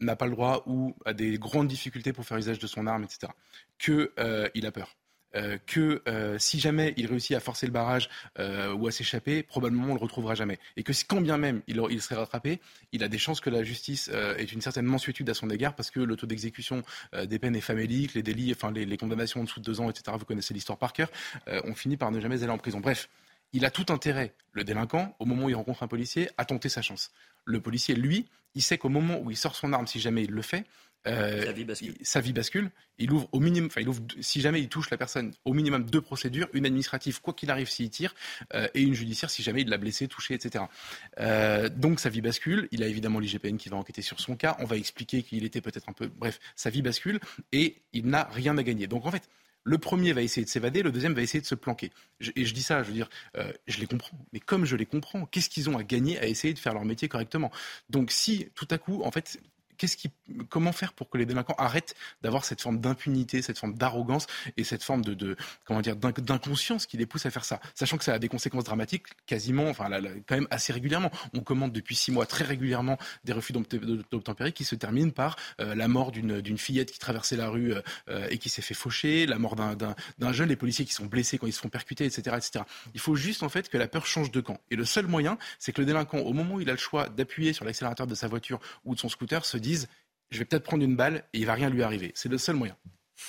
n'a 0.02 0.17
pas 0.17 0.26
le 0.26 0.32
droit 0.32 0.63
ou 0.65 0.95
a 1.06 1.13
des 1.13 1.38
grandes 1.38 1.67
difficultés 1.69 2.12
pour 2.12 2.26
faire 2.26 2.38
usage 2.38 2.60
de 2.60 2.67
son 2.67 2.88
arme, 2.88 3.06
etc. 3.06 3.32
Qu'il 3.78 4.65
a 4.65 4.71
peur. 4.71 4.97
Euh, 5.36 5.58
que 5.65 6.04
euh, 6.08 6.38
si 6.38 6.60
jamais 6.60 6.93
il 6.96 7.08
réussit 7.08 7.36
à 7.36 7.39
forcer 7.39 7.65
le 7.65 7.72
barrage 7.72 8.08
euh, 8.38 8.72
ou 8.74 8.88
à 8.88 8.91
s'échapper, 8.91 9.41
probablement 9.41 9.88
on 9.88 9.96
le 9.96 10.00
retrouvera 10.00 10.36
jamais. 10.36 10.60
Et 10.78 10.84
que 10.84 10.91
quand 11.08 11.22
bien 11.22 11.38
même 11.38 11.62
il, 11.67 11.82
il 11.89 12.02
serait 12.02 12.15
rattrapé, 12.15 12.60
il 12.91 13.04
a 13.04 13.08
des 13.08 13.17
chances 13.17 13.41
que 13.41 13.50
la 13.50 13.63
justice 13.63 14.10
ait 14.10 14.43
une 14.43 14.62
certaine 14.62 14.86
mansuétude 14.86 15.30
à 15.30 15.34
son 15.34 15.50
égard 15.50 15.76
parce 15.76 15.89
que 15.89 16.00
le 16.00 16.15
taux 16.15 16.28
d'exécution 16.28 16.84
des 17.26 17.39
peines 17.39 17.56
est 17.56 17.62
famélique, 17.62 18.13
les 18.13 18.22
délits, 18.22 18.52
enfin 18.52 18.72
les, 18.72 18.86
les, 18.86 18.98
condamnations 18.98 19.41
en 19.41 19.43
dessous 19.43 19.60
de 19.60 19.65
deux 19.65 19.80
ans, 19.80 19.89
etc. 19.89 20.15
Vous 20.19 20.26
connaissez 20.26 20.54
l'histoire 20.54 20.78
par 20.78 20.93
cœur. 20.93 21.10
on 21.48 21.74
finit 21.74 21.98
par 21.98 22.12
ne 22.12 22.19
jamais 22.19 22.43
aller 22.43 22.52
en 22.52 22.58
prison. 22.58 22.80
Bref. 22.80 23.10
Il 23.56 23.65
a 23.65 23.69
tout 23.69 23.93
intérêt, 23.93 24.34
le 24.52 24.63
délinquant, 24.63 25.15
au 25.19 25.26
moment 25.26 25.46
où 25.46 25.50
il 25.50 25.56
rencontre 25.56 25.84
un 25.84 25.88
policier, 25.88 26.28
à 26.38 26.46
tenter 26.46 26.69
sa 26.69 26.82
chance. 26.82 27.12
Le 27.46 27.62
policier, 27.62 27.93
lui, 27.93 28.26
il 28.56 28.63
sait 28.63 28.80
qu'au 28.80 28.89
moment 28.89 29.19
où 29.19 29.30
il 29.30 29.38
sort 29.38 29.56
son 29.56 29.74
arme, 29.74 29.86
si 29.86 30.00
jamais 30.00 30.24
il 30.24 30.32
le 30.32 30.41
fait, 30.41 30.65
euh, 31.07 31.53
sa, 32.03 32.21
vie 32.21 32.33
bascule. 32.33 32.71
Il 32.97 33.11
ouvre 33.11 33.27
au 33.31 33.39
minimum, 33.39 33.67
enfin, 33.67 33.81
il 33.81 33.89
ouvre, 33.89 34.01
si 34.21 34.41
jamais 34.41 34.61
il 34.61 34.69
touche 34.69 34.89
la 34.89 34.97
personne, 34.97 35.33
au 35.45 35.53
minimum 35.53 35.83
deux 35.83 36.01
procédures, 36.01 36.47
une 36.53 36.65
administrative, 36.65 37.21
quoi 37.21 37.33
qu'il 37.33 37.51
arrive 37.51 37.69
s'il 37.69 37.89
tire, 37.89 38.13
euh, 38.53 38.67
et 38.73 38.81
une 38.81 38.93
judiciaire 38.93 39.29
si 39.29 39.43
jamais 39.43 39.61
il 39.61 39.69
l'a 39.69 39.77
blessé, 39.77 40.07
touché, 40.07 40.33
etc. 40.33 40.65
Euh, 41.19 41.69
donc 41.69 41.99
sa 41.99 42.09
vie 42.09 42.21
bascule. 42.21 42.67
Il 42.71 42.83
a 42.83 42.87
évidemment 42.87 43.19
l'IGPN 43.19 43.57
qui 43.57 43.69
va 43.69 43.77
enquêter 43.77 44.01
sur 44.01 44.19
son 44.19 44.35
cas. 44.35 44.55
On 44.59 44.65
va 44.65 44.77
expliquer 44.77 45.23
qu'il 45.23 45.43
était 45.43 45.61
peut-être 45.61 45.89
un 45.89 45.93
peu. 45.93 46.07
Bref, 46.07 46.39
sa 46.55 46.69
vie 46.69 46.81
bascule 46.81 47.19
et 47.51 47.81
il 47.91 48.07
n'a 48.07 48.23
rien 48.31 48.57
à 48.57 48.63
gagner. 48.63 48.87
Donc 48.87 49.05
en 49.05 49.11
fait, 49.11 49.29
le 49.65 49.77
premier 49.77 50.11
va 50.11 50.21
essayer 50.21 50.43
de 50.43 50.49
s'évader, 50.49 50.83
le 50.83 50.91
deuxième 50.91 51.13
va 51.13 51.21
essayer 51.21 51.39
de 51.39 51.45
se 51.45 51.55
planquer. 51.55 51.91
et 52.35 52.45
je 52.45 52.53
dis 52.53 52.63
ça, 52.63 52.83
je 52.83 52.89
veux 52.89 52.93
dire, 52.93 53.09
je 53.65 53.79
les 53.79 53.87
comprends. 53.87 54.17
Mais 54.33 54.41
comme 54.41 54.65
je 54.65 54.75
les 54.75 54.85
comprends, 54.85 55.25
qu'est-ce 55.25 55.49
qu'ils 55.49 55.69
ont 55.69 55.77
à 55.77 55.83
gagner 55.83 56.19
à 56.19 56.27
essayer 56.27 56.53
de 56.53 56.59
faire 56.59 56.73
leur 56.73 56.83
métier 56.83 57.07
correctement? 57.07 57.49
Donc 57.89 58.11
si 58.11 58.49
tout 58.55 58.67
à 58.71 58.77
coup, 58.77 59.03
en 59.03 59.11
fait, 59.11 59.39
comment 60.50 60.72
faire 60.72 60.93
pour 60.93 61.10
que 61.10 61.17
les 61.17 61.26
délinquants 61.26 61.56
arrêtent 61.58 61.96
d'avoir 62.22 62.46
cette 62.46 62.62
forme 62.62 62.80
d'impunité, 62.80 63.41
cette 63.41 63.58
forme 63.58 63.76
d'arrogance 63.76 64.28
et 64.58 64.63
cette 64.63 64.84
forme 64.84 65.04
de, 65.04 65.36
comment 65.65 65.82
dire 65.82 65.96
d'inconscience 65.96 66.86
qui 66.86 66.98
les 66.98 67.06
pousse 67.06 67.26
à 67.26 67.32
faire 67.32 67.46
ça, 67.46 67.60
sachant 67.76 67.98
que 67.98 68.04
ça 68.04 68.13
a 68.13 68.19
des 68.19 68.30
conséquences 68.30 68.63
dramatiques 68.63 69.08
quasiment, 69.26 69.67
enfin 69.69 69.89
quand 70.28 70.36
même 70.36 70.48
assez 70.52 70.74
régulièrement. 70.74 71.12
On 71.34 71.41
commande 71.41 71.72
depuis 71.72 71.96
six 71.96 72.12
mois 72.12 72.26
très 72.26 72.43
régulièrement 72.43 72.98
des 73.24 73.34
refus 73.34 73.54
d'obtempérer 73.54 74.52
qui 74.52 74.63
se 74.63 74.76
terminent 74.76 75.12
par 75.12 75.38
euh, 75.60 75.76
la 75.76 75.88
mort 75.88 76.12
d'une 76.12 76.58
fillette 76.58 76.91
qui 76.91 77.00
traversait 77.00 77.36
la 77.36 77.50
rue 77.50 77.74
euh, 78.10 78.28
et 78.30 78.38
qui 78.38 78.50
s'est 78.50 78.62
fait 78.62 78.74
faucher, 78.74 79.26
la 79.26 79.38
mort 79.38 79.56
d'un 79.56 80.34
jeune, 80.34 80.50
les 80.50 80.56
policiers 80.56 80.86
qui 80.86 80.93
sont 80.93 81.06
blessés 81.06 81.38
quand 81.38 81.48
ils 81.48 81.54
se 81.54 81.60
font 81.60 81.69
percuter, 81.69 82.06
etc., 82.06 82.38
etc. 82.38 82.65
Il 82.93 83.00
faut 83.00 83.15
juste 83.15 83.43
en 83.43 83.50
fait 83.50 83.69
que 83.69 83.78
la 83.78 83.88
peur 83.88 84.06
change 84.06 84.32
de 84.32 84.41
camp. 84.41 84.60
Et 84.72 84.76
le 84.76 84.86
seul 84.86 85.08
moyen, 85.08 85.38
c'est 85.60 85.72
que 85.72 85.82
le 85.82 85.86
délinquant, 85.86 86.19
au 86.19 86.34
moment 86.34 86.56
où 86.56 86.62
il 86.62 86.69
a 86.69 86.74
le 86.74 86.78
choix 86.78 87.10
d'appuyer 87.10 87.54
sur 87.54 87.65
l'accélérateur 87.65 88.08
de 88.08 88.15
sa 88.15 88.28
voiture 88.28 88.60
ou 88.86 88.96
de 88.96 89.00
son 89.00 89.10
scooter, 89.10 89.46
se 89.46 89.58
dise 89.58 89.72
je 90.31 90.39
vais 90.39 90.45
peut-être 90.45 90.63
prendre 90.63 90.83
une 90.83 90.95
balle 90.95 91.23
et 91.33 91.39
il 91.39 91.45
va 91.45 91.53
rien 91.53 91.69
lui 91.69 91.83
arriver. 91.83 92.12
C'est 92.15 92.29
le 92.29 92.38
seul 92.38 92.55
moyen. 92.55 92.75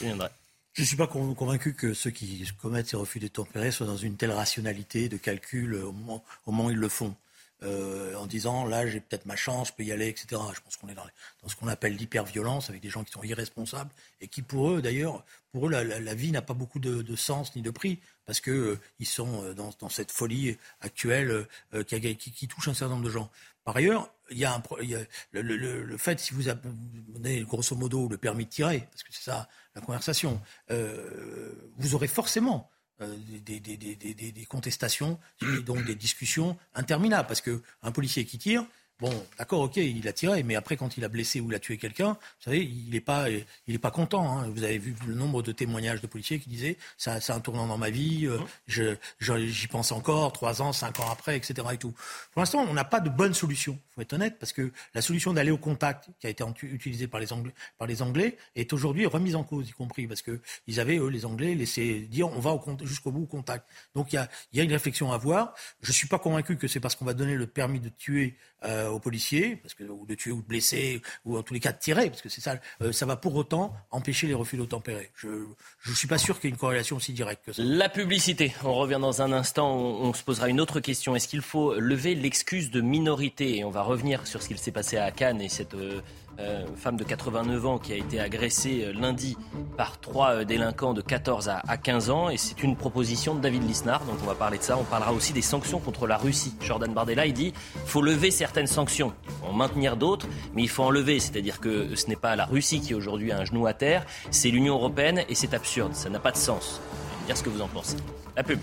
Je 0.01 0.83
ne 0.83 0.87
suis 0.87 0.97
pas 0.97 1.07
convaincu 1.07 1.75
que 1.75 1.95
ceux 1.95 2.11
qui 2.11 2.45
commettent 2.61 2.89
ces 2.89 2.97
refus 2.97 3.21
de 3.21 3.29
tempérer 3.29 3.71
soient 3.71 3.87
dans 3.87 3.97
une 3.97 4.17
telle 4.17 4.33
rationalité 4.33 5.09
de 5.09 5.17
calcul 5.17 5.77
au 5.77 5.93
moment, 5.93 6.25
où 6.47 6.71
ils 6.71 6.77
le 6.77 6.89
font. 6.89 7.15
Euh, 7.63 8.15
en 8.17 8.27
disant 8.27 8.67
là 8.67 8.87
j'ai 8.87 9.01
peut-être 9.01 9.25
ma 9.25 9.37
chance, 9.37 9.69
je 9.69 9.73
peux 9.73 9.85
y 9.85 9.93
aller, 9.93 10.09
etc. 10.09 10.27
Je 10.55 10.61
pense 10.61 10.77
qu'on 10.77 10.89
est 10.89 10.95
dans, 10.95 11.07
ce 11.47 11.55
qu'on 11.57 11.69
appelle 11.69 11.95
l'hyperviolence 11.95 12.69
avec 12.69 12.83
des 12.83 12.91
gens 12.91 13.05
qui 13.05 13.13
sont 13.13 13.23
irresponsables 13.23 13.91
et 14.21 14.29
qui 14.29 14.43
pour 14.43 14.71
eux 14.71 14.83
d'ailleurs, 14.83 15.25
pour 15.53 15.69
eux 15.69 15.71
la, 15.71 16.15
vie 16.15 16.31
n'a 16.33 16.43
pas 16.43 16.53
beaucoup 16.53 16.81
de, 16.81 17.17
sens 17.17 17.55
ni 17.57 17.63
de 17.63 17.71
prix 17.71 18.01
parce 18.27 18.41
qu'ils 18.41 18.53
euh, 18.53 18.77
sont 19.05 19.45
euh, 19.45 19.55
dans, 19.55 19.89
cette 19.89 20.11
folie 20.11 20.59
actuelle 20.81 21.47
qui, 21.87 22.17
qui, 22.17 22.49
touche 22.49 22.69
un 22.69 22.75
certain 22.75 22.95
nombre 22.95 23.07
de 23.07 23.11
gens. 23.11 23.31
Par 23.65 23.77
ailleurs, 23.77 24.11
le, 24.31 25.97
fait, 25.97 26.21
si 26.21 26.35
vous 26.35 26.49
avez 26.49 27.43
grosso 27.43 27.75
modo 27.77 28.09
le 28.09 28.19
permis 28.19 28.45
de 28.45 28.51
tirer, 28.51 28.87
parce 28.91 29.03
que 29.03 29.13
c'est 29.13 29.25
ça 29.25 29.49
la 29.75 29.81
conversation, 29.81 30.41
euh, 30.71 31.73
vous 31.79 31.95
aurez 31.95 32.09
forcément 32.09 32.71
euh, 33.01 33.17
des, 33.45 33.61
des, 33.61 33.77
des, 33.77 33.97
des, 33.97 34.45
contestations, 34.45 35.19
donc 35.65 35.85
des 35.85 35.95
discussions 35.95 36.57
interminables, 36.75 37.27
parce 37.27 37.41
qu'un 37.41 37.93
policier 37.93 38.25
qui 38.25 38.39
tire, 38.39 38.67
Bon, 39.01 39.13
d'accord, 39.39 39.63
ok, 39.63 39.77
il 39.77 40.07
a 40.07 40.13
tiré, 40.13 40.45
mais 40.45 40.55
après, 40.55 40.77
quand 40.77 40.97
il 40.97 41.05
a 41.05 41.09
blessé 41.09 41.41
ou 41.41 41.51
il 41.51 41.55
a 41.57 41.59
tué 41.59 41.79
quelqu'un, 41.79 42.13
vous 42.13 42.45
savez, 42.45 42.63
il 42.63 42.91
n'est 42.91 43.01
pas, 43.01 43.29
il 43.29 43.75
est 43.75 43.79
pas 43.79 43.91
content. 43.91 44.39
Hein. 44.39 44.49
Vous 44.51 44.63
avez 44.63 44.79
vu 44.79 44.95
le 45.07 45.15
nombre 45.15 45.43
de 45.43 45.51
témoignages 45.51 46.01
de 46.01 46.07
policiers 46.07 46.39
qui 46.39 46.49
disaient 46.49 46.79
ça, 46.97 47.21
c'est 47.21 47.33
un 47.33 47.41
tournant 47.41 47.67
dans 47.67 47.77
ma 47.77 47.91
vie, 47.91 48.27
euh, 48.27 48.39
je, 48.69 48.95
j'y 49.19 49.67
pense 49.67 49.91
encore, 49.91 50.33
trois 50.33 50.63
ans, 50.63 50.73
cinq 50.73 51.01
ans 51.01 51.11
après, 51.11 51.37
etc. 51.37 51.67
Et 51.73 51.77
tout. 51.77 51.93
Pour 52.33 52.41
l'instant, 52.41 52.65
on 52.69 52.73
n'a 52.73 52.85
pas 52.85 53.01
de 53.01 53.11
bonne 53.11 53.35
solution. 53.35 53.79
Faut 53.97 54.01
être 54.01 54.13
honnête, 54.13 54.39
parce 54.39 54.53
que 54.53 54.71
la 54.95 55.03
solution 55.03 55.33
d'aller 55.33 55.51
au 55.51 55.59
contact, 55.59 56.09
qui 56.21 56.29
a 56.29 56.31
été 56.31 56.45
utilisée 56.63 57.09
par 57.09 57.19
les 57.19 57.33
Anglais, 57.33 57.53
par 57.79 57.89
les 57.89 58.01
Anglais, 58.01 58.37
est 58.55 58.73
aujourd'hui 58.73 59.07
remise 59.07 59.35
en 59.35 59.43
cause, 59.43 59.69
y 59.69 59.73
compris 59.73 60.07
parce 60.07 60.23
que 60.23 60.41
ils 60.69 60.79
avaient 60.79 60.99
eux, 60.99 61.09
les 61.09 61.25
Anglais, 61.25 61.57
laissé 61.57 62.01
dire 62.01 62.29
on 62.29 62.39
va 62.39 62.57
jusqu'au 62.83 63.11
bout 63.11 63.25
au 63.25 63.27
contact. 63.27 63.69
Donc 63.97 64.13
il 64.13 64.17
y 64.17 64.19
a, 64.19 64.29
y 64.53 64.61
a 64.61 64.63
une 64.63 64.73
réflexion 64.73 65.11
à 65.11 65.17
avoir. 65.17 65.55
Je 65.83 65.91
suis 65.91 66.07
pas 66.07 66.19
convaincu 66.21 66.57
que 66.57 66.69
c'est 66.69 66.81
parce 66.81 66.95
qu'on 66.95 67.05
va 67.05 67.15
donner 67.15 67.35
le 67.35 67.47
permis 67.47 67.81
de 67.81 67.89
tuer 67.89 68.37
euh, 68.65 68.84
aux 68.93 68.99
policiers, 68.99 69.57
parce 69.57 69.75
que, 69.75 69.85
ou 69.85 70.07
de 70.07 70.15
tuer 70.15 70.33
ou 70.33 70.43
de 70.43 70.47
blesser, 70.47 71.01
ou 71.25 71.37
en 71.37 71.43
tous 71.43 71.55
les 71.55 71.61
cas 71.61 71.73
de 71.73 71.79
tirer, 71.79 72.11
parce 72.11 72.23
que 72.23 72.29
c'est 72.29 72.41
ça, 72.41 72.57
euh, 72.83 72.93
ça 72.93 73.07
va 73.07 73.17
pour 73.17 73.35
autant 73.35 73.75
empêcher 73.91 74.27
les 74.27 74.35
refus 74.35 74.57
d'obtempérer. 74.57 75.11
Je 75.17 75.29
ne 75.29 75.95
suis 75.95 76.09
pas 76.09 76.19
sûr 76.19 76.41
qu'il 76.41 76.49
y 76.49 76.53
ait 76.53 76.55
une 76.55 76.61
corrélation 76.61 76.97
aussi 76.97 77.13
directe 77.13 77.45
que 77.47 77.53
ça. 77.53 77.63
La 77.63 77.89
publicité, 77.89 78.55
on 78.65 78.75
revient 78.75 78.99
dans 79.01 79.23
un 79.23 79.33
instant, 79.33 79.75
on, 79.77 80.13
se 80.13 80.23
posera 80.23 80.49
une 80.49 80.61
autre 80.61 80.81
question. 80.81 81.17
Est-ce 81.17 81.29
qu'il 81.29 81.43
faut 81.43 81.75
lever 81.75 82.15
l'excuse 82.15 82.71
de 82.71 82.81
minorité? 82.81 83.59
Et 83.59 83.65
on 83.65 83.71
va 83.71 83.83
revenir 83.83 84.27
sur 84.27 84.43
ce 84.43 84.49
qu'il 84.49 84.59
s'est 84.59 84.73
passé 84.73 84.97
à 84.97 85.11
Cannes 85.11 85.41
et 85.41 85.49
cette... 85.49 85.75
Euh, 85.75 86.01
euh, 86.41 86.65
femme 86.77 86.97
de 86.97 87.05
89 87.05 87.67
ans 87.67 87.79
qui 87.79 87.93
a 87.93 87.97
été 87.97 88.19
agressée 88.19 88.85
euh, 88.85 88.93
lundi 88.93 89.37
par 89.77 90.01
trois 90.01 90.31
euh, 90.31 90.45
délinquants 90.45 90.93
de 90.93 91.01
14 91.01 91.49
à, 91.49 91.77
15 91.77 92.11
ans. 92.11 92.29
Et 92.29 92.37
c'est 92.37 92.63
une 92.63 92.77
proposition 92.77 93.35
de 93.35 93.41
David 93.41 93.67
Lisnard, 93.67 94.05
donc 94.05 94.17
on 94.23 94.27
va 94.27 94.35
parler 94.35 94.59
de 94.59 94.63
ça. 94.63 94.77
On 94.77 94.85
parlera 94.85 95.13
aussi 95.13 95.33
des 95.33 95.43
sanctions 95.43 95.79
contre 95.79 96.07
la 96.07 96.17
Russie. 96.17 96.55
Jordan 96.61 96.93
Bardella, 96.93 97.27
il 97.27 97.33
dit 97.33 97.53
faut 97.87 98.03
lever 98.03 98.31
certaines 98.31 98.67
sanctions, 98.67 99.13
en 99.43 99.53
maintenir 99.53 99.97
d'autres, 99.97 100.27
mais 100.55 100.63
il 100.63 100.69
faut 100.69 100.83
en 100.83 100.91
lever. 100.91 101.21
C'est-à-dire 101.21 101.61
que 101.61 101.95
ce 101.95 102.09
n'est 102.09 102.17
pas 102.17 102.37
la 102.37 102.47
Russie 102.47 102.81
qui 102.81 102.95
aujourd'hui 102.95 103.31
a 103.31 103.39
un 103.39 103.45
genou 103.45 103.67
à 103.67 103.75
terre, 103.75 104.05
c'est 104.31 104.51
l'Union 104.51 104.75
européenne 104.75 105.25
et 105.29 105.35
c'est 105.35 105.55
absurde. 105.55 105.95
Ça 105.95 106.11
n'a 106.11 106.19
pas 106.19 106.33
de 106.33 106.37
sens. 106.37 106.81
Vous 106.91 107.23
me 107.23 107.27
dire 107.27 107.37
ce 107.37 107.43
que 107.43 107.51
vous 107.51 107.63
en 107.63 107.69
pensez. 107.69 107.97
La 108.37 108.43
pub. 108.43 108.59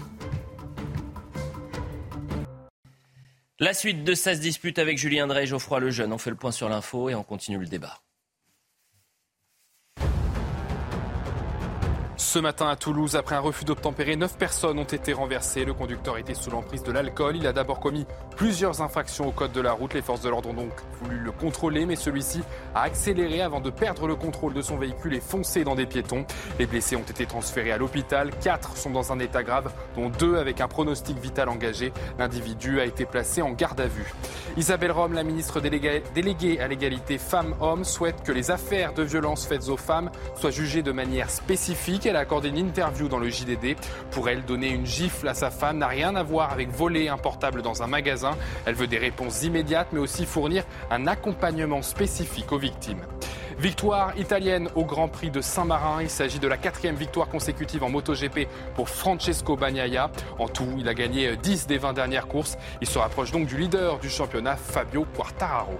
La 3.62 3.76
suite 3.76 4.04
de 4.04 4.15
ça 4.15 4.34
dispute 4.34 4.80
avec 4.80 4.97
Julien 4.97 5.28
Drey 5.28 5.43
et 5.43 5.45
Geoffroy 5.45 5.80
Lejeune. 5.80 6.12
On 6.12 6.17
fait 6.17 6.32
le 6.32 6.36
point 6.36 6.52
sur 6.52 6.67
l'info 6.67 7.10
et 7.10 7.13
on 7.13 7.21
continue 7.21 7.60
le 7.60 7.67
débat. 7.67 8.00
Ce 12.22 12.38
matin 12.38 12.68
à 12.68 12.76
Toulouse, 12.76 13.16
après 13.16 13.36
un 13.36 13.40
refus 13.40 13.66
d'obtempérer, 13.66 14.16
neuf 14.16 14.38
personnes 14.38 14.78
ont 14.78 14.84
été 14.84 15.12
renversées. 15.12 15.66
Le 15.66 15.74
conducteur 15.74 16.20
était 16.20 16.36
sous 16.36 16.52
l'emprise 16.52 16.84
de 16.84 16.92
l'alcool. 16.92 17.36
Il 17.36 17.48
a 17.48 17.52
d'abord 17.52 17.80
commis 17.80 18.06
plusieurs 18.38 18.84
infractions 18.84 19.28
au 19.28 19.32
code 19.32 19.52
de 19.52 19.60
la 19.60 19.74
route. 19.74 19.96
Les 19.96 20.04
forces 20.04 20.22
de 20.22 20.30
l'ordre 20.30 20.50
ont 20.50 20.54
donc 20.54 20.72
voulu 21.02 21.18
le 21.18 21.32
contrôler, 21.32 21.88
mais 21.88 21.96
celui-ci 21.96 22.44
a 22.76 22.84
accéléré 22.84 23.42
avant 23.42 23.60
de 23.60 23.72
perdre 23.72 24.08
le 24.08 24.16
contrôle 24.16 24.54
de 24.54 24.62
son 24.62 24.78
véhicule 24.78 25.16
et 25.16 25.20
foncé 25.20 25.64
dans 25.64 25.74
des 25.74 25.88
piétons. 25.88 26.24
Les 26.60 26.68
blessés 26.68 26.96
ont 26.96 27.02
été 27.02 27.26
transférés 27.26 27.72
à 27.72 27.80
l'hôpital. 27.80 28.30
Quatre 28.40 28.78
sont 28.78 28.92
dans 28.92 29.12
un 29.12 29.18
état 29.18 29.42
grave, 29.42 29.74
dont 29.96 30.10
deux 30.10 30.38
avec 30.38 30.62
un 30.62 30.68
pronostic 30.68 31.18
vital 31.18 31.50
engagé. 31.50 31.92
L'individu 32.20 32.80
a 32.80 32.86
été 32.86 33.06
placé 33.06 33.42
en 33.42 33.52
garde 33.52 33.82
à 33.82 33.88
vue. 33.88 34.14
Isabelle 34.58 34.92
Rome, 34.92 35.14
la 35.14 35.24
ministre 35.24 35.60
déléguée 35.60 36.60
à 36.60 36.68
l'égalité 36.68 37.18
femmes-hommes, 37.18 37.84
souhaite 37.84 38.22
que 38.22 38.32
les 38.32 38.52
affaires 38.52 38.94
de 38.94 39.02
violences 39.02 39.48
faites 39.48 39.70
aux 39.70 39.78
femmes 39.78 40.12
soient 40.36 40.52
jugées 40.52 40.84
de 40.84 40.92
manière 40.92 41.32
spécifique. 41.32 42.11
Elle 42.12 42.17
a 42.17 42.19
accordé 42.19 42.50
une 42.50 42.58
interview 42.58 43.08
dans 43.08 43.19
le 43.19 43.30
JDD. 43.30 43.78
Pour 44.12 44.28
elle, 44.28 44.43
donner 44.43 44.67
une 44.67 44.86
gifle 44.86 45.30
à 45.30 45.34
sa 45.34 45.50
femme 45.50 45.78
n'a 45.78 45.88
rien 45.88 46.13
à 46.17 46.24
voir 46.24 46.52
avec 46.52 46.69
voler 46.69 47.08
un 47.08 47.17
portable 47.17 47.62
dans 47.62 47.84
un 47.84 47.88
magasin. 47.88 48.32
Elle 48.65 48.76
veut 48.76 48.88
des 48.88 48.97
réponses 48.97 49.43
immédiates, 49.43 49.88
mais 49.93 50.00
aussi 50.00 50.26
fournir 50.26 50.65
un 50.89 51.08
accompagnement 51.08 51.82
spécifique 51.82 52.52
aux 52.52 52.58
victimes. 52.58 53.00
Victoire 53.60 54.12
italienne 54.17 54.67
au 54.76 54.84
Grand 54.84 55.08
Prix 55.08 55.32
de 55.32 55.39
Saint-Marin. 55.39 56.02
Il 56.02 56.10
s'agit 56.10 56.39
de 56.39 56.50
la 56.50 56.58
quatrième 56.58 56.97
victoire 56.97 57.30
consécutive 57.30 57.82
en 57.82 57.89
MotoGP 57.89 58.50
pour 58.76 58.89
Francesco 58.89 59.56
Bagnaia. 59.56 60.12
En 60.38 60.50
tout, 60.50 60.67
il 60.78 60.89
a 60.89 60.93
gagné 60.93 61.38
10 61.38 61.67
des 61.67 61.78
20 61.78 61.93
dernières 61.93 62.28
courses. 62.28 62.58
Il 62.82 62.89
se 62.89 63.00
rapproche 63.00 63.32
donc 63.32 63.47
du 63.47 63.56
leader 63.56 64.00
du 64.00 64.10
championnat, 64.10 64.58
Fabio 64.58 65.06
Quartararo. 65.15 65.80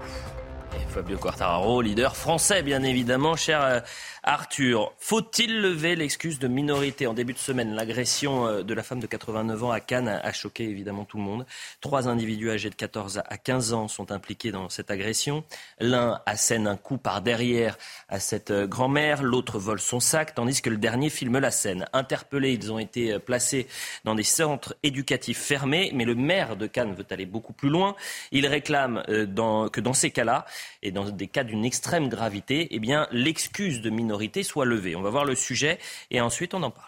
Fabio 0.92 1.16
Quartararo, 1.16 1.80
leader 1.80 2.16
français 2.16 2.62
bien 2.62 2.82
évidemment, 2.82 3.34
cher 3.34 3.62
euh, 3.62 3.80
Arthur. 4.24 4.92
Faut-il 4.98 5.60
lever 5.60 5.96
l'excuse 5.96 6.38
de 6.38 6.46
minorité 6.46 7.08
En 7.08 7.12
début 7.12 7.32
de 7.32 7.38
semaine, 7.38 7.74
l'agression 7.74 8.46
euh, 8.46 8.62
de 8.62 8.72
la 8.72 8.84
femme 8.84 9.00
de 9.00 9.08
89 9.08 9.64
ans 9.64 9.72
à 9.72 9.80
Cannes 9.80 10.06
a 10.06 10.32
choqué 10.32 10.62
évidemment 10.62 11.04
tout 11.04 11.16
le 11.16 11.24
monde. 11.24 11.44
Trois 11.80 12.06
individus 12.06 12.52
âgés 12.52 12.70
de 12.70 12.76
14 12.76 13.22
à 13.28 13.36
15 13.36 13.72
ans 13.72 13.88
sont 13.88 14.12
impliqués 14.12 14.52
dans 14.52 14.68
cette 14.68 14.92
agression. 14.92 15.42
L'un 15.80 16.20
assène 16.24 16.68
un 16.68 16.76
coup 16.76 16.98
par 16.98 17.20
derrière 17.20 17.76
à 18.08 18.20
cette 18.20 18.52
euh, 18.52 18.68
grand-mère, 18.68 19.24
l'autre 19.24 19.58
vole 19.58 19.80
son 19.80 19.98
sac, 19.98 20.36
tandis 20.36 20.62
que 20.62 20.70
le 20.70 20.76
dernier 20.76 21.10
filme 21.10 21.38
la 21.38 21.50
scène. 21.50 21.86
Interpellés, 21.92 22.52
ils 22.52 22.70
ont 22.70 22.78
été 22.78 23.18
placés 23.18 23.66
dans 24.04 24.14
des 24.14 24.22
centres 24.22 24.76
éducatifs 24.84 25.40
fermés, 25.40 25.90
mais 25.94 26.04
le 26.04 26.14
maire 26.14 26.56
de 26.56 26.68
Cannes 26.68 26.94
veut 26.94 27.06
aller 27.10 27.26
beaucoup 27.26 27.52
plus 27.52 27.70
loin. 27.70 27.96
Il 28.30 28.46
réclame 28.46 29.02
que 29.06 29.80
dans 29.80 29.92
ces 29.94 30.12
cas-là, 30.12 30.46
et 30.82 30.92
dans 30.92 31.10
des 31.10 31.26
cas 31.26 31.42
d'une 31.42 31.64
extrême 31.64 32.08
gravité, 32.08 32.68
eh 32.70 32.80
l'excuse 33.10 33.80
de 33.80 33.90
minorité 33.90 34.11
soit 34.42 34.64
levée. 34.64 34.96
On 34.96 35.02
va 35.02 35.10
voir 35.10 35.24
le 35.24 35.34
sujet 35.34 35.78
et 36.10 36.20
ensuite 36.20 36.54
on 36.54 36.62
en 36.62 36.70
parle. 36.70 36.86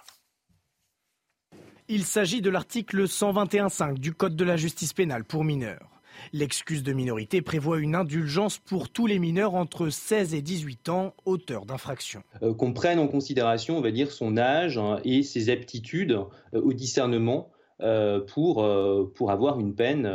Il 1.89 2.05
s'agit 2.05 2.41
de 2.41 2.51
l'article 2.51 3.05
121.5 3.05 3.99
du 3.99 4.15
Code 4.15 4.37
de 4.37 4.45
la 4.45 4.57
justice 4.57 4.93
pénale 4.93 5.25
pour 5.25 5.45
mineurs. 5.45 5.91
L'excuse 6.33 6.83
de 6.83 6.93
minorité 6.93 7.43
prévoit 7.43 7.79
une 7.79 7.95
indulgence 7.95 8.59
pour 8.59 8.89
tous 8.89 9.07
les 9.07 9.19
mineurs 9.19 9.55
entre 9.55 9.89
16 9.91 10.35
et 10.35 10.43
18 10.43 10.89
ans, 10.89 11.15
auteurs 11.25 11.67
d'infractions. 11.67 12.23
Euh, 12.43 12.55
qu'on 12.55 12.73
prenne 12.73 12.99
en 12.99 13.09
considération, 13.09 13.77
on 13.77 13.81
va 13.81 13.91
dire, 13.91 14.13
son 14.13 14.39
âge 14.39 14.79
hein, 14.79 15.01
et 15.05 15.23
ses 15.23 15.51
aptitudes 15.51 16.13
euh, 16.13 16.63
au 16.63 16.73
discernement 16.73 17.51
euh, 17.83 18.21
pour, 18.21 18.67
pour 19.15 19.31
avoir 19.33 19.59
une 19.59 19.75
peine 19.75 20.09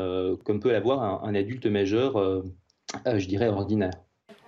comme 0.46 0.62
peut 0.62 0.72
l'avoir 0.72 1.24
un, 1.24 1.36
adulte 1.36 1.66
majeur 1.66 2.18
euh, 3.08 3.20
je 3.20 3.28
dirais, 3.28 3.48
ordinaire. 3.48 3.94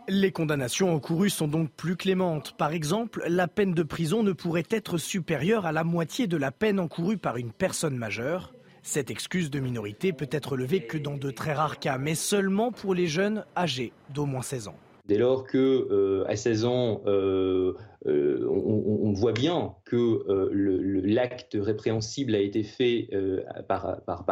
Les 0.07 0.31
condamnations 0.31 0.93
encourues 0.93 1.29
sont 1.29 1.47
donc 1.47 1.69
plus 1.71 1.95
clémentes. 1.95 2.53
Par 2.57 2.73
exemple, 2.73 3.23
la 3.27 3.47
peine 3.47 3.73
de 3.73 3.83
prison 3.83 4.23
ne 4.23 4.31
pourrait 4.31 4.67
être 4.69 4.97
supérieure 4.97 5.65
à 5.65 5.71
la 5.71 5.83
moitié 5.83 6.27
de 6.27 6.37
la 6.37 6.51
peine 6.51 6.79
encourue 6.79 7.17
par 7.17 7.37
une 7.37 7.51
personne 7.51 7.95
majeure. 7.95 8.53
Cette 8.81 9.11
excuse 9.11 9.51
de 9.51 9.59
minorité 9.59 10.11
peut 10.11 10.29
être 10.31 10.57
levée 10.57 10.85
que 10.85 10.97
dans 10.97 11.17
de 11.17 11.29
très 11.29 11.53
rares 11.53 11.79
cas, 11.79 11.99
mais 11.99 12.15
seulement 12.15 12.71
pour 12.71 12.95
les 12.95 13.07
jeunes 13.07 13.45
âgés 13.55 13.93
d'au 14.09 14.25
moins 14.25 14.41
16 14.41 14.69
ans. 14.69 14.77
Dès 15.05 15.17
lors 15.17 15.45
que 15.45 15.57
euh, 15.57 16.23
à 16.27 16.35
16 16.35 16.65
ans, 16.65 17.01
euh, 17.05 17.73
euh, 18.07 18.47
on, 18.49 19.13
voit 19.13 19.33
bien 19.33 19.75
que 19.85 20.23
l'acte 21.03 21.57
répréhensible 21.59 22.33
a 22.33 22.39
été 22.39 22.63
fait 22.63 23.09
par, 23.67 24.01
par. 24.05 24.25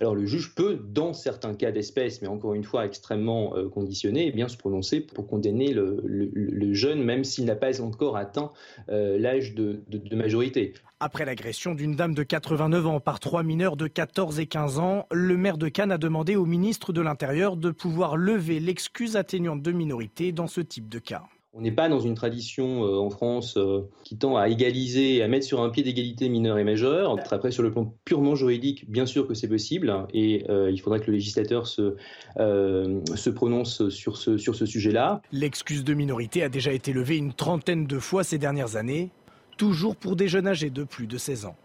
Alors 0.00 0.14
le 0.14 0.24
juge 0.24 0.54
peut, 0.54 0.78
dans 0.88 1.12
certains 1.12 1.54
cas 1.54 1.72
d'espèce, 1.72 2.22
mais 2.22 2.28
encore 2.28 2.54
une 2.54 2.64
fois 2.64 2.86
extrêmement 2.86 3.54
conditionné, 3.70 4.28
eh 4.28 4.32
bien 4.32 4.48
se 4.48 4.56
prononcer 4.56 5.00
pour 5.00 5.26
condamner 5.26 5.72
le, 5.72 6.72
jeune, 6.72 7.02
même 7.02 7.24
s'il 7.24 7.44
n'a 7.44 7.56
pas 7.56 7.82
encore 7.82 8.16
atteint 8.16 8.52
l'âge 8.88 9.54
de 9.54 10.14
majorité. 10.14 10.74
Après 11.00 11.24
l'agression 11.24 11.76
d'une 11.76 11.94
dame 11.94 12.12
de 12.12 12.24
89 12.24 12.86
ans 12.88 12.98
par 12.98 13.20
trois 13.20 13.44
mineurs 13.44 13.76
de 13.76 13.86
14 13.86 14.40
et 14.40 14.46
15 14.46 14.80
ans, 14.80 15.06
le 15.12 15.36
maire 15.36 15.56
de 15.56 15.68
Cannes 15.68 15.92
a 15.92 15.98
demandé 15.98 16.34
au 16.34 16.44
ministre 16.44 16.92
de 16.92 17.00
l'Intérieur 17.00 17.56
de 17.56 17.70
pouvoir 17.70 18.16
lever 18.16 18.58
l'excuse 18.58 19.14
atténuante 19.14 19.62
de 19.62 19.70
minorité 19.70 20.32
dans 20.32 20.48
ce 20.48 20.60
type 20.60 20.88
de 20.88 20.98
cas. 20.98 21.22
On 21.54 21.60
n'est 21.60 21.70
pas 21.70 21.88
dans 21.88 22.00
une 22.00 22.16
tradition 22.16 22.84
euh, 22.84 22.98
en 22.98 23.10
France 23.10 23.56
euh, 23.56 23.82
qui 24.02 24.18
tend 24.18 24.36
à 24.36 24.48
égaliser, 24.48 25.22
à 25.22 25.28
mettre 25.28 25.46
sur 25.46 25.62
un 25.62 25.70
pied 25.70 25.84
d'égalité 25.84 26.28
mineurs 26.28 26.58
et 26.58 26.64
majeurs. 26.64 27.16
Après, 27.30 27.52
sur 27.52 27.62
le 27.62 27.70
plan 27.70 27.94
purement 28.04 28.34
juridique, 28.34 28.90
bien 28.90 29.06
sûr 29.06 29.28
que 29.28 29.34
c'est 29.34 29.48
possible, 29.48 30.04
et 30.12 30.46
euh, 30.50 30.68
il 30.68 30.80
faudra 30.80 30.98
que 30.98 31.06
le 31.06 31.12
législateur 31.12 31.68
se, 31.68 31.94
se 32.36 33.30
prononce 33.30 33.88
sur 33.88 34.16
ce, 34.16 34.36
sur 34.36 34.56
ce 34.56 34.66
sujet-là. 34.66 35.22
L'excuse 35.30 35.84
de 35.84 35.94
minorité 35.94 36.42
a 36.42 36.48
déjà 36.48 36.72
été 36.72 36.92
levée 36.92 37.16
une 37.16 37.32
trentaine 37.32 37.86
de 37.86 37.98
fois 38.00 38.24
ces 38.24 38.38
dernières 38.38 38.74
années, 38.74 39.10
toujours 39.58 39.96
pour 39.96 40.16
des 40.16 40.28
jeunes 40.28 40.46
âgés 40.46 40.70
de 40.70 40.84
plus 40.84 41.06
de 41.06 41.18
16 41.18 41.44
ans. 41.44 41.56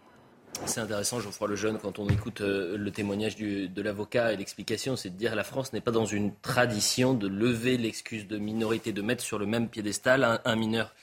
C'est 0.66 0.80
intéressant, 0.80 1.18
Geoffroy 1.20 1.48
Lejeune, 1.48 1.78
quand 1.78 1.98
on 1.98 2.08
écoute 2.08 2.40
euh, 2.40 2.76
le 2.76 2.90
témoignage 2.90 3.36
de 3.36 3.82
l'avocat 3.82 4.32
et 4.32 4.36
l'explication, 4.36 4.96
c'est 4.96 5.10
de 5.10 5.16
dire 5.16 5.32
que 5.32 5.36
la 5.36 5.44
France 5.44 5.72
n'est 5.72 5.80
pas 5.80 5.90
dans 5.90 6.04
une 6.04 6.32
tradition 6.42 7.14
de 7.14 7.26
lever 7.26 7.76
l'excuse 7.76 8.28
de 8.28 8.38
minorité, 8.38 8.92
de 8.92 9.02
mettre 9.02 9.22
sur 9.22 9.38
le 9.38 9.46
même 9.46 9.68
piédestal 9.68 10.40
un 10.44 10.56
mineur 10.56 10.94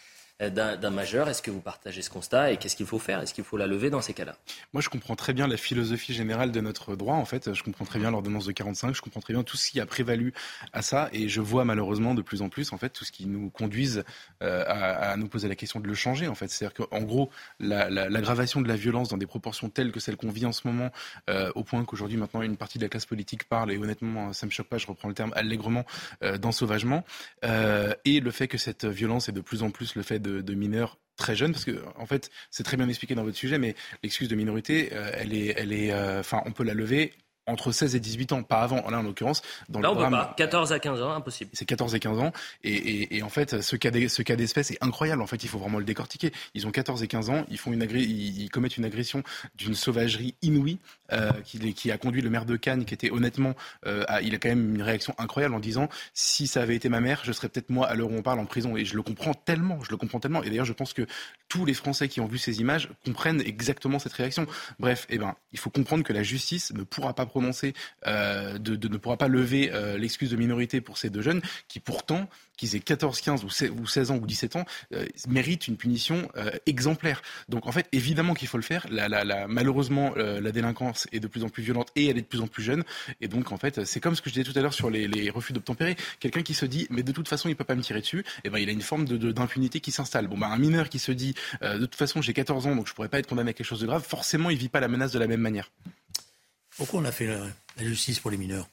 d'un 0.50 0.90
majeur. 0.90 1.30
Est-ce 1.30 1.42
que 1.42 1.52
vous 1.52 1.62
partagez 1.62 2.02
ce 2.02 2.10
constat 2.10 2.52
et 2.52 2.58
qu'est-ce 2.58 2.76
qu'il 2.76 2.86
faut 2.86 3.00
faire? 3.00 3.22
Est-ce 3.22 3.34
qu'il 3.34 3.44
faut 3.44 3.58
la 3.58 3.68
lever 3.68 3.90
dans 3.90 4.02
ces 4.02 4.14
cas-là? 4.14 4.36
Moi, 4.74 4.82
je 4.82 4.90
comprends 4.90 5.16
très 5.16 5.34
bien 5.34 5.48
la 5.48 5.58
philosophie 5.58 6.14
générale 6.14 6.52
de 6.52 6.62
notre 6.62 6.96
droit. 6.96 7.16
En 7.16 7.26
fait, 7.26 7.54
je 7.54 7.64
comprends 7.64 7.86
très 7.86 8.00
bien 8.00 8.12
l'ordonnance 8.12 8.46
de 8.46 8.52
45. 8.52 8.96
Je 8.96 9.02
comprends 9.02 9.20
très 9.20 9.34
bien 9.34 9.44
tout 9.44 9.58
ce 9.58 9.70
qui 9.70 9.80
a 9.80 9.86
prévalu 9.86 10.34
à 10.74 10.82
ça, 10.82 11.10
et 11.14 11.30
je 11.30 11.42
vois 11.42 11.66
malheureusement 11.66 12.16
de 12.16 12.22
plus 12.22 12.42
en 12.42 12.50
plus, 12.50 12.74
en 12.74 12.78
fait, 12.78 12.90
tout 12.90 13.06
ce 13.06 13.12
qui 13.12 13.28
nous 13.28 13.50
conduise 13.50 14.04
euh, 14.42 14.64
à, 14.68 15.16
nous 15.18 15.28
poser 15.28 15.48
la 15.48 15.56
question 15.56 15.80
de 15.80 15.88
le 15.88 15.94
changer. 15.94 16.28
En 16.28 16.36
fait, 16.36 16.50
c'est-à-dire 16.50 16.88
qu'en 16.88 17.02
gros, 17.02 17.30
l'aggravation 17.60 18.62
de 18.62 18.68
la 18.68 18.76
violence 18.76 19.10
dans 19.10 19.18
des 19.18 19.28
proportions 19.28 19.70
telles 19.70 19.92
que 19.92 20.00
celles 20.00 20.18
qu'on 20.18 20.32
vit 20.32 20.46
en 20.46 20.52
ce 20.52 20.68
moment, 20.68 20.92
euh, 21.30 21.52
au 21.56 21.64
point 21.64 21.84
qu'aujourd'hui 21.86 22.18
maintenant 22.18 22.42
une 22.42 22.58
partie 22.58 22.78
de 22.80 22.84
la 22.84 22.90
classe 22.90 23.06
politique 23.06 23.44
parle, 23.44 23.72
et 23.72 23.78
honnêtement, 23.78 24.34
ça 24.34 24.46
me 24.46 24.52
choque 24.52 24.68
pas. 24.68 24.78
Je 24.78 24.88
reprends 24.88 25.08
le 25.08 25.14
terme 25.14 25.34
allègrement 25.36 25.86
d'ensauvagement, 26.40 27.04
et 27.44 28.20
le 28.20 28.32
fait 28.32 28.48
que 28.48 28.58
cette 28.58 28.86
violence 28.86 29.30
est 29.30 29.34
de 29.34 29.42
plus 29.42 29.64
en 29.64 29.70
plus 29.70 29.96
le 29.96 30.02
fait 30.02 30.20
de 30.20 30.31
de, 30.40 30.54
mineurs 30.54 31.00
très 31.18 31.36
jeunes, 31.36 31.52
parce 31.52 31.66
que 31.66 31.84
en 31.98 32.06
fait, 32.06 32.30
c'est 32.50 32.64
très 32.64 32.78
bien 32.78 32.88
expliqué 32.88 33.16
dans 33.16 33.24
votre 33.24 33.38
sujet, 33.38 33.58
mais 33.58 33.76
l'excuse 34.04 34.28
de 34.28 34.36
minorité, 34.36 34.90
euh, 34.94 35.12
elle 35.14 35.34
est, 35.34 35.54
elle 35.58 35.74
est, 35.74 35.92
euh, 35.92 36.22
enfin, 36.22 36.42
on 36.46 36.52
peut 36.52 36.64
la 36.64 36.74
lever 36.74 37.14
entre 37.48 37.72
16 37.72 37.96
et 37.96 38.00
18 38.00 38.32
ans, 38.34 38.44
pas 38.44 38.62
avant, 38.62 38.90
là 38.90 39.00
en 39.00 39.04
l'occurrence. 39.04 39.42
Dans 39.70 39.80
là, 39.80 39.90
le 39.90 39.98
on 39.98 40.04
peut 40.04 40.12
pas. 40.12 40.34
14 40.38 40.72
à 40.74 40.80
15 40.80 41.02
ans, 41.02 41.12
impossible. 41.12 41.52
C'est 41.54 41.66
14 41.66 41.96
et 41.96 42.00
15 42.00 42.20
ans. 42.20 42.32
Et, 42.64 42.74
et, 42.74 43.18
et 43.18 43.24
en 43.24 43.30
fait, 43.30 43.62
ce 43.62 43.76
cas, 43.76 43.92
ce 44.08 44.22
cas 44.22 44.36
d'espèce 44.36 44.72
est 44.72 44.78
incroyable. 44.82 45.22
En 45.22 45.28
fait, 45.28 45.44
il 45.44 45.50
faut 45.50 45.60
vraiment 45.60 45.80
le 45.80 45.86
décortiquer. 45.86 46.32
Ils 46.54 46.68
ont 46.68 46.72
14 46.72 47.04
et 47.04 47.08
15 47.08 47.30
ans, 47.30 47.46
ils, 47.50 47.58
font 47.58 47.74
une 47.74 47.88
ils, 47.92 48.50
commettent 48.50 48.78
une 48.78 48.86
agression 48.86 49.24
d'une 49.56 49.76
sauvagerie 49.76 50.36
inouïe 50.42 50.80
euh, 51.12 51.32
qui, 51.44 51.74
qui, 51.74 51.92
a 51.92 51.98
conduit 51.98 52.22
le 52.22 52.30
maire 52.30 52.46
de 52.46 52.56
Cannes, 52.56 52.86
qui 52.86 52.94
était 52.94 53.12
honnêtement, 53.12 53.56
euh, 53.86 54.04
il 54.24 54.34
a 54.36 54.38
quand 54.38 54.50
même 54.50 54.76
une 54.76 54.82
réaction 54.82 55.14
incroyable 55.18 55.56
en 55.56 55.60
disant 55.60 55.90
si 56.14 56.48
ça 56.48 56.62
avait 56.62 56.76
été 56.76 56.90
ma 56.90 57.02
mère, 57.02 57.22
je 57.24 57.32
serais 57.32 57.50
peut-être 57.50 57.70
moi 57.70 57.88
à 57.88 57.96
l'heure 57.96 58.12
où 58.12 58.16
on 58.16 58.22
parle 58.22 58.40
en 58.40 58.46
prison. 58.46 58.78
Et 58.78 58.86
je 58.86 58.96
le 58.96 59.02
comprends 59.02 59.34
tellement, 59.34 59.84
je 59.84 59.92
le 59.92 59.98
comprends 59.98 60.20
tellement. 60.20 60.44
Et 60.44 60.50
d'ailleurs, 60.50 60.66
je 60.66 60.74
pense 60.74 60.94
que 60.94 61.06
tous 61.50 61.66
les 61.66 61.74
Français 61.74 62.08
qui 62.08 62.22
ont 62.22 62.28
vu 62.28 62.38
ces 62.38 62.62
images 62.62 62.90
comprennent 63.06 63.42
exactement 63.42 64.00
cette 64.00 64.14
réaction. 64.14 64.46
Bref, 64.80 65.06
eh 65.10 65.18
ben, 65.18 65.36
il 65.52 65.60
faut 65.60 65.70
comprendre 65.70 66.04
que 66.04 66.14
la 66.14 66.24
justice 66.24 66.72
ne 66.74 66.84
pourra 66.84 67.14
pas 67.14 67.26
prononcer 67.32 67.74
euh, 68.08 68.58
de, 68.58 68.88
ne 68.88 68.98
pourra 68.98 69.18
pas 69.18 69.28
lever 69.28 69.72
euh, 69.74 69.98
l'excuse 69.98 70.32
de 70.32 70.36
minorité 70.36 70.82
pour 70.82 70.98
ces 70.98 71.10
deux 71.10 71.22
jeunes 71.22 71.42
qui 71.68 71.80
pourtant 71.80 72.28
qu'ils 72.58 72.76
aient 72.76 72.80
14, 72.80 73.22
15 73.22 73.44
ou 73.44 73.88
16 73.88 74.12
ans 74.12 74.18
ou 74.18 74.28
17 74.28 74.56
ans, 74.56 74.66
euh, 74.94 75.06
méritent 75.28 75.68
une 75.68 75.78
punition 75.78 76.30
exemplaire. 76.68 77.24
Donc 77.50 77.66
en 77.66 77.72
fait, 77.72 77.88
évidemment 77.92 78.36
qu'il 78.36 78.48
faut 78.48 78.58
le 78.58 78.64
faire. 78.64 78.86
La, 78.92 79.48
malheureusement, 79.48 80.14
la 80.16 80.52
délinquance 80.52 81.08
est 81.12 81.20
de 81.20 81.28
plus 81.28 81.44
en 81.44 81.50
plus 81.50 81.64
violente 81.64 81.90
et 81.96 82.06
elle 82.06 82.20
est 82.20 82.22
de 82.22 82.28
plus 82.28 82.42
en 82.42 82.46
plus 82.46 82.62
jeune. 82.62 82.84
Et 83.20 83.28
donc 83.28 83.52
en 83.52 83.58
fait, 83.58 83.84
c'est 83.86 84.00
comme 84.00 84.16
ce 84.16 84.22
que 84.22 84.30
je 84.30 84.36
disais 84.36 84.52
tout 84.52 84.58
à 84.58 84.62
l'heure 84.62 84.76
sur 84.76 84.92
les, 84.92 85.30
refus 85.32 85.54
d'obtempérer. 85.54 85.96
Quelqu'un 86.20 86.44
qui 86.44 86.54
se 86.54 86.68
dit, 86.68 86.86
mais 86.92 87.02
de 87.02 87.12
toute 87.12 87.28
façon, 87.28 87.50
il 87.50 87.56
peut 87.56 87.64
pas 87.64 87.74
me 87.74 87.82
tirer 87.82 88.02
dessus, 88.02 88.24
eh 88.44 88.50
ben 88.52 88.60
il 88.60 88.70
a 88.70 88.74
une 88.74 88.82
forme 88.82 89.06
d'impunité 89.06 89.80
qui 89.80 89.92
s'installe. 89.92 90.28
Bon, 90.28 90.38
bah, 90.38 90.48
un 90.48 90.60
mineur 90.60 90.90
qui 90.90 91.00
se 91.00 91.12
dit, 91.12 91.34
de 91.64 91.80
toute 91.80 91.96
façon, 91.96 92.22
j'ai 92.22 92.34
14 92.34 92.68
ans, 92.68 92.76
donc 92.76 92.88
je 92.88 92.94
pourrais 92.94 93.10
pas 93.10 93.18
être 93.18 93.28
condamné 93.28 93.50
à 93.50 93.54
quelque 93.54 93.66
chose 93.66 93.82
de 93.82 93.88
grave, 93.88 94.04
forcément, 94.08 94.52
il 94.52 94.58
vit 94.58 94.70
pas 94.70 94.82
la 94.82 94.88
menace 94.88 95.12
de 95.12 95.20
la 95.20 95.28
même 95.28 95.42
manière. 95.42 95.72
Pourquoi 96.82 97.02
on 97.02 97.06
a 97.06 97.12
fait 97.12 97.28
la, 97.28 97.46
justice 97.78 98.20
pour 98.20 98.32
les 98.32 98.38
mineurs? 98.38 98.68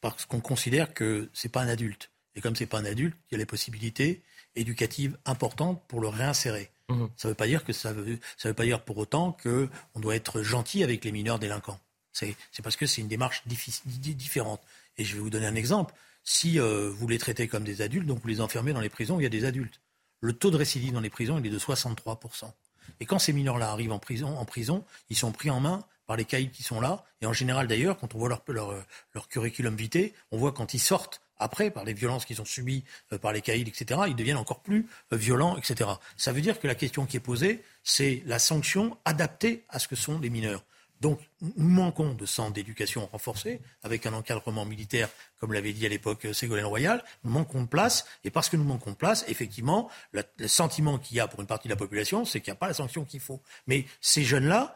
Parce 0.00 0.26
qu'on 0.26 0.40
considère 0.40 0.92
que 0.92 1.30
ce 1.34 1.46
n'est 1.46 1.52
pas 1.52 1.62
un 1.62 1.68
adulte. 1.68 2.10
Et 2.34 2.40
comme 2.40 2.56
ce 2.56 2.64
n'est 2.64 2.66
pas 2.66 2.80
un 2.80 2.84
adulte, 2.84 3.16
il 3.30 3.34
y 3.34 3.36
a 3.36 3.38
les 3.38 3.46
possibilités 3.46 4.22
éducatives 4.56 5.16
importantes 5.24 5.80
pour 5.86 6.00
le 6.00 6.08
réinsérer. 6.08 6.68
Mmh. 6.88 7.04
Ça 7.16 7.28
ne 7.28 7.30
veut 7.30 7.36
pas 7.36 7.46
dire 7.46 7.62
que 7.62 7.72
ça 7.72 7.92
veut, 7.92 8.18
ça 8.36 8.48
veut 8.48 8.56
pas 8.56 8.64
dire 8.64 8.82
pour 8.82 8.98
autant 8.98 9.30
qu'on 9.40 10.00
doit 10.00 10.16
être 10.16 10.42
gentil 10.42 10.82
avec 10.82 11.04
les 11.04 11.12
mineurs 11.12 11.38
délinquants. 11.38 11.78
C'est 12.10 12.34
parce 12.64 12.74
que 12.74 12.86
c'est 12.86 13.02
une 13.02 13.08
démarche 13.08 13.44
différente. 13.46 14.60
Et 14.98 15.04
je 15.04 15.14
vais 15.14 15.20
vous 15.20 15.30
donner 15.30 15.46
un 15.46 15.54
exemple. 15.54 15.94
Si 16.24 16.58
euh, 16.58 16.90
vous 16.90 17.06
les 17.06 17.18
traitez 17.18 17.46
comme 17.46 17.62
des 17.62 17.82
adultes, 17.82 18.08
donc 18.08 18.20
vous 18.20 18.28
les 18.28 18.40
enfermez 18.40 18.72
dans 18.72 18.80
les 18.80 18.88
prisons, 18.88 19.20
il 19.20 19.22
y 19.22 19.26
a 19.26 19.28
des 19.28 19.44
adultes. 19.44 19.80
Le 20.18 20.32
taux 20.32 20.50
de 20.50 20.56
récidive 20.56 20.92
dans 20.92 21.00
les 21.00 21.10
prisons, 21.10 21.38
il 21.38 21.46
est 21.46 21.50
de 21.50 21.58
63%. 21.60 22.50
Et 22.98 23.06
quand 23.06 23.20
ces 23.20 23.32
mineurs-là 23.32 23.70
arrivent 23.70 23.92
en 23.92 24.00
prison, 24.00 24.36
en 24.36 24.44
prison, 24.44 24.84
ils 25.08 25.16
sont 25.16 25.30
pris 25.30 25.50
en 25.50 25.60
main 25.60 25.84
par 26.06 26.16
les 26.16 26.24
caïds 26.24 26.50
qui 26.50 26.62
sont 26.62 26.80
là. 26.80 27.04
Et 27.20 27.26
en 27.26 27.32
général, 27.32 27.66
d'ailleurs, 27.66 27.96
quand 27.98 28.14
on 28.14 28.18
voit 28.18 28.28
leur, 28.28 28.42
leur, 28.48 28.74
leur 29.14 29.28
curriculum 29.28 29.76
vitae, 29.76 30.12
on 30.30 30.38
voit 30.38 30.52
quand 30.52 30.74
ils 30.74 30.80
sortent 30.80 31.20
après, 31.38 31.70
par 31.70 31.84
les 31.84 31.92
violences 31.92 32.24
qu'ils 32.24 32.40
ont 32.40 32.46
subies 32.46 32.84
euh, 33.12 33.18
par 33.18 33.32
les 33.32 33.42
caïds, 33.42 33.68
etc., 33.68 34.00
ils 34.08 34.16
deviennent 34.16 34.36
encore 34.36 34.60
plus 34.60 34.86
euh, 35.12 35.16
violents, 35.16 35.56
etc. 35.56 35.90
Ça 36.16 36.32
veut 36.32 36.40
dire 36.40 36.58
que 36.58 36.66
la 36.66 36.74
question 36.74 37.06
qui 37.06 37.16
est 37.16 37.20
posée, 37.20 37.62
c'est 37.84 38.22
la 38.26 38.38
sanction 38.38 38.96
adaptée 39.04 39.64
à 39.68 39.78
ce 39.78 39.88
que 39.88 39.96
sont 39.96 40.18
les 40.18 40.30
mineurs. 40.30 40.64
Donc, 41.00 41.20
nous 41.56 41.68
manquons 41.68 42.14
de 42.14 42.26
centres 42.26 42.52
d'éducation 42.52 43.06
renforcés, 43.06 43.60
avec 43.82 44.06
un 44.06 44.12
encadrement 44.12 44.64
militaire, 44.64 45.08
comme 45.38 45.52
l'avait 45.52 45.72
dit 45.72 45.84
à 45.84 45.88
l'époque 45.88 46.24
euh, 46.24 46.32
Ségolène 46.32 46.64
Royal. 46.64 47.04
Nous 47.24 47.30
manquons 47.30 47.62
de 47.62 47.68
place, 47.68 48.06
et 48.24 48.30
parce 48.30 48.48
que 48.48 48.56
nous 48.56 48.64
manquons 48.64 48.92
de 48.92 48.96
place, 48.96 49.24
effectivement, 49.28 49.90
le, 50.12 50.22
sentiment 50.46 50.98
qu'il 50.98 51.16
y 51.16 51.20
a 51.20 51.28
pour 51.28 51.40
une 51.40 51.46
partie 51.46 51.68
de 51.68 51.72
la 51.72 51.78
population, 51.78 52.24
c'est 52.24 52.40
qu'il 52.40 52.50
n'y 52.52 52.56
a 52.56 52.58
pas 52.58 52.68
la 52.68 52.74
sanction 52.74 53.04
qu'il 53.04 53.20
faut. 53.20 53.40
Mais 53.66 53.84
ces 54.00 54.24
jeunes-là, 54.24 54.74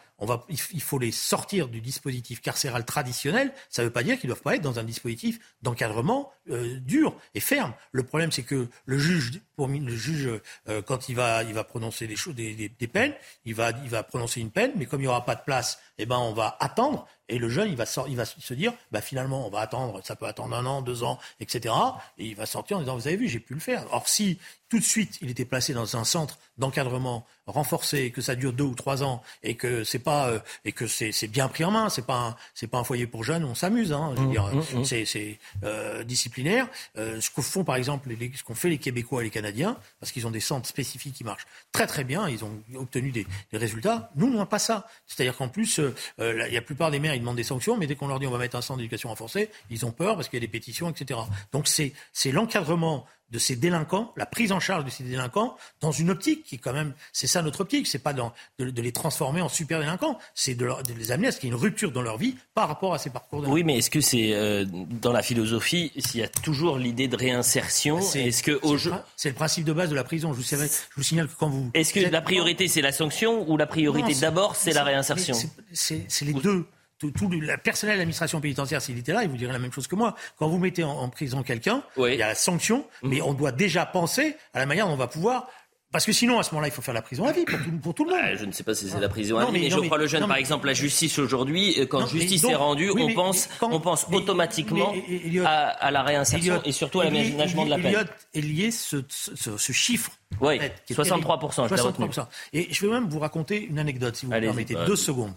il 0.49 0.83
faut 0.83 0.99
les 0.99 1.13
sortir 1.13 1.69
du 1.69 1.81
dispositif 1.81 2.43
carcéral 2.43 2.85
traditionnel. 2.85 3.53
Ça 3.71 3.83
ne 3.83 3.87
veut 3.87 3.93
pas 3.93 4.03
dire 4.03 4.19
qu'ils 4.19 4.29
ne 4.29 4.35
doivent 4.35 4.43
pas 4.43 4.57
être 4.57 4.63
dans 4.63 4.79
un 4.79 4.85
dispositif 4.85 5.39
d'encadrement 5.63 6.31
euh, 6.51 6.79
dur 6.81 7.17
et 7.35 7.41
ferme. 7.41 7.73
Le 7.93 8.03
problème, 8.03 8.31
c'est 8.31 8.43
que 8.43 8.69
le 8.85 8.99
juge, 8.99 9.41
euh, 9.59 10.83
quand 10.83 11.09
il 11.09 11.17
va, 11.17 11.65
prononcer 11.65 12.07
des, 12.07 12.89
peines, 12.93 13.15
il 13.47 13.55
va, 13.55 13.71
il 13.83 13.89
va 13.89 14.03
prononcer 14.03 14.41
une 14.41 14.51
peine, 14.51 14.73
mais 14.77 14.85
comme 14.85 15.01
il 15.01 15.05
n'y 15.05 15.09
aura 15.09 15.25
pas 15.25 15.37
de 15.37 15.43
place, 15.43 15.81
eh 15.97 16.05
ben, 16.05 16.19
on 16.19 16.35
va 16.35 16.50
attendre 16.59 17.07
et 17.31 17.39
le 17.39 17.49
jeune, 17.49 17.69
il 17.71 17.77
va, 17.77 17.85
il 18.09 18.17
va 18.17 18.25
se 18.25 18.55
dire, 18.55 18.73
bah, 18.91 19.01
finalement, 19.01 19.47
on 19.47 19.51
va 19.51 19.61
attendre, 19.61 20.01
ça 20.05 20.17
peut 20.17 20.27
attendre 20.27 20.57
un 20.57 20.67
an, 20.67 20.83
deux 20.83 21.05
ans, 21.05 21.19
etc. 21.39 21.73
Et 22.19 22.27
il 22.27 22.35
va 22.35 22.45
sortir 22.45 22.77
en 22.77 22.81
disant, 22.81 22.97
vous 22.97 23.07
avez 23.07 23.17
vu, 23.17 23.29
j'ai 23.29 23.39
pu 23.39 23.55
le 23.55 23.61
faire. 23.61 23.87
Or, 23.93 24.09
si 24.09 24.39
tout 24.71 24.79
de 24.79 24.85
suite 24.85 25.19
il 25.21 25.31
était 25.31 25.45
placé 25.45 25.75
dans 25.75 25.97
un 25.97 26.05
centre 26.05 26.39
d'encadrement 26.57 27.27
renforcé, 27.47 28.13
que 28.13 28.23
ça 28.23 28.37
dure 28.37 28.53
deux 28.53 28.65
ou 28.65 28.77
trois 28.77 29.03
ans 29.03 29.23
et 29.43 29.57
que 29.57 29.83
c'est 29.83 29.99
pas 29.99 30.29
euh, 30.29 30.39
et 30.65 30.71
que 30.71 30.87
c'est, 30.87 31.11
c'est 31.11 31.27
bien 31.27 31.49
pris 31.49 31.65
en 31.65 31.73
main, 31.73 31.89
c'est 31.89 32.07
pas 32.07 32.37
c'est 32.55 32.69
pas 32.69 32.79
un 32.79 32.85
foyer 32.85 33.09
pour 33.09 33.25
jeunes, 33.25 33.45
on 33.45 33.57
s'amuse, 33.57 33.93
hein, 33.93 34.13
je 34.15 34.21
veux 34.21 34.29
mmh, 34.29 34.31
dire, 34.31 34.45
mmh, 34.45 34.79
mmh. 34.79 34.85
c'est, 34.85 35.05
c'est 35.05 35.39
euh, 35.65 36.05
disciplinaire. 36.05 36.69
Euh, 36.97 37.21
ce 37.21 37.31
que 37.31 37.43
font 37.43 37.65
par 37.65 37.75
exemple, 37.75 38.11
les, 38.11 38.31
ce 38.35 38.45
qu'ont 38.45 38.55
fait 38.55 38.69
les 38.69 38.79
Québécois 38.79 39.23
et 39.23 39.25
les 39.25 39.31
Canadiens, 39.31 39.77
parce 39.99 40.13
qu'ils 40.13 40.29
ont 40.29 40.31
des 40.31 40.41
centres 40.41 40.69
spécifiques 40.69 41.15
qui 41.15 41.25
marchent 41.25 41.47
très 41.73 41.89
très 41.89 42.05
bien, 42.05 42.29
ils 42.29 42.45
ont 42.45 42.63
obtenu 42.77 43.11
des, 43.11 43.27
des 43.51 43.59
résultats. 43.59 44.11
Nous, 44.15 44.29
on 44.29 44.39
n'a 44.39 44.47
pas 44.47 44.61
ça. 44.61 44.87
C'est-à-dire 45.09 45.37
qu'en 45.37 45.49
plus, 45.49 45.81
euh, 45.81 45.93
la, 46.19 46.49
la 46.49 46.61
plupart 46.61 46.93
des 46.93 47.01
maires 47.01 47.15
ils 47.21 47.23
demandent 47.23 47.37
des 47.37 47.45
sanctions, 47.45 47.77
mais 47.77 47.87
dès 47.87 47.95
qu'on 47.95 48.09
leur 48.09 48.19
dit 48.19 48.27
on 48.27 48.31
va 48.31 48.39
mettre 48.39 48.57
un 48.57 48.63
centre 48.63 48.79
d'éducation 48.79 49.09
renforcé, 49.09 49.51
ils 49.71 49.87
ont 49.87 49.93
peur 49.93 50.17
parce 50.17 50.29
qu'il 50.29 50.39
y 50.39 50.43
a 50.43 50.47
des 50.47 50.51
pétitions, 50.51 50.91
etc. 50.91 51.21
Donc 51.53 51.69
c'est 51.69 51.93
c'est 52.13 52.33
l'encadrement 52.33 53.07
de 53.31 53.39
ces 53.39 53.57
délinquants, 53.57 54.13
la 54.17 54.27
prise 54.27 54.53
en 54.53 54.61
charge 54.61 54.85
de 54.85 54.91
ces 54.91 55.05
délinquants 55.05 55.57
dans 55.81 55.93
une 55.93 56.11
optique 56.11 56.45
qui 56.45 56.59
quand 56.59 56.73
même, 56.73 56.95
c'est 57.13 57.27
ça 57.27 57.43
notre 57.43 57.61
optique, 57.61 57.87
c'est 57.87 58.01
pas 58.01 58.13
dans, 58.13 58.33
de, 58.59 58.71
de, 58.71 58.83
les 58.83 58.93
transformer 58.93 59.41
en 59.41 59.49
super 59.49 59.79
délinquants, 59.79 60.19
c'est 60.35 60.55
de, 60.55 60.67
de, 60.67 60.95
les 60.95 61.13
amener 61.13 61.29
à 61.29 61.33
ce 61.33 61.39
qu'il 61.39 61.49
y 61.49 61.53
ait 61.53 61.55
une 61.55 61.61
rupture 61.61 61.93
dans 61.93 62.03
leur 62.03 62.19
vie 62.19 62.35
par 62.55 62.69
rapport 62.69 62.93
à 62.93 62.99
ces 62.99 63.11
parcours. 63.11 63.45
Oui, 63.49 63.63
mais 63.63 63.79
est-ce 63.79 63.91
que 63.91 64.01
c'est 64.01 64.35
euh, 64.35 64.65
dans 64.65 65.13
la 65.13 65.23
philosophie, 65.23 65.93
s'il 65.97 66.21
y 66.21 66.25
a 66.25 66.29
toujours 66.29 66.77
l'idée 66.79 67.09
de 67.09 67.17
réinsertion, 67.17 68.01
c'est, 68.01 68.27
est-ce 68.27 68.43
que 68.43 68.59
au 68.63 68.77
jeu, 68.77 68.93
c'est 69.17 69.29
le 69.29 69.35
principe 69.37 69.65
de 69.65 69.73
base 69.73 69.91
de 69.91 69.95
la 69.95 70.05
prison. 70.05 70.33
Je 70.33 70.39
vous, 70.39 70.43
savez, 70.43 70.67
je 70.67 70.97
vous 70.97 71.03
signale 71.03 71.29
que 71.29 71.35
quand 71.39 71.49
vous, 71.49 71.71
est-ce 71.75 71.93
que 71.95 72.01
la 72.01 72.23
priorité 72.23 72.67
c'est 72.69 72.83
la 72.83 72.93
sanction 72.93 73.49
ou 73.49 73.57
la 73.57 73.67
priorité 73.67 74.15
d'abord 74.15 74.57
c'est 74.57 74.73
la 74.73 74.85
réinsertion 74.85 75.35
C'est 75.73 76.25
les 76.25 76.33
deux 76.33 76.67
tout, 77.01 77.11
tout 77.11 77.29
le 77.29 77.57
personnel 77.57 77.97
de 77.97 78.01
l'administration 78.01 78.41
pénitentiaire, 78.41 78.81
s'il 78.83 78.99
était 78.99 79.13
là, 79.13 79.25
il 79.25 79.31
vous 79.31 79.37
dirait 79.37 79.53
la 79.53 79.59
même 79.59 79.73
chose 79.73 79.87
que 79.87 79.97
moi. 79.97 80.15
Quand 80.39 80.49
vous 80.49 80.59
mettez 80.59 80.85
en, 80.85 80.91
en 80.91 81.09
prison 81.09 81.43
quelqu'un, 81.43 81.83
oui. 81.97 82.13
il 82.13 82.19
y 82.19 82.23
a 82.23 82.29
la 82.29 82.35
sanction, 82.35 82.85
mmh. 83.03 83.09
mais 83.09 83.23
on 83.23 83.35
doit 83.35 83.53
déjà 83.53 83.87
penser 83.87 84.37
à 84.55 84.61
la 84.61 84.67
manière 84.67 84.87
dont 84.87 84.93
on 84.93 84.97
va 84.97 85.09
pouvoir 85.09 85.49
parce 85.93 86.07
que 86.07 86.13
sinon, 86.13 86.39
à 86.39 86.45
ce 86.45 86.53
moment-là, 86.53 86.69
il 86.69 86.71
faut 86.71 86.83
faire 86.83 86.95
la 86.95 87.03
prison 87.03 87.25
à 87.25 87.33
vie 87.33 87.45
pour 87.45 87.59
tout, 87.59 87.73
pour 87.83 87.95
tout 87.95 88.05
le 88.05 88.11
monde. 88.11 88.21
Ah, 88.23 88.37
je 88.37 88.45
ne 88.45 88.53
sais 88.53 88.63
pas 88.63 88.75
si 88.75 88.89
c'est 88.89 89.01
la 89.01 89.09
prison 89.09 89.39
à 89.39 89.47
vie, 89.47 89.53
mais, 89.53 89.59
mais, 89.59 89.71
je 89.71 89.77
non, 89.77 89.83
crois 89.87 89.99
mais, 89.99 90.05
le 90.05 90.09
jeune, 90.09 90.21
non, 90.21 90.29
par 90.29 90.37
exemple, 90.37 90.69
la 90.69 90.73
justice 90.73 91.19
aujourd'hui, 91.19 91.85
quand 91.89 92.01
non, 92.01 92.07
justice 92.07 92.43
donc, 92.43 92.53
est 92.53 92.55
rendue, 92.55 92.91
oui, 92.91 93.03
on, 93.09 93.15
pense, 93.15 93.49
quand, 93.59 93.73
on 93.73 93.81
pense 93.81 94.07
automatiquement 94.13 94.95
Elliot, 95.09 95.43
à, 95.45 95.51
à, 95.51 95.91
la 95.91 96.05
réinsertion 96.05 96.55
Elliot, 96.55 96.63
et 96.65 96.71
surtout 96.71 97.01
à 97.01 97.07
l'aménagement 97.07 97.65
de 97.65 97.71
la 97.71 97.79
peine. 97.79 98.07
Est 98.35 98.41
lié 98.41 98.71
ce, 98.71 98.99
ce, 99.09 99.57
ce 99.57 99.73
chiffre. 99.73 100.13
Oui, 100.41 100.61
63%, 100.89 101.69
63%. 101.69 102.27
Et 102.53 102.73
je 102.73 102.87
vais 102.87 102.93
même 102.93 103.09
vous 103.09 103.19
raconter 103.19 103.61
une 103.61 103.81
anecdote, 103.81 104.15
si 104.15 104.27
vous 104.27 104.33
me 104.33 104.41
permettez, 104.41 104.77
deux 104.87 104.95
secondes. 104.95 105.35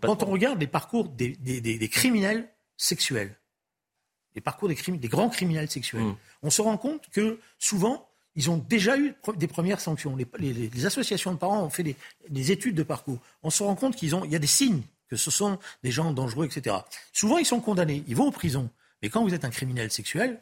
Quand 0.00 0.22
on 0.22 0.26
regarde 0.26 0.60
les 0.60 0.66
parcours 0.66 1.08
des, 1.08 1.36
des, 1.36 1.60
des, 1.60 1.78
des 1.78 1.88
criminels 1.88 2.48
sexuels, 2.76 3.36
les 4.34 4.40
parcours 4.40 4.68
des, 4.68 4.74
des 4.74 5.08
grands 5.08 5.28
criminels 5.28 5.70
sexuels, 5.70 6.02
mmh. 6.02 6.16
on 6.42 6.50
se 6.50 6.62
rend 6.62 6.76
compte 6.76 7.08
que 7.10 7.38
souvent, 7.58 8.08
ils 8.34 8.50
ont 8.50 8.56
déjà 8.56 8.96
eu 8.96 9.14
des 9.36 9.46
premières 9.46 9.80
sanctions. 9.80 10.16
Les, 10.16 10.26
les, 10.38 10.52
les 10.52 10.86
associations 10.86 11.32
de 11.32 11.38
parents 11.38 11.62
ont 11.62 11.70
fait 11.70 11.82
des, 11.82 11.96
des, 12.28 12.50
études 12.50 12.74
de 12.74 12.82
parcours. 12.82 13.18
On 13.42 13.50
se 13.50 13.62
rend 13.62 13.74
compte 13.74 13.96
qu'il 13.96 14.08
y 14.08 14.36
a 14.36 14.38
des 14.38 14.46
signes 14.46 14.82
que 15.08 15.16
ce 15.16 15.30
sont 15.30 15.58
des 15.82 15.90
gens 15.90 16.12
dangereux, 16.12 16.46
etc. 16.46 16.76
Souvent, 17.12 17.36
ils 17.36 17.44
sont 17.44 17.60
condamnés, 17.60 18.02
ils 18.08 18.16
vont 18.16 18.28
en 18.28 18.32
prison. 18.32 18.70
Mais 19.02 19.10
quand 19.10 19.22
vous 19.22 19.34
êtes 19.34 19.44
un 19.44 19.50
criminel 19.50 19.90
sexuel, 19.90 20.40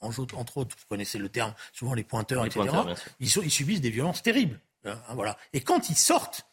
entre 0.00 0.58
autres, 0.58 0.76
vous 0.76 0.86
connaissez 0.88 1.18
le 1.18 1.28
terme, 1.28 1.54
souvent 1.72 1.94
les 1.94 2.04
pointeurs, 2.04 2.42
les 2.42 2.48
etc., 2.48 2.68
pointeurs, 2.68 2.96
ils, 3.20 3.30
sont, 3.30 3.40
ils, 3.42 3.50
subissent 3.50 3.80
des 3.80 3.90
violences 3.90 4.22
terribles. 4.22 4.60
Hein, 4.84 4.98
voilà. 5.14 5.38
Et 5.52 5.60
quand 5.62 5.88
ils 5.88 5.96
sortent 5.96 6.44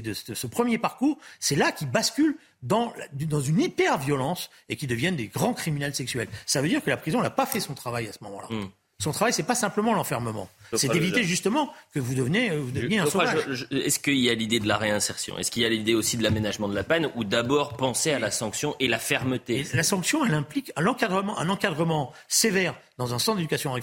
de, 0.00 0.12
ce 0.12 0.46
premier 0.46 0.78
parcours, 0.78 1.18
c'est 1.40 1.56
là 1.56 1.72
qu'ils 1.72 1.90
basculent 1.90 2.36
dans, 2.62 2.92
dans 3.12 3.40
une 3.40 3.60
hyper-violence 3.60 4.50
et 4.68 4.76
qu'ils 4.76 4.88
deviennent 4.88 5.16
des 5.16 5.28
grands 5.28 5.54
criminels 5.54 5.94
sexuels. 5.94 6.28
Ça 6.46 6.62
veut 6.62 6.68
dire 6.68 6.82
que 6.82 6.90
la 6.90 6.96
prison 6.96 7.20
n'a 7.20 7.30
pas 7.30 7.46
fait 7.46 7.60
son 7.60 7.74
travail 7.74 8.08
à 8.08 8.12
ce 8.12 8.22
moment-là. 8.24 8.48
Mm. 8.50 8.70
Son 9.00 9.10
travail, 9.10 9.32
c'est 9.32 9.42
pas 9.42 9.54
simplement 9.56 9.92
l'enfermement. 9.92 10.48
C'est 10.72 10.88
d'éviter 10.88 11.24
justement 11.24 11.72
que 11.92 12.00
vous 12.00 12.14
deveniez, 12.14 12.50
vous 12.56 12.70
deveniez 12.70 13.00
un 13.00 13.06
sauvage. 13.06 13.66
Est-ce 13.70 13.98
qu'il 13.98 14.18
y 14.18 14.30
a 14.30 14.34
l'idée 14.34 14.60
de 14.60 14.68
la 14.68 14.76
réinsertion? 14.76 15.36
Est-ce 15.36 15.50
qu'il 15.50 15.62
y 15.62 15.66
a 15.66 15.68
l'idée 15.68 15.94
aussi 15.94 16.16
de 16.16 16.22
l'aménagement 16.22 16.68
de 16.68 16.74
la 16.74 16.84
peine 16.84 17.10
Ou 17.16 17.24
d'abord 17.24 17.76
penser 17.76 18.12
à 18.12 18.18
la 18.18 18.30
sanction 18.30 18.76
et 18.80 18.88
la 18.88 18.98
fermeté? 18.98 19.60
Et 19.72 19.76
La 19.76 19.82
sanction, 19.82 20.24
elle 20.24 20.34
implique 20.34 20.72
un 20.76 20.86
encadrement, 20.86 21.38
un 21.38 21.48
encadrement 21.48 22.12
sévère 22.28 22.74
dans 22.96 23.12
un 23.14 23.18
centre 23.18 23.38
d'éducation. 23.38 23.74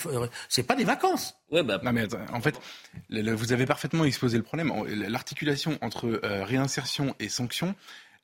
C'est 0.50 0.64
pas 0.64 0.76
des 0.76 0.86
vacances. 0.86 1.36
Ouais, 1.52 1.64
bah... 1.64 1.80
Non 1.84 1.92
mais 1.92 2.08
en 2.32 2.42
fait, 2.42 2.60
le, 3.10 3.22
le, 3.22 3.34
vous 3.34 3.52
avez 3.54 3.66
parfaitement 3.66 4.06
exposé 4.06 4.38
le 4.38 4.44
problème. 4.44 4.72
L'articulation 5.10 5.78
entre 5.82 6.08
euh, 6.24 6.44
réinsertion 6.46 7.16
et 7.20 7.30
sanction, 7.30 7.76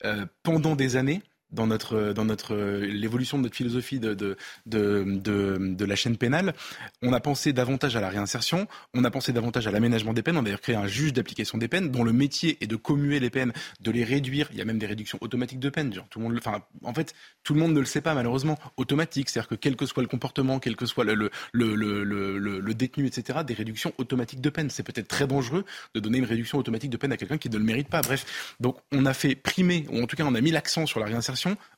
euh, 0.05 0.25
pendant 0.43 0.75
des 0.75 0.95
années, 0.95 1.21
dans 1.51 1.67
notre 1.67 2.13
dans 2.13 2.25
notre 2.25 2.55
l'évolution 2.55 3.37
de 3.37 3.43
notre 3.43 3.55
philosophie 3.55 3.99
de 3.99 4.13
de, 4.13 4.37
de 4.65 5.03
de, 5.05 5.57
de 5.59 5.85
la 5.85 5.95
chaîne 5.95 6.17
pénale, 6.17 6.53
on 7.01 7.13
a 7.13 7.19
pensé 7.19 7.53
davantage 7.53 7.95
à 7.95 8.01
la 8.01 8.09
réinsertion, 8.09 8.67
on 8.93 9.03
a 9.03 9.11
pensé 9.11 9.33
davantage 9.33 9.67
à 9.67 9.71
l'aménagement 9.71 10.13
des 10.13 10.21
peines. 10.21 10.37
On 10.37 10.41
a 10.41 10.43
d'ailleurs 10.43 10.61
créé 10.61 10.75
un 10.75 10.87
juge 10.87 11.13
d'application 11.13 11.57
des 11.57 11.67
peines 11.67 11.89
dont 11.89 12.03
le 12.03 12.13
métier 12.13 12.57
est 12.61 12.67
de 12.67 12.75
commuer 12.75 13.19
les 13.19 13.29
peines, 13.29 13.53
de 13.79 13.91
les 13.91 14.03
réduire. 14.03 14.49
Il 14.51 14.57
y 14.57 14.61
a 14.61 14.65
même 14.65 14.79
des 14.79 14.85
réductions 14.85 15.17
automatiques 15.21 15.59
de 15.59 15.69
peines. 15.69 15.93
Genre, 15.93 16.07
tout 16.09 16.19
le 16.19 16.25
monde, 16.25 16.37
enfin, 16.37 16.63
en 16.83 16.93
fait, 16.93 17.13
tout 17.43 17.53
le 17.53 17.59
monde 17.59 17.73
ne 17.73 17.79
le 17.79 17.85
sait 17.85 18.01
pas 18.01 18.13
malheureusement. 18.13 18.57
Automatique, 18.77 19.29
c'est-à-dire 19.29 19.49
que 19.49 19.55
quel 19.55 19.75
que 19.75 19.85
soit 19.85 20.03
le 20.03 20.09
comportement, 20.09 20.59
quel 20.59 20.75
que 20.75 20.85
soit 20.85 21.03
le 21.03 21.15
le 21.15 21.29
le 21.53 22.03
le, 22.03 22.37
le, 22.37 22.73
détenu, 22.73 23.07
etc., 23.07 23.39
des 23.45 23.53
réductions 23.53 23.93
automatiques 23.97 24.41
de 24.41 24.49
peine. 24.49 24.69
C'est 24.69 24.83
peut-être 24.83 25.07
très 25.07 25.27
dangereux 25.27 25.65
de 25.95 25.99
donner 25.99 26.17
une 26.17 26.25
réduction 26.25 26.57
automatique 26.57 26.89
de 26.89 26.97
peine 26.97 27.11
à 27.11 27.17
quelqu'un 27.17 27.37
qui 27.37 27.49
ne 27.49 27.57
le 27.57 27.63
mérite 27.63 27.87
pas. 27.87 28.01
Bref, 28.01 28.55
donc 28.59 28.77
on 28.91 29.05
a 29.05 29.13
fait 29.13 29.35
primer, 29.35 29.85
ou 29.89 30.01
en 30.01 30.07
tout 30.07 30.15
cas 30.15 30.23
on 30.25 30.35
a 30.35 30.41
mis 30.41 30.51
l'accent 30.51 30.85
sur 30.85 30.99
la 30.99 31.05
réinsertion 31.05 31.36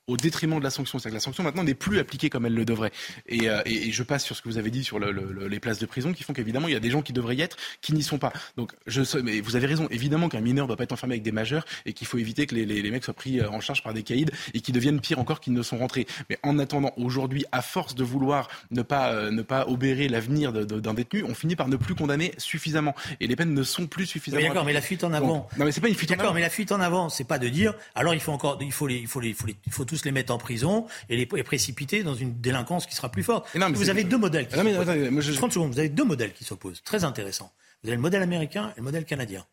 au 0.09 0.17
détriment 0.17 0.59
de 0.59 0.63
la 0.63 0.69
sanction. 0.69 0.97
C'est-à-dire 0.97 1.11
que 1.11 1.21
la 1.21 1.23
sanction 1.23 1.43
maintenant 1.43 1.63
n'est 1.63 1.75
plus 1.75 1.99
appliquée 1.99 2.29
comme 2.29 2.45
elle 2.45 2.55
le 2.55 2.65
devrait. 2.65 2.91
Et, 3.27 3.49
euh, 3.49 3.61
et, 3.65 3.87
et, 3.87 3.91
je 3.91 4.03
passe 4.03 4.25
sur 4.25 4.35
ce 4.35 4.41
que 4.41 4.49
vous 4.49 4.57
avez 4.57 4.71
dit 4.71 4.83
sur 4.83 4.99
le, 4.99 5.11
le, 5.11 5.47
les 5.47 5.59
places 5.59 5.79
de 5.79 5.85
prison 5.85 6.13
qui 6.13 6.23
font 6.23 6.33
qu'évidemment 6.33 6.67
il 6.67 6.73
y 6.73 6.77
a 6.77 6.79
des 6.79 6.89
gens 6.89 7.01
qui 7.01 7.13
devraient 7.13 7.35
y 7.35 7.41
être 7.41 7.57
qui 7.81 7.93
n'y 7.93 8.03
sont 8.03 8.17
pas. 8.17 8.33
Donc 8.57 8.73
je 8.87 9.01
mais 9.19 9.39
vous 9.41 9.55
avez 9.55 9.67
raison. 9.67 9.87
Évidemment 9.91 10.29
qu'un 10.29 10.41
mineur 10.41 10.65
ne 10.65 10.67
doit 10.67 10.77
pas 10.77 10.83
être 10.83 10.91
enfermé 10.91 11.13
avec 11.13 11.23
des 11.23 11.31
majeurs 11.31 11.65
et 11.85 11.93
qu'il 11.93 12.07
faut 12.07 12.17
éviter 12.17 12.47
que 12.47 12.55
les, 12.55 12.65
les, 12.65 12.81
les, 12.81 12.91
mecs 12.91 13.03
soient 13.03 13.13
pris 13.13 13.39
euh, 13.39 13.49
en 13.49 13.59
charge 13.59 13.83
par 13.83 13.93
des 13.93 14.03
caïds 14.03 14.25
et 14.53 14.61
qui 14.61 14.71
deviennent 14.71 14.99
pire 14.99 15.19
encore 15.19 15.39
qu'ils 15.39 15.53
ne 15.53 15.61
sont 15.61 15.77
rentrés. 15.77 16.07
Mais 16.29 16.39
en 16.43 16.57
attendant, 16.57 16.91
aujourd'hui, 16.97 17.45
à 17.51 17.61
force 17.61 17.95
de 17.95 18.03
vouloir 18.03 18.49
ne 18.71 18.81
pas 18.81 19.13
euh, 19.13 19.31
ne 19.31 19.41
pas 19.41 19.67
obérer 19.67 20.07
l'avenir 20.07 20.51
d'un 20.53 20.93
détenu, 20.93 21.23
on 21.23 21.35
finit 21.35 21.55
par 21.55 21.67
ne 21.67 21.75
plus 21.75 21.95
condamner 21.95 22.33
suffisamment. 22.37 22.95
Et 23.19 23.27
les 23.27 23.35
peines 23.35 23.53
ne 23.53 23.63
sont 23.63 23.87
plus 23.87 24.07
suffisamment. 24.07 24.47
D'accord, 24.47 24.65
mais 24.65 24.73
la 24.73 24.81
fuite 24.81 25.03
en 25.03 25.13
avant. 25.13 25.27
Donc, 25.27 25.57
non, 25.57 25.65
mais 25.65 25.71
c'est 25.71 25.81
pas 25.81 25.89
une 25.89 25.95
fuite 25.95 26.11
en 26.11 26.13
avant. 26.13 26.23
D'accord, 26.23 26.35
mais 26.35 26.41
la 26.41 26.49
fuite 26.49 26.71
en 26.71 26.79
avant, 26.79 27.09
c'est 27.09 27.23
pas 27.23 27.37
de 27.37 27.47
dire 27.47 27.73
alors 27.95 28.13
il 28.13 28.19
faut 28.19 28.31
encore 28.31 28.57
il 28.61 28.71
faut 28.71 28.87
les 28.87 28.97
il 28.97 29.07
faut 29.07 29.19
les 29.19 29.29
il 29.29 29.35
faut, 29.35 29.47
les, 29.49 29.57
il 29.65 29.71
faut 29.71 29.85
tous 29.85 30.05
les 30.05 30.11
mettre 30.11 30.33
en 30.33 30.37
prison 30.37 30.85
et 31.09 31.17
les 31.17 31.25
précipiter 31.25 32.03
dans 32.03 32.15
une 32.15 32.39
délinquance 32.39 32.85
qui 32.85 32.95
sera 32.95 33.09
plus 33.09 33.23
forte. 33.23 33.53
Non, 33.55 33.71
vous 33.71 33.89
avez 33.89 34.03
deux 34.03 34.17
modèles 34.17 34.47
qui 34.47 34.57
non, 34.57 34.63
s'opposent. 34.63 35.09
Mais, 35.11 35.21
je... 35.21 35.33
30 35.33 35.53
secondes, 35.53 35.71
vous 35.73 35.79
avez 35.79 35.89
deux 35.89 36.05
modèles 36.05 36.33
qui 36.33 36.43
s'opposent, 36.43 36.81
très 36.83 37.03
intéressants. 37.03 37.51
Vous 37.83 37.89
avez 37.89 37.95
le 37.95 38.01
modèle 38.01 38.21
américain 38.21 38.71
et 38.75 38.79
le 38.79 38.83
modèle 38.83 39.05
canadien. 39.05 39.45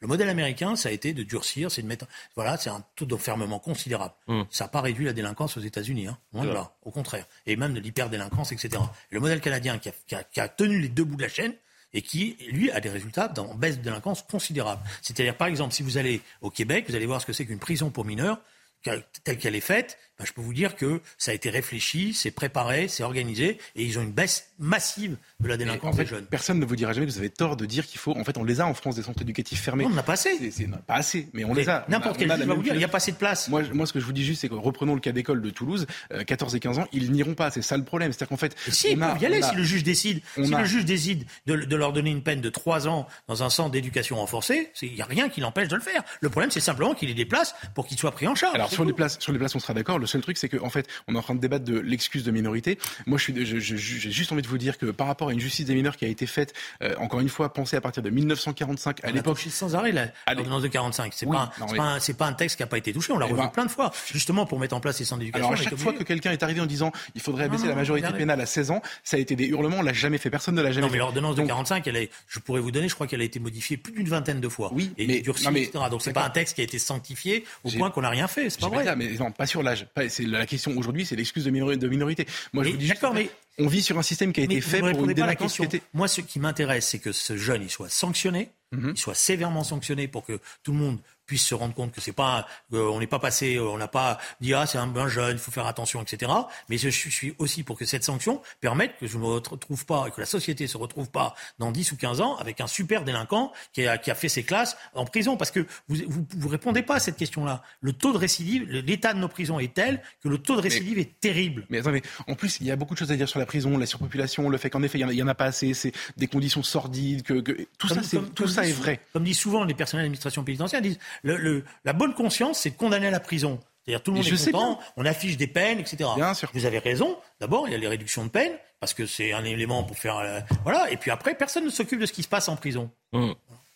Le 0.00 0.08
modèle 0.08 0.30
américain, 0.30 0.76
ça 0.76 0.88
a 0.88 0.92
été 0.92 1.12
de 1.12 1.22
durcir, 1.22 1.70
c'est 1.70 1.82
de 1.82 1.86
mettre, 1.86 2.06
voilà, 2.34 2.56
c'est 2.56 2.70
un 2.70 2.82
taux 2.96 3.04
d'enfermement 3.04 3.58
considérable. 3.58 4.14
Mm. 4.28 4.42
Ça 4.50 4.64
n'a 4.64 4.68
pas 4.68 4.80
réduit 4.80 5.04
la 5.04 5.12
délinquance 5.12 5.58
aux 5.58 5.60
États-Unis, 5.60 6.06
hein, 6.06 6.18
loin 6.32 6.46
de 6.46 6.50
là, 6.50 6.72
au 6.82 6.90
contraire, 6.90 7.26
et 7.46 7.54
même 7.56 7.74
de 7.74 7.80
l'hyperdélinquance, 7.80 8.52
etc. 8.52 8.82
Et 9.10 9.14
le 9.14 9.20
modèle 9.20 9.40
canadien 9.40 9.78
qui 9.78 9.90
a, 9.90 9.92
qui, 10.06 10.14
a, 10.14 10.24
qui 10.24 10.40
a, 10.40 10.48
tenu 10.48 10.80
les 10.80 10.88
deux 10.88 11.04
bouts 11.04 11.16
de 11.16 11.22
la 11.22 11.28
chaîne 11.28 11.52
et 11.92 12.00
qui, 12.00 12.38
lui, 12.50 12.70
a 12.70 12.80
des 12.80 12.88
résultats 12.88 13.30
en 13.38 13.54
baisse 13.54 13.76
de 13.76 13.82
délinquance 13.82 14.22
considérable. 14.22 14.80
C'est-à-dire, 15.02 15.36
par 15.36 15.48
exemple, 15.48 15.74
si 15.74 15.82
vous 15.82 15.98
allez 15.98 16.22
au 16.40 16.48
Québec, 16.48 16.86
vous 16.88 16.94
allez 16.94 17.06
voir 17.06 17.20
ce 17.20 17.26
que 17.26 17.34
c'est 17.34 17.44
qu'une 17.44 17.58
prison 17.58 17.90
pour 17.90 18.06
mineurs 18.06 18.40
telle 18.82 19.38
qu'elle 19.38 19.54
est 19.54 19.60
faite, 19.60 19.98
ben, 20.20 20.26
je 20.26 20.32
peux 20.34 20.42
vous 20.42 20.52
dire 20.52 20.76
que 20.76 21.00
ça 21.16 21.30
a 21.30 21.34
été 21.34 21.48
réfléchi, 21.48 22.12
c'est 22.12 22.30
préparé, 22.30 22.88
c'est 22.88 23.02
organisé, 23.02 23.58
et 23.74 23.82
ils 23.84 23.98
ont 23.98 24.02
une 24.02 24.12
baisse 24.12 24.48
massive 24.58 25.16
de 25.40 25.48
la 25.48 25.56
délinquance 25.56 25.94
en 25.94 25.96
fait, 25.96 26.02
des 26.04 26.10
jeunes. 26.10 26.26
Personne 26.26 26.58
ne 26.58 26.66
vous 26.66 26.76
dira 26.76 26.92
jamais 26.92 27.06
que 27.06 27.12
vous 27.12 27.18
avez 27.18 27.30
tort 27.30 27.56
de 27.56 27.64
dire 27.64 27.86
qu'il 27.86 27.98
faut. 27.98 28.14
En 28.16 28.24
fait, 28.24 28.36
on 28.36 28.44
les 28.44 28.60
a 28.60 28.66
en 28.66 28.74
France 28.74 28.96
des 28.96 29.02
centres 29.02 29.22
éducatifs 29.22 29.62
fermés. 29.62 29.84
Non, 29.84 29.90
on 29.90 29.94
n'a 29.94 30.02
pas 30.02 30.12
assez. 30.12 30.36
C'est, 30.38 30.50
c'est- 30.50 30.66
non, 30.66 30.76
pas 30.86 30.96
assez, 30.96 31.28
mais 31.32 31.44
on 31.44 31.54
les 31.54 31.68
a. 31.70 31.86
N'importe 31.88 32.18
quel 32.18 32.28
va 32.28 32.36
vous 32.36 32.62
dire, 32.62 32.74
il 32.74 32.78
n'y 32.78 32.84
a 32.84 32.88
pas 32.88 32.98
assez 32.98 33.12
de 33.12 33.16
place. 33.16 33.48
Moi, 33.48 33.62
moi, 33.72 33.86
ce 33.86 33.92
que 33.94 34.00
je 34.00 34.04
vous 34.04 34.12
dis 34.12 34.24
juste, 34.24 34.42
c'est 34.42 34.48
que 34.50 34.54
reprenons 34.54 34.94
le 34.94 35.00
cas 35.00 35.12
d'école 35.12 35.40
de 35.40 35.48
Toulouse, 35.50 35.86
euh, 36.12 36.22
14 36.24 36.54
et 36.54 36.60
15 36.60 36.78
ans, 36.78 36.86
ils 36.92 37.10
n'iront 37.12 37.34
pas. 37.34 37.50
C'est 37.50 37.62
ça 37.62 37.76
le 37.78 37.84
problème. 37.84 38.12
C'est-à-dire 38.12 38.28
qu'en 38.28 38.36
fait, 38.36 38.54
Et 38.68 38.70
si, 38.70 38.94
on 38.96 39.00
a- 39.00 39.16
y 39.18 39.24
aller 39.26 39.40
on 39.42 39.46
a- 39.46 39.50
si 39.50 39.56
le 39.56 39.64
juge 39.64 39.82
décide. 39.82 40.20
Si 40.42 40.52
a- 40.54 40.58
le 40.58 40.64
juge 40.66 40.84
décide 40.84 41.24
de, 41.46 41.56
de 41.56 41.76
leur 41.76 41.92
donner 41.92 42.10
une 42.10 42.22
peine 42.22 42.40
de 42.42 42.50
3 42.50 42.86
ans 42.86 43.06
dans 43.28 43.42
un 43.42 43.48
centre 43.50 43.70
d'éducation 43.70 44.16
renforcée, 44.16 44.70
il 44.82 44.92
n'y 44.92 45.00
a 45.02 45.06
rien 45.06 45.28
qui 45.30 45.40
l'empêche 45.40 45.68
de 45.68 45.76
le 45.76 45.80
faire. 45.82 46.02
Le 46.20 46.28
problème, 46.28 46.50
c'est 46.50 46.60
simplement 46.60 46.94
qu'il 46.94 47.08
ait 47.08 47.14
des 47.14 47.24
places 47.24 47.54
pour 47.74 47.86
qu'il 47.86 47.98
soit 47.98 48.10
pris 48.12 48.26
en 48.26 48.34
charge. 48.34 48.54
Alors 48.54 48.70
sur 48.70 48.84
les 48.84 48.92
places, 48.92 49.18
sur 49.20 49.32
les 49.32 49.38
places, 49.38 49.54
on 49.54 49.60
sera 49.60 49.72
d'accord. 49.74 49.98
Le 49.98 50.06
seul 50.10 50.20
truc, 50.20 50.36
c'est 50.36 50.48
qu'en 50.48 50.70
fait, 50.70 50.86
on 51.08 51.14
est 51.14 51.18
en 51.18 51.22
train 51.22 51.34
de 51.34 51.40
débattre 51.40 51.64
de 51.64 51.78
l'excuse 51.78 52.24
de 52.24 52.30
minorité. 52.30 52.78
Moi, 53.06 53.18
je 53.18 53.24
suis, 53.24 53.46
je- 53.46 53.58
je- 53.58 53.76
j'ai 53.76 54.10
juste 54.10 54.30
envie 54.32 54.42
de 54.42 54.48
vous 54.48 54.58
dire 54.58 54.76
que 54.78 54.86
par 54.86 55.06
rapport 55.06 55.28
à 55.28 55.32
une 55.32 55.40
justice 55.40 55.66
des 55.66 55.74
mineurs 55.74 55.96
qui 55.96 56.04
a 56.04 56.08
été 56.08 56.26
faite, 56.26 56.52
euh, 56.82 56.94
encore 56.98 57.20
une 57.20 57.28
fois, 57.28 57.52
pensée 57.52 57.76
à 57.76 57.80
partir 57.80 58.02
de 58.02 58.10
1945, 58.10 59.04
à 59.04 59.10
l'époque. 59.10 59.38
sans 59.50 59.74
arrêt 59.74 59.92
l'ordonnance 59.92 60.62
de 60.62 60.68
45. 60.68 61.12
C'est 61.14 61.26
Oui, 61.26 61.36
pas, 61.36 61.42
un- 61.42 61.60
non, 61.60 61.66
c'est 61.66 61.72
mais- 61.72 61.78
pas, 61.78 61.84
un- 61.84 62.00
c'est 62.00 62.14
pas 62.14 62.26
un 62.26 62.32
texte 62.32 62.56
qui 62.56 62.62
n'a 62.62 62.66
pas 62.66 62.78
été 62.78 62.92
touché. 62.92 63.12
On 63.12 63.18
l'a 63.18 63.26
Eh 63.26 63.32
revu 63.32 63.42
ben- 63.42 63.48
plein 63.48 63.64
de 63.66 63.70
fois, 63.70 63.90
justement 64.12 64.46
pour 64.46 64.58
mettre 64.58 64.74
en 64.76 64.80
place 64.80 64.96
ces 64.96 65.04
centres 65.04 65.20
d'éducation. 65.20 65.48
Alors 65.48 65.58
à 65.58 65.62
chaque 65.62 65.76
fois 65.76 65.92
que 65.92 66.02
quelqu'un 66.02 66.32
est 66.32 66.42
arrivé 66.42 66.60
en 66.60 66.66
disant 66.66 66.92
il 67.14 67.20
faudrait 67.20 67.44
abaisser 67.44 67.66
la 67.66 67.74
majorité 67.74 68.08
pénale 68.12 68.40
à 68.40 68.46
16 68.46 68.70
ans, 68.70 68.82
ça 69.04 69.16
a 69.16 69.20
été 69.20 69.36
des 69.36 69.46
hurlements. 69.46 69.78
On 69.78 69.82
l'a 69.82 69.92
jamais 69.92 70.18
fait. 70.18 70.30
Personne 70.30 70.54
ne 70.54 70.62
l'a 70.62 70.70
jamais 70.72 70.82
Non, 70.82 70.86
mais 70.88 70.92
fait. 70.92 70.98
l'ordonnance 70.98 71.34
de 71.36 71.40
Donc, 71.40 71.48
45, 71.48 71.86
elle 71.86 71.96
est, 71.96 72.10
je 72.28 72.38
pourrais 72.38 72.60
vous 72.60 72.70
donner, 72.70 72.88
je 72.88 72.94
crois 72.94 73.06
qu'elle 73.06 73.20
a 73.20 73.24
été 73.24 73.38
modifiée 73.40 73.76
plus 73.76 73.92
d'une 73.92 74.08
vingtaine 74.08 74.40
de 74.40 74.48
fois. 74.48 74.70
Oui, 74.72 74.92
et 74.98 75.06
mais- 75.06 75.20
durcie, 75.20 75.48
mais- 75.50 75.62
etc. 75.64 75.84
Donc 75.90 76.02
c'est 76.02 76.12
pas 76.12 76.24
un 76.24 76.30
texte 76.30 76.54
qui 76.54 76.60
a 76.60 76.64
été 76.64 76.78
sanctifié 76.78 77.44
au 77.64 77.70
point 77.70 77.90
qu'on 77.90 78.02
n'a 78.02 78.10
rien 78.10 78.28
fait. 78.28 78.50
C'est 78.50 78.60
pas 78.60 78.68
vrai. 78.68 78.96
mais 78.96 79.08
non, 79.18 79.30
pas 79.30 79.46
sur 79.46 79.62
l'âge. 79.62 79.86
C'est 80.08 80.24
la 80.24 80.46
question 80.46 80.76
aujourd'hui, 80.76 81.04
c'est 81.04 81.16
l'excuse 81.16 81.44
de, 81.44 81.50
minori- 81.50 81.76
de 81.78 81.88
minorité. 81.88 82.26
Moi, 82.52 82.64
je 82.64 82.68
Mais 82.68 82.72
vous 82.72 82.78
dis 82.80 82.86
juste, 82.86 83.00
d'accord, 83.02 83.14
mais- 83.14 83.30
on 83.58 83.66
vit 83.66 83.82
sur 83.82 83.98
un 83.98 84.02
système 84.02 84.32
qui 84.32 84.40
a 84.40 84.44
été 84.44 84.60
fait 84.60 84.78
pour 84.80 84.88
une 84.88 84.94
pas 84.96 85.02
à 85.02 85.06
la 85.06 85.14
délinquance 85.14 85.52
qui 85.52 85.58
question. 85.62 85.64
était. 85.64 85.82
Moi, 85.92 86.08
ce 86.08 86.20
qui 86.22 86.38
m'intéresse, 86.40 86.86
c'est 86.88 86.98
que 86.98 87.12
ce 87.12 87.36
jeune, 87.36 87.62
il 87.62 87.70
soit 87.70 87.90
sanctionné, 87.90 88.48
Mhm. 88.72 88.92
il 88.94 88.98
soit 88.98 89.14
sévèrement 89.14 89.64
sanctionné 89.64 90.08
pour 90.08 90.24
que 90.24 90.38
tout 90.62 90.72
le 90.72 90.78
monde 90.78 90.98
puisse 91.30 91.44
se 91.46 91.54
rendre 91.54 91.74
compte 91.74 91.92
que 91.92 92.00
c'est 92.00 92.10
pas, 92.12 92.44
euh, 92.72 92.88
on 92.90 92.98
n'est 92.98 93.06
pas 93.06 93.20
passé, 93.20 93.54
euh, 93.54 93.62
on 93.68 93.78
n'a 93.78 93.86
pas 93.86 94.18
dit 94.40 94.52
ah 94.52 94.66
c'est 94.66 94.78
un, 94.78 94.96
un 94.96 95.06
jeune, 95.06 95.36
il 95.36 95.38
faut 95.38 95.52
faire 95.52 95.68
attention, 95.68 96.02
etc. 96.02 96.32
Mais 96.68 96.76
je 96.76 96.88
suis 96.88 97.36
aussi 97.38 97.62
pour 97.62 97.78
que 97.78 97.84
cette 97.84 98.02
sanction 98.02 98.42
permette 98.60 98.96
que 98.98 99.06
je 99.06 99.16
ne 99.16 99.22
me 99.22 99.26
retrouve 99.28 99.86
pas 99.86 100.06
et 100.08 100.10
que 100.10 100.18
la 100.20 100.26
société 100.26 100.66
se 100.66 100.76
retrouve 100.76 101.08
pas 101.08 101.36
dans 101.60 101.70
10 101.70 101.92
ou 101.92 101.96
15 101.96 102.20
ans 102.20 102.34
avec 102.38 102.60
un 102.60 102.66
super 102.66 103.04
délinquant 103.04 103.52
qui 103.72 103.86
a, 103.86 103.96
qui 103.96 104.10
a 104.10 104.16
fait 104.16 104.28
ses 104.28 104.42
classes 104.42 104.76
en 104.92 105.04
prison, 105.04 105.36
parce 105.36 105.52
que 105.52 105.60
vous, 105.88 105.96
vous, 106.08 106.26
vous 106.36 106.48
répondez 106.48 106.82
pas 106.82 106.96
à 106.96 107.00
cette 107.00 107.16
question-là. 107.16 107.62
Le 107.80 107.92
taux 107.92 108.12
de 108.12 108.18
récidive, 108.18 108.68
l'état 108.68 109.14
de 109.14 109.20
nos 109.20 109.28
prisons 109.28 109.60
est 109.60 109.72
tel 109.72 110.02
que 110.24 110.28
le 110.28 110.38
taux 110.38 110.56
de 110.56 110.62
récidive 110.62 110.98
est 110.98 111.20
terrible. 111.20 111.64
Mais 111.70 111.78
attendez, 111.78 112.02
en 112.26 112.34
plus, 112.34 112.58
il 112.60 112.66
y 112.66 112.72
a 112.72 112.76
beaucoup 112.76 112.94
de 112.94 112.98
choses 112.98 113.12
à 113.12 113.16
dire 113.16 113.28
sur 113.28 113.38
la 113.38 113.46
prison, 113.46 113.78
la 113.78 113.86
surpopulation, 113.86 114.48
le 114.48 114.58
fait 114.58 114.68
qu'en 114.68 114.82
effet, 114.82 114.98
il 114.98 115.02
y 115.02 115.04
en 115.04 115.08
a- 115.10 115.12
il 115.12 115.18
y, 115.18 115.22
en 115.22 115.28
a 115.28 115.34
pas 115.36 115.44
assez, 115.44 115.74
c'est 115.74 115.92
des 116.16 116.26
conditions 116.26 116.64
sordides, 116.64 117.22
que, 117.22 117.34
que- 117.40 117.66
tout 117.78 117.86
ça, 117.86 118.00
Comme- 118.10 118.30
tout 118.30 118.42
comme 118.44 118.52
ça 118.52 118.62
dit 118.62 118.70
est 118.70 118.72
vrai. 118.72 119.00
Comme 119.12 119.22
disent 119.22 119.38
souvent 119.38 119.62
les 119.64 119.74
personnels 119.74 120.04
d'administration 120.06 120.42
pénitentiaire, 120.42 120.80
disent 120.82 120.98
le, 121.22 121.36
le- 121.36 121.64
la 121.84 121.92
bonne 121.92 122.14
conscience, 122.14 122.58
c'est 122.60 122.70
de 122.70 122.76
condamner 122.76 123.06
à 123.08 123.10
la 123.10 123.20
prison. 123.20 123.58
C'est-à-dire 123.84 124.02
tout 124.02 124.10
le 124.10 124.18
monde 124.18 124.26
je 124.26 124.34
est 124.34 124.36
sais 124.36 124.52
content, 124.52 124.78
on 124.96 125.06
affiche 125.06 125.36
des 125.36 125.46
peines, 125.46 125.78
etc. 125.80 126.10
Bien 126.16 126.34
sûr. 126.34 126.50
Vous 126.54 126.66
avez 126.66 126.78
raison. 126.78 127.16
D'abord, 127.40 127.66
il 127.66 127.72
y 127.72 127.74
a 127.74 127.78
les 127.78 127.88
réductions 127.88 128.24
de 128.24 128.28
peine, 128.30 128.52
parce 128.78 128.92
que 128.94 129.06
c'est 129.06 129.32
un 129.32 129.44
élément 129.44 129.82
pour 129.84 129.96
faire... 129.98 130.18
euh, 130.18 130.40
voilà. 130.64 130.90
Et 130.90 130.96
puis 130.96 131.10
après, 131.10 131.34
personne 131.34 131.64
ne 131.64 131.70
s'occupe 131.70 131.98
de 132.00 132.06
ce 132.06 132.12
qui 132.12 132.22
se 132.22 132.28
passe 132.28 132.48
en 132.48 132.56
prison. 132.56 132.90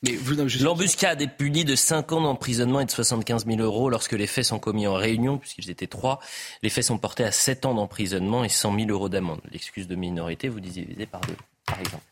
Je- 0.02 0.62
L'embuscade 0.62 1.22
est 1.22 1.28
punie 1.28 1.64
de 1.64 1.74
5 1.74 2.12
ans 2.12 2.20
d'emprisonnement 2.20 2.80
et 2.80 2.84
de 2.84 2.90
75 2.90 3.46
000 3.46 3.58
euros 3.60 3.88
lorsque 3.88 4.12
les 4.12 4.26
faits 4.26 4.44
sont 4.44 4.58
commis 4.58 4.86
en 4.86 4.92
réunion, 4.92 5.38
puisqu'ils 5.38 5.70
étaient 5.70 5.86
trois. 5.86 6.20
Les 6.62 6.68
faits 6.68 6.84
sont 6.84 6.98
portés 6.98 7.24
à 7.24 7.32
7 7.32 7.64
ans 7.64 7.72
d'emprisonnement 7.74 8.44
et 8.44 8.50
100 8.50 8.76
000 8.78 8.90
euros 8.90 9.08
d'amende. 9.08 9.40
L'excuse 9.50 9.88
de 9.88 9.94
minorité, 9.96 10.50
vous 10.50 10.60
divisez 10.60 11.06
par 11.06 11.22
deux, 11.22 11.36
par 11.64 11.80
exemple. 11.80 12.04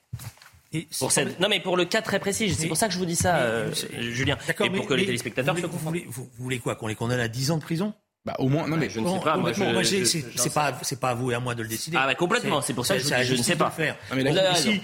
Et 0.75 0.89
Pour 0.99 1.13
cette- 1.13 1.39
Non, 1.41 1.49
mais 1.49 1.61
pour 1.61 1.77
le 1.77 1.85
cas 1.85 2.01
très 2.03 2.19
précis, 2.19 2.51
c'est 2.55 2.67
pour 2.67 2.77
ça 2.77 2.87
que 2.89 2.95
je 2.95 2.99
vous 2.99 3.05
dis 3.07 3.17
ça, 3.17 3.33
mais- 3.35 3.41
euh, 3.43 3.73
Julien. 4.01 4.39
D'accord, 4.47 4.67
et 4.67 4.71
pour 4.71 4.79
mais- 4.81 4.87
que 4.87 4.95
les 4.95 5.05
téléspectateurs 5.07 5.55
vous 5.55 5.61
se 5.61 5.67
vous, 5.67 5.73
confondent. 5.73 5.89
voulez, 5.89 6.07
vous- 6.09 6.25
vous 6.37 6.43
voulez 6.45 6.59
quoi 6.59 6.77
Qu'on 6.77 6.87
les 6.87 6.95
condamne 6.95 7.21
à 7.21 7.29
10 7.29 7.51
ans 7.51 7.59
de 7.59 7.63
prison? 7.63 7.93
Bah, 8.25 8.37
au 8.39 8.49
moins, 8.49 8.69
non 8.69 8.77
mais 8.77 8.89
Je 8.89 9.01
ne 9.01 9.07
sais 9.07 9.19
pas, 9.21 9.37
moi, 9.37 9.47
honnêtement, 9.49 9.69
je- 9.69 9.73
moi, 9.73 9.83
j'ai- 9.83 10.05
je- 10.05 10.19
c'est 10.37 10.55
pas, 10.55 10.79
c'est 10.83 11.01
pas 11.01 11.11
à 11.11 11.15
vous 11.15 11.33
et 11.33 11.35
à 11.35 11.41
moi 11.41 11.55
de 11.57 11.63
le 11.63 11.69
décider. 11.69 11.97
Ah, 12.01 12.07
bah, 12.07 12.15
complètement, 12.15 12.61
c'est 12.63 12.73
pour 12.73 12.87
ça 12.87 12.97
que 12.97 13.03
je 13.03 13.11
la 13.11 13.23
je 13.25 13.35
ne 13.35 13.43
sais 13.43 13.57
pas. 13.57 13.71
faire. 13.71 13.97
Non, 14.11 14.17
mais 14.17 14.23
là, 14.23 14.31
Vous 14.31 14.39
avez 14.39 14.55
si-. 14.77 14.81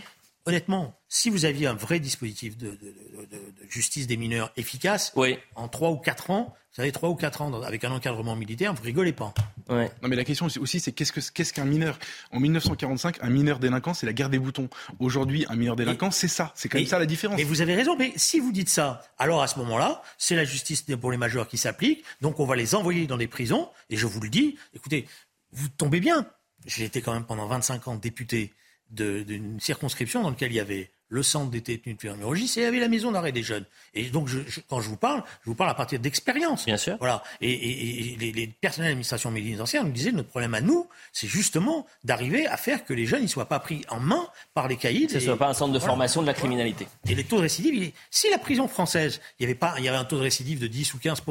Honnêtement, 0.49 0.99
si 1.09 1.31
vous 1.31 1.45
aviez 1.45 1.67
un 1.67 1.75
vrai 1.75 2.01
dispositif 2.01 2.57
de, 2.57 2.71
de- 2.71 2.75
de- 2.77 3.27
de- 3.31 3.37
de 3.65 3.71
justice 3.71 4.07
des 4.07 4.17
mineurs 4.17 4.51
efficace, 4.57 5.13
Oui, 5.15 5.39
en 5.55 5.69
3 5.69 5.91
ou 5.91 5.97
4 5.99 6.31
ans, 6.31 6.55
vous 6.71 6.75
savez, 6.77 6.91
3 6.93 7.09
ou 7.11 7.15
4 7.15 7.43
ans 7.43 7.51
dans- 7.51 7.63
avec 7.63 7.85
un 7.85 7.91
encadrement 7.91 8.35
militaire, 8.37 8.73
vous 8.75 8.83
rigolez 8.83 9.13
pas. 9.13 9.33
ouais. 9.69 9.91
Non 10.03 10.09
mais 10.09 10.17
la 10.17 10.25
question 10.25 10.47
aussi 10.47 10.81
c'est 10.81 10.93
qu'est-ce 10.93 11.13
que 11.13 11.21
qu'est-ce 11.33 11.53
qu'un 11.53 11.65
mineur? 11.65 11.99
En 12.31 12.41
1945, 12.41 13.19
un 13.23 13.31
mineur 13.31 13.59
délinquant 13.59 13.95
c'est 13.95 14.07
la 14.07 14.13
guerre 14.13 14.31
des 14.31 14.39
boutons. 14.39 14.69
Aujourd'hui, 14.99 15.45
un 15.49 15.57
mineur 15.57 15.77
délinquant 15.77 16.11
c'est 16.11 16.29
ça, 16.29 16.53
c'est 16.55 16.69
quand 16.69 16.79
même 16.79 16.85
Mais- 16.85 16.91
ça 16.91 16.99
la 16.99 17.07
différence. 17.07 17.37
Mais 17.39 17.45
vous 17.45 17.61
avez 17.61 17.75
raison, 17.75 17.97
mais 17.97 18.13
si 18.17 18.41
vous 18.41 18.53
dites 18.53 18.69
ça, 18.71 19.03
alors 19.19 19.43
à 19.43 19.49
ce 19.49 19.59
moment-là, 19.59 20.03
c'est 20.19 20.35
la 20.37 20.45
justice 20.45 20.83
pour 21.01 21.11
les 21.11 21.19
majeurs 21.19 21.49
qui 21.49 21.59
s'applique, 21.59 22.05
donc 22.23 22.41
on 22.41 22.47
va 22.47 22.57
les 22.57 22.75
envoyer 22.75 23.07
dans 23.07 23.19
des 23.19 23.29
prisons, 23.29 23.69
et 23.91 23.97
je 23.97 24.07
vous 24.07 24.21
le 24.21 24.29
dis, 24.31 24.57
écoutez, 24.75 25.07
vous 25.53 25.69
tombez 25.69 26.01
bien. 26.01 26.27
J'ai 26.67 26.85
été 26.85 27.01
quand 27.03 27.13
même 27.15 27.25
pendant 27.25 27.47
25 27.47 27.87
ans 27.89 27.95
député 27.97 28.53
d'une 28.91 29.61
circonscription 29.61 30.23
dans 30.23 30.31
laquelle 30.31 30.53
il 30.53 30.57
y 30.57 30.61
avait 30.61 30.91
le 31.11 31.23
centre 31.23 31.51
des 31.51 31.63
détenus 31.63 31.97
de 31.97 32.03
Fermérogis 32.03 32.53
et 32.57 32.61
il 32.61 32.63
y 32.65 32.67
avait 32.67 32.81
la 32.81 32.89
maison 32.89 33.11
d'arrêt 33.11 33.33
des 33.33 33.43
jeunes. 33.43 33.65
Et 33.95 34.05
donc, 34.11 34.29
je- 34.29 34.41
je- 34.47 34.61
quand 34.69 34.83
je 34.83 34.91
vous 34.91 34.99
parle, 34.99 35.25
je 35.43 35.47
vous 35.49 35.55
parle 35.55 35.71
à 35.71 35.75
partir 35.75 35.99
d'expérience. 35.99 36.67
Bien 36.67 36.77
sûr. 36.77 36.99
Voilà. 36.99 37.23
Et, 37.41 37.51
et- 37.51 38.13
et 38.13 38.17
les, 38.17 38.31
les 38.33 38.47
personnels 38.47 38.91
d'administration 38.91 39.33
pénitentiaire 39.33 39.85
nous 39.85 39.91
disaient 39.91 40.13
notre 40.13 40.29
problème 40.29 40.53
à 40.53 40.61
nous, 40.61 40.87
c'est 41.15 41.27
justement 41.27 41.87
d'arriver 42.05 42.47
à 42.47 42.59
faire 42.59 42.85
que 42.85 42.93
les 42.93 43.07
jeunes 43.07 43.23
ne 43.23 43.27
soient 43.27 43.49
pas 43.49 43.59
pris 43.59 43.87
en 43.89 44.01
main 44.01 44.29
par 44.53 44.69
les 44.69 44.77
caïds. 44.77 45.07
Que 45.07 45.13
ce 45.15 45.17
et- 45.17 45.21
soit 45.23 45.39
pas 45.39 45.49
un 45.49 45.55
centre 45.55 45.73
de 45.73 45.79
voilà. 45.79 45.93
formation 45.93 46.21
de 46.21 46.27
la 46.27 46.35
criminalité. 46.35 46.87
Et 47.09 47.15
les 47.15 47.25
taux 47.25 47.37
de 47.37 47.43
récidive, 47.43 47.91
si 48.11 48.29
la 48.29 48.37
prison 48.39 48.69
française, 48.69 49.23
il 49.39 49.45
y 49.45 49.47
avait 49.47 49.55
pas, 49.55 49.77
il 49.79 49.85
y 49.85 49.89
avait 49.89 49.97
un 49.97 50.05
taux 50.05 50.17
de 50.19 50.23
récidive 50.23 50.59
de 50.59 50.67
10 50.67 50.93
ou 50.93 50.99
15 50.99 51.23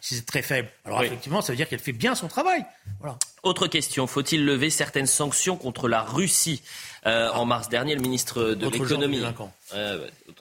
si 0.00 0.16
c'est 0.16 0.26
très 0.26 0.42
faible, 0.42 0.68
alors 0.84 0.98
Oui. 1.00 1.06
effectivement, 1.06 1.40
ça 1.40 1.52
veut 1.52 1.56
dire 1.56 1.68
qu'elle 1.68 1.78
fait 1.78 1.92
bien 1.92 2.16
son 2.16 2.26
travail. 2.26 2.64
Voilà. 2.98 3.16
Autre 3.44 3.68
question, 3.68 4.06
faut-il 4.08 4.44
lever 4.44 4.70
certaines 4.70 5.06
sanctions 5.06 5.56
contre 5.56 5.88
la 5.88 6.02
Russie? 6.02 6.62
Euh, 7.06 7.30
En 7.30 7.46
mars 7.46 7.68
dernier, 7.68 7.94
le 7.94 8.00
ministre 8.00 8.54
de 8.54 8.68
l'économie, 8.68 9.22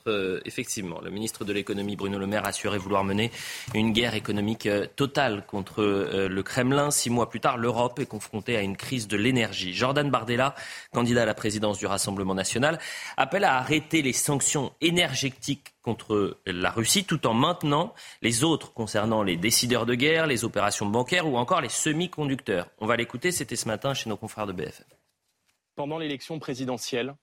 euh, 0.07 0.41
effectivement, 0.45 0.99
le 1.01 1.09
ministre 1.09 1.45
de 1.45 1.53
l'économie 1.53 1.95
Bruno 1.95 2.17
Le 2.17 2.27
Maire 2.27 2.45
a 2.45 2.49
assuré 2.49 2.77
vouloir 2.77 3.03
mener 3.03 3.31
une 3.73 3.93
guerre 3.93 4.15
économique 4.15 4.65
euh, 4.65 4.85
totale 4.95 5.45
contre 5.45 5.83
le 5.83 6.43
Kremlin. 6.43 6.91
Six 6.91 7.09
mois 7.09 7.29
plus 7.29 7.39
tard, 7.39 7.57
l'Europe 7.57 7.99
est 7.99 8.05
confrontée 8.05 8.57
à 8.57 8.61
une 8.61 8.75
crise 8.75 9.07
de 9.07 9.17
l'énergie. 9.17 9.73
Jordan 9.73 10.09
Bardella, 10.09 10.55
candidat 10.93 11.23
à 11.23 11.25
la 11.25 11.33
présidence 11.33 11.77
du 11.77 11.85
Rassemblement 11.85 12.35
national, 12.35 12.79
appelle 13.17 13.45
à 13.45 13.55
arrêter 13.57 14.01
les 14.01 14.13
sanctions 14.13 14.73
énergétiques 14.81 15.73
contre 15.81 16.37
la 16.45 16.71
Russie 16.71 17.05
tout 17.05 17.25
en 17.25 17.33
maintenant 17.33 17.93
les 18.21 18.43
autres 18.43 18.73
concernant 18.73 19.23
les 19.23 19.37
décideurs 19.37 19.85
de 19.85 19.95
guerre, 19.95 20.27
les 20.27 20.43
opérations 20.43 20.85
bancaires 20.85 21.27
ou 21.27 21.37
encore 21.37 21.61
les 21.61 21.69
semi-conducteurs. 21.69 22.67
On 22.79 22.85
va 22.85 22.97
l'écouter, 22.97 23.31
c'était 23.31 23.55
ce 23.55 23.67
matin 23.67 23.93
chez 23.93 24.09
nos 24.09 24.17
confrères 24.17 24.45
de 24.45 24.51
BFM. 24.51 24.98
Pendant 25.79 25.97
l'élection 25.97 26.39
présidentielle, 26.39 27.15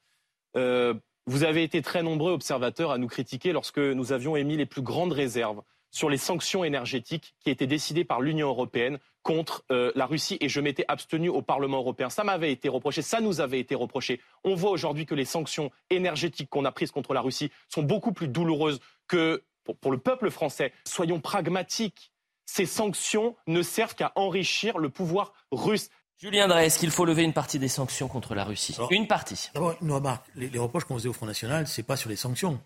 euh, 0.57 0.95
vous 1.27 1.45
avez 1.45 1.63
été 1.63 1.83
très 1.83 2.03
nombreux 2.03 2.33
observateurs 2.33 2.91
à 2.91 2.97
nous 2.97 3.07
critiquer 3.07 3.53
lorsque 3.53 3.77
nous 3.77 4.13
avions 4.13 4.35
émis 4.35 4.57
les 4.57 4.65
plus 4.65 4.81
grandes 4.81 5.13
réserves 5.13 5.61
sur 5.91 6.09
les 6.09 6.17
sanctions 6.17 6.65
énergétiques 6.65 7.35
qui 7.41 7.51
étaient 7.51 7.67
décidées 7.67 8.07
par 8.07 8.23
l'Union 8.23 8.49
européenne 8.49 8.99
contre 9.23 9.63
euh, 9.71 9.93
la 9.95 10.07
Russie 10.07 10.39
et 10.41 10.49
je 10.49 10.63
m'étais 10.63 10.87
abstenu 10.89 11.29
au 11.29 11.43
Parlement 11.43 11.77
européen. 11.77 12.09
Ça 12.09 12.25
m'avait 12.25 12.51
été 12.51 12.71
reproché, 12.71 13.03
ça 13.03 13.21
nous 13.21 13.43
avait 13.43 13.61
été 13.61 13.75
reproché. 13.75 14.23
On 14.43 14.55
voit 14.55 14.71
aujourd'hui 14.71 15.05
que 15.05 15.15
les 15.15 15.27
sanctions 15.27 15.71
énergétiques 15.91 16.49
qu'on 16.49 16.65
a 16.65 16.73
prises 16.73 16.93
contre 16.93 17.13
la 17.13 17.21
Russie 17.21 17.53
sont 17.69 17.83
beaucoup 17.83 18.13
plus 18.13 18.29
douloureuses 18.29 18.81
que 19.07 19.45
pour, 19.65 19.77
pour 19.77 19.93
le 19.93 19.99
peuple 19.99 20.31
français. 20.31 20.73
Soyons 20.87 21.21
pragmatiques. 21.21 22.11
Ces 22.47 22.65
sanctions 22.65 23.37
ne 23.49 23.61
servent 23.61 23.97
qu'à 23.97 24.13
enrichir 24.15 24.79
le 24.79 24.89
pouvoir 24.89 25.35
russe. 25.53 25.91
Julien 26.19 26.49
Drey, 26.49 26.67
est-ce 26.67 26.79
qu'il 26.79 26.91
faut 26.91 27.05
lever 27.05 27.23
une 27.25 27.35
partie 27.35 27.59
des 27.59 27.69
sanctions 27.69 28.09
contre 28.09 28.35
la 28.35 28.45
Russie 28.45 28.75
Alors- 28.79 28.91
Une 28.93 29.07
partie. 29.07 29.51
D'abord, 29.55 29.75
une 29.83 29.93
remarque. 29.93 30.25
Les, 30.35 30.49
les 30.49 30.59
reproches 30.59 30.85
qu'on 30.85 30.95
faisait 30.95 31.09
au 31.09 31.13
Front 31.13 31.27
National, 31.27 31.67
c'est 31.67 31.83
pas 31.83 31.97
sur 31.97 32.09
les 32.09 32.17
sanctions. 32.17 32.59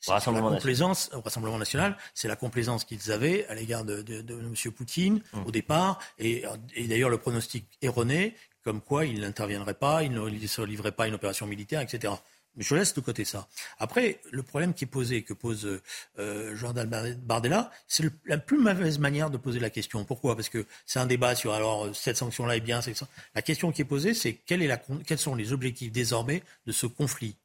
C'est 0.00 0.10
Au 0.10 0.14
Rassemblement 0.14 0.46
sur 0.48 0.52
la 0.52 0.58
complaisance, 0.58 1.10
au 1.14 1.20
Rassemblement 1.22 1.58
national, 1.58 1.96
c'est 2.14 2.28
la 2.28 2.36
complaisance 2.36 2.84
qu'ils 2.84 3.10
avaient 3.10 3.46
à 3.48 3.54
l'égard 3.54 3.84
de, 3.84 4.02
de, 4.02 4.20
de 4.20 4.34
M. 4.34 4.54
Poutine 4.72 5.22
Hum. 5.32 5.44
au 5.46 5.50
départ, 5.50 5.98
et, 6.18 6.44
et 6.76 6.86
d'ailleurs 6.86 7.10
le 7.10 7.18
pronostic 7.18 7.66
erroné, 7.82 8.36
comme 8.62 8.80
quoi 8.80 9.06
il 9.06 9.20
n'interviendrait 9.20 9.74
pas, 9.74 10.02
il 10.04 10.12
ne 10.12 10.46
se 10.46 10.62
livrerait 10.62 10.92
pas 10.92 11.04
à 11.04 11.08
une 11.08 11.14
opération 11.14 11.46
militaire, 11.46 11.80
etc. 11.80 12.12
Mais 12.58 12.64
je 12.64 12.74
laisse 12.74 12.92
de 12.92 13.00
côté 13.00 13.24
ça. 13.24 13.48
Après, 13.78 14.20
le 14.32 14.42
problème 14.42 14.74
qui 14.74 14.84
est 14.84 14.88
posé, 14.88 15.22
que 15.22 15.32
pose 15.32 15.80
euh, 16.18 16.56
Jordan 16.56 16.88
Bar- 16.88 17.14
Bardella, 17.22 17.70
c'est 17.86 18.04
la 18.26 18.36
plus 18.36 18.58
mauvaise 18.58 18.98
manière 18.98 19.30
de 19.30 19.36
poser 19.36 19.60
la 19.60 19.70
question. 19.70 20.04
Pourquoi? 20.04 20.34
Parce 20.34 20.48
que 20.48 20.66
c'est 20.84 20.98
un 20.98 21.06
débat 21.06 21.36
sur 21.36 21.52
alors 21.54 21.94
cette 21.94 22.16
sanction-là 22.16 22.56
est 22.56 22.60
bien. 22.60 22.82
cette 22.82 23.00
La 23.36 23.42
question 23.42 23.70
qui 23.70 23.82
est 23.82 23.86
posée, 23.86 24.12
c'est 24.12 24.34
quelle 24.34 24.62
quels 25.06 25.18
sont 25.20 25.36
les 25.36 25.52
objectifs 25.52 25.92
désormais 25.92 26.42
de 26.66 26.72
ce 26.72 26.86
conflit? 26.86 27.36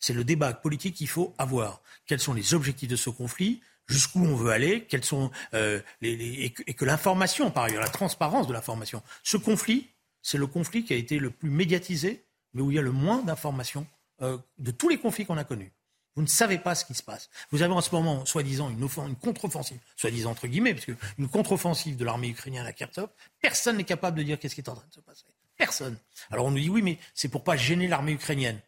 C'est 0.00 0.12
le 0.12 0.24
débat 0.24 0.52
politique 0.52 0.96
qu'il 0.96 1.08
faut 1.08 1.32
avoir. 1.38 1.80
Quels 2.04 2.20
sont 2.20 2.34
les 2.34 2.52
objectifs 2.52 2.88
de 2.88 2.96
ce 2.96 3.08
conflit? 3.08 3.62
Jusqu'où 3.86 4.18
on 4.24 4.34
veut 4.34 4.50
aller, 4.50 4.84
sont 5.04 5.30
euh, 5.54 5.80
et 6.02 6.50
que, 6.50 6.64
et 6.66 6.74
que 6.74 6.84
l'information, 6.84 7.52
par 7.52 7.64
ailleurs, 7.64 7.82
la 7.82 7.88
transparence 7.88 8.48
de 8.48 8.52
l'information. 8.52 9.00
Ce 9.22 9.36
conflit, 9.36 9.86
c'est 10.22 10.38
le 10.38 10.48
conflit 10.48 10.84
qui 10.84 10.92
a 10.92 10.96
été 10.96 11.20
le 11.20 11.30
plus 11.30 11.50
médiatisé, 11.50 12.24
mais 12.52 12.62
où 12.62 12.72
il 12.72 12.74
y 12.74 12.80
a 12.80 12.82
le 12.82 12.90
moins 12.90 13.22
d'informations 13.22 13.86
euh, 14.22 14.38
de 14.58 14.70
tous 14.70 14.88
les 14.88 14.98
conflits 14.98 15.26
qu'on 15.26 15.36
a 15.36 15.44
connus. 15.44 15.72
Vous 16.14 16.22
ne 16.22 16.26
savez 16.28 16.56
pas 16.58 16.74
ce 16.74 16.86
qui 16.86 16.94
se 16.94 17.02
passe. 17.02 17.28
Vous 17.50 17.60
avez 17.60 17.74
en 17.74 17.82
ce 17.82 17.94
moment, 17.94 18.24
soi-disant, 18.24 18.70
une, 18.70 18.82
offen- 18.82 19.06
une 19.08 19.16
contre-offensive, 19.16 19.78
soi-disant 19.96 20.30
entre 20.30 20.46
guillemets, 20.46 20.72
parce 20.74 20.86
une 21.18 21.28
contre-offensive 21.28 21.96
de 21.96 22.04
l'armée 22.06 22.28
ukrainienne 22.28 22.66
à 22.66 22.72
Kharkov. 22.72 23.10
Personne 23.42 23.76
n'est 23.76 23.84
capable 23.84 24.16
de 24.18 24.22
dire 24.22 24.38
qu'est-ce 24.38 24.54
qui 24.54 24.62
est 24.62 24.68
en 24.70 24.76
train 24.76 24.86
de 24.88 24.94
se 24.94 25.00
passer. 25.00 25.24
Personne. 25.58 25.96
Alors 26.30 26.46
on 26.46 26.50
nous 26.50 26.58
dit 26.58 26.70
oui, 26.70 26.80
mais 26.80 26.98
c'est 27.14 27.28
pour 27.28 27.44
pas 27.44 27.56
gêner 27.56 27.86
l'armée 27.86 28.12
ukrainienne. 28.12 28.60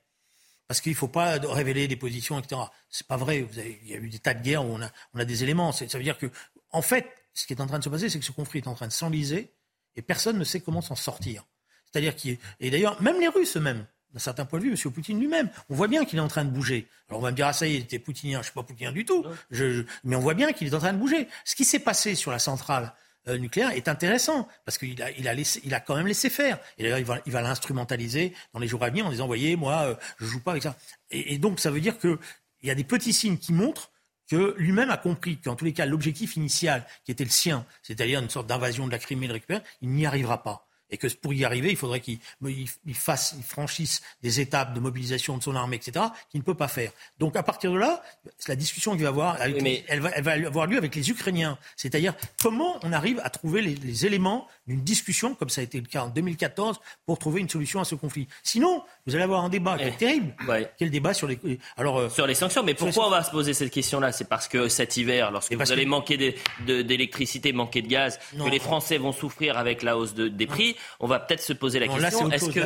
Parce 0.67 0.83
qu'il 0.83 0.93
ne 0.93 0.97
faut 0.97 1.09
pas 1.09 1.39
révéler 1.39 1.89
des 1.89 1.97
positions, 1.97 2.39
etc. 2.39 2.61
C'est 2.91 3.07
pas 3.07 3.17
vrai. 3.17 3.47
Il 3.57 3.89
y 3.89 3.95
a 3.95 3.97
eu 3.97 4.11
des 4.11 4.19
tas 4.19 4.35
de 4.35 4.43
guerres 4.43 4.67
où 4.67 4.79
on 5.15 5.19
a, 5.19 5.25
des 5.25 5.43
éléments. 5.43 5.73
Ça 5.73 5.87
veut 5.87 6.03
dire 6.05 6.19
que, 6.19 6.31
en 6.73 6.83
fait, 6.83 7.07
ce 7.33 7.47
qui 7.47 7.55
est 7.55 7.61
en 7.63 7.67
train 7.67 7.79
de 7.79 7.85
se 7.85 7.89
passer, 7.89 8.11
c'est 8.11 8.19
que 8.19 8.25
ce 8.27 8.33
conflit 8.33 8.61
est 8.61 8.69
en 8.69 8.75
train 8.75 8.87
de 8.89 8.93
s'enliser 8.93 9.51
et 9.97 10.03
personne 10.03 10.37
ne 10.39 10.45
sait 10.45 10.61
comment 10.61 10.83
s'en 10.83 10.95
sortir. 10.97 11.47
C'est-à-dire 11.91 12.15
qu'il 12.15 12.37
et 12.61 12.71
d'ailleurs, 12.71 13.01
même 13.01 13.19
les 13.19 13.29
Russes 13.29 13.57
eux-mêmes, 13.57 13.87
d'un 14.13 14.19
certain 14.19 14.45
point 14.47 14.59
de 14.59 14.65
vue, 14.65 14.71
M. 14.73 14.93
Poutine 14.93 15.19
lui-même, 15.21 15.51
on 15.69 15.75
voit 15.75 15.89
bien 15.89 16.05
qu'il 16.05 16.19
est 16.19 16.23
en 16.23 16.29
train 16.29 16.45
de 16.45 16.51
bouger. 16.51 16.89
Alors 17.09 17.21
on 17.21 17.23
va 17.23 17.31
me 17.31 17.37
dire, 17.37 17.47
ah 17.47 17.53
ça 17.53 17.67
y 17.67 17.77
est, 17.77 17.89
t'es 17.89 17.99
poutinien, 17.99 18.39
je 18.39 18.45
suis 18.45 18.53
pas 18.55 18.63
poutinien 18.63 18.93
du 18.93 19.05
tout, 19.05 19.25
Je- 19.51 19.71
je- 19.73 19.83
mais 20.05 20.17
on 20.17 20.21
voit 20.21 20.35
bien 20.35 20.53
qu'il 20.53 20.67
est 20.69 20.75
en 20.75 20.79
train 20.79 20.93
de 20.93 20.99
bouger. 20.99 21.29
Ce 21.45 21.55
qui 21.55 21.65
s'est 21.65 21.79
passé 21.81 22.15
sur 22.15 22.31
la 22.31 22.39
centrale 22.39 22.93
euh, 23.27 23.37
nucléaire 23.37 23.71
est 23.73 23.89
intéressant 23.89 24.49
parce 24.65 24.79
qu'il 24.79 25.03
a, 25.03 25.11
il 25.11 25.29
a, 25.29 25.35
laissé, 25.35 25.61
il 25.65 25.75
a 25.75 25.81
quand 25.81 25.95
même 25.97 26.07
laissé 26.07 26.31
faire. 26.31 26.59
Et 26.79 26.83
d'ailleurs, 26.85 26.99
il 26.99 27.05
va, 27.05 27.19
il 27.27 27.33
va 27.33 27.43
l'instrumentaliser 27.43 28.33
dans 28.55 28.61
les 28.61 28.69
jours 28.69 28.83
à 28.83 28.89
venir 28.89 29.07
en 29.07 29.11
disant, 29.11 29.27
voyez, 29.27 29.55
moi, 29.57 29.83
euh, 29.83 29.95
je 30.19 30.25
joue 30.27 30.41
pas 30.41 30.53
avec 30.53 30.63
ça. 30.63 30.77
Et, 31.11 31.35
et 31.35 31.39
donc, 31.39 31.61
ça 31.61 31.71
veut 31.71 31.81
dire 31.81 31.99
que 31.99 32.19
il 32.63 32.69
y 32.69 32.71
a 32.71 32.75
des 32.75 32.85
petits 32.85 33.13
signes 33.13 33.37
qui 33.37 33.53
montrent 33.53 33.91
que 34.31 34.55
lui-même 34.59 34.91
a 34.91 34.97
compris 34.97 35.39
qu'en 35.39 35.57
tous 35.57 35.65
les 35.65 35.73
cas, 35.73 35.85
l'objectif 35.87 36.37
initial 36.37 36.87
qui 37.05 37.13
était 37.13 37.25
le 37.25 37.31
sien, 37.31 37.65
c'est-à-dire 37.83 38.21
une 38.21 38.29
sorte 38.31 38.47
d'invasion 38.47 38.87
de 38.87 38.93
la 38.93 38.99
Crimée 38.99 39.25
et 39.27 39.29
de 39.29 39.33
récupérer, 39.35 39.63
il 39.83 39.91
n'y 39.91 40.07
arrivera 40.07 40.43
pas. 40.43 40.67
Et 40.91 40.97
que 40.99 41.07
pour 41.17 41.33
y 41.35 41.45
arriver, 41.45 41.71
il 41.71 41.77
faudrait 41.77 42.01
qu'il 42.01 42.19
il- 42.47 42.67
il 42.87 42.95
fasse, 42.95 43.35
il 43.37 43.43
franchisse 43.45 44.01
des 44.23 44.41
étapes 44.41 44.73
de 44.75 44.81
mobilisation 44.81 45.37
de 45.37 45.43
son 45.43 45.55
armée, 45.55 45.77
etc., 45.77 46.07
qu'il 46.31 46.41
ne 46.41 46.45
peut 46.45 46.55
pas 46.55 46.69
faire. 46.69 46.93
Donc 47.19 47.37
à 47.37 47.43
partir 47.43 47.73
de 47.73 47.79
là, 47.79 48.03
c'est 48.39 48.49
la 48.49 48.57
discussion 48.57 48.93
qu'il 48.93 49.03
va 49.03 49.09
avoir, 49.09 49.41
avec 49.41 49.57
Oui, 49.57 49.63
mais- 49.63 49.85
elle, 49.89 50.01
va, 50.01 50.11
elle 50.15 50.23
va 50.25 50.33
avoir 50.47 50.67
lieu 50.67 50.79
avec 50.79 50.95
les 50.95 51.11
Ukrainiens. 51.11 51.59
C'est-à-dire 51.77 52.15
comment 52.43 52.79
on 52.83 52.93
arrive 52.93 53.21
à 53.23 53.31
trouver 53.31 53.61
les, 53.63 53.75
les 53.75 54.07
éléments 54.07 54.47
d'une 54.67 54.81
discussion, 54.83 55.35
comme 55.35 55.49
ça 55.51 55.61
a 55.61 55.65
été 55.65 55.81
le 55.81 55.87
cas 55.87 56.03
en 56.05 56.09
2014, 56.09 56.81
pour 57.07 57.19
trouver 57.19 57.41
une 57.41 57.49
solution 57.49 57.81
à 57.81 57.85
ce 57.85 57.95
conflit? 57.95 58.29
Sinon, 58.43 58.83
vous 59.07 59.15
allez 59.15 59.25
avoir 59.25 59.45
un 59.45 59.49
débat 59.49 59.77
qui 59.79 59.85
est 59.85 59.97
terrible. 59.97 60.35
Ouais. 60.47 60.71
Quel 60.79 60.91
débat 60.91 61.13
sur 61.15 61.27
les... 61.29 61.39
Alors, 61.77 61.99
euh, 61.99 62.09
Sur 62.09 62.27
les 62.27 62.35
sanctions, 62.35 62.63
mais 62.63 62.75
pourquoi 62.75 63.07
on 63.07 63.11
va 63.11 63.23
se 63.23 63.31
poser 63.31 63.53
cette 63.55 63.71
question-là? 63.73 64.13
C'est 64.13 64.29
parce 64.29 64.49
que 64.49 64.69
cet 64.69 64.97
hiver, 64.97 65.31
lorsque 65.31 65.53
vous 65.53 65.73
allez 65.73 65.85
que- 65.85 65.89
manquer 65.89 66.35
d'électricité, 66.83 67.53
manquer 67.53 67.83
de 67.83 67.89
gaz, 67.89 68.19
Non. 68.35 68.45
que 68.47 68.51
les 68.51 68.59
Français 68.59 68.99
vont 68.99 69.13
souffrir 69.13 69.57
avec 69.59 69.83
la 69.83 69.97
hausse 69.97 70.15
de- 70.15 70.29
des 70.29 70.47
prix, 70.47 70.77
on 71.01 71.07
va 71.07 71.19
peut-être 71.21 71.43
se 71.43 71.53
poser 71.53 71.79
la 71.79 71.87
non, 71.87 71.97
question 71.97 72.31
est-ce 72.31 72.51
que 72.51 72.61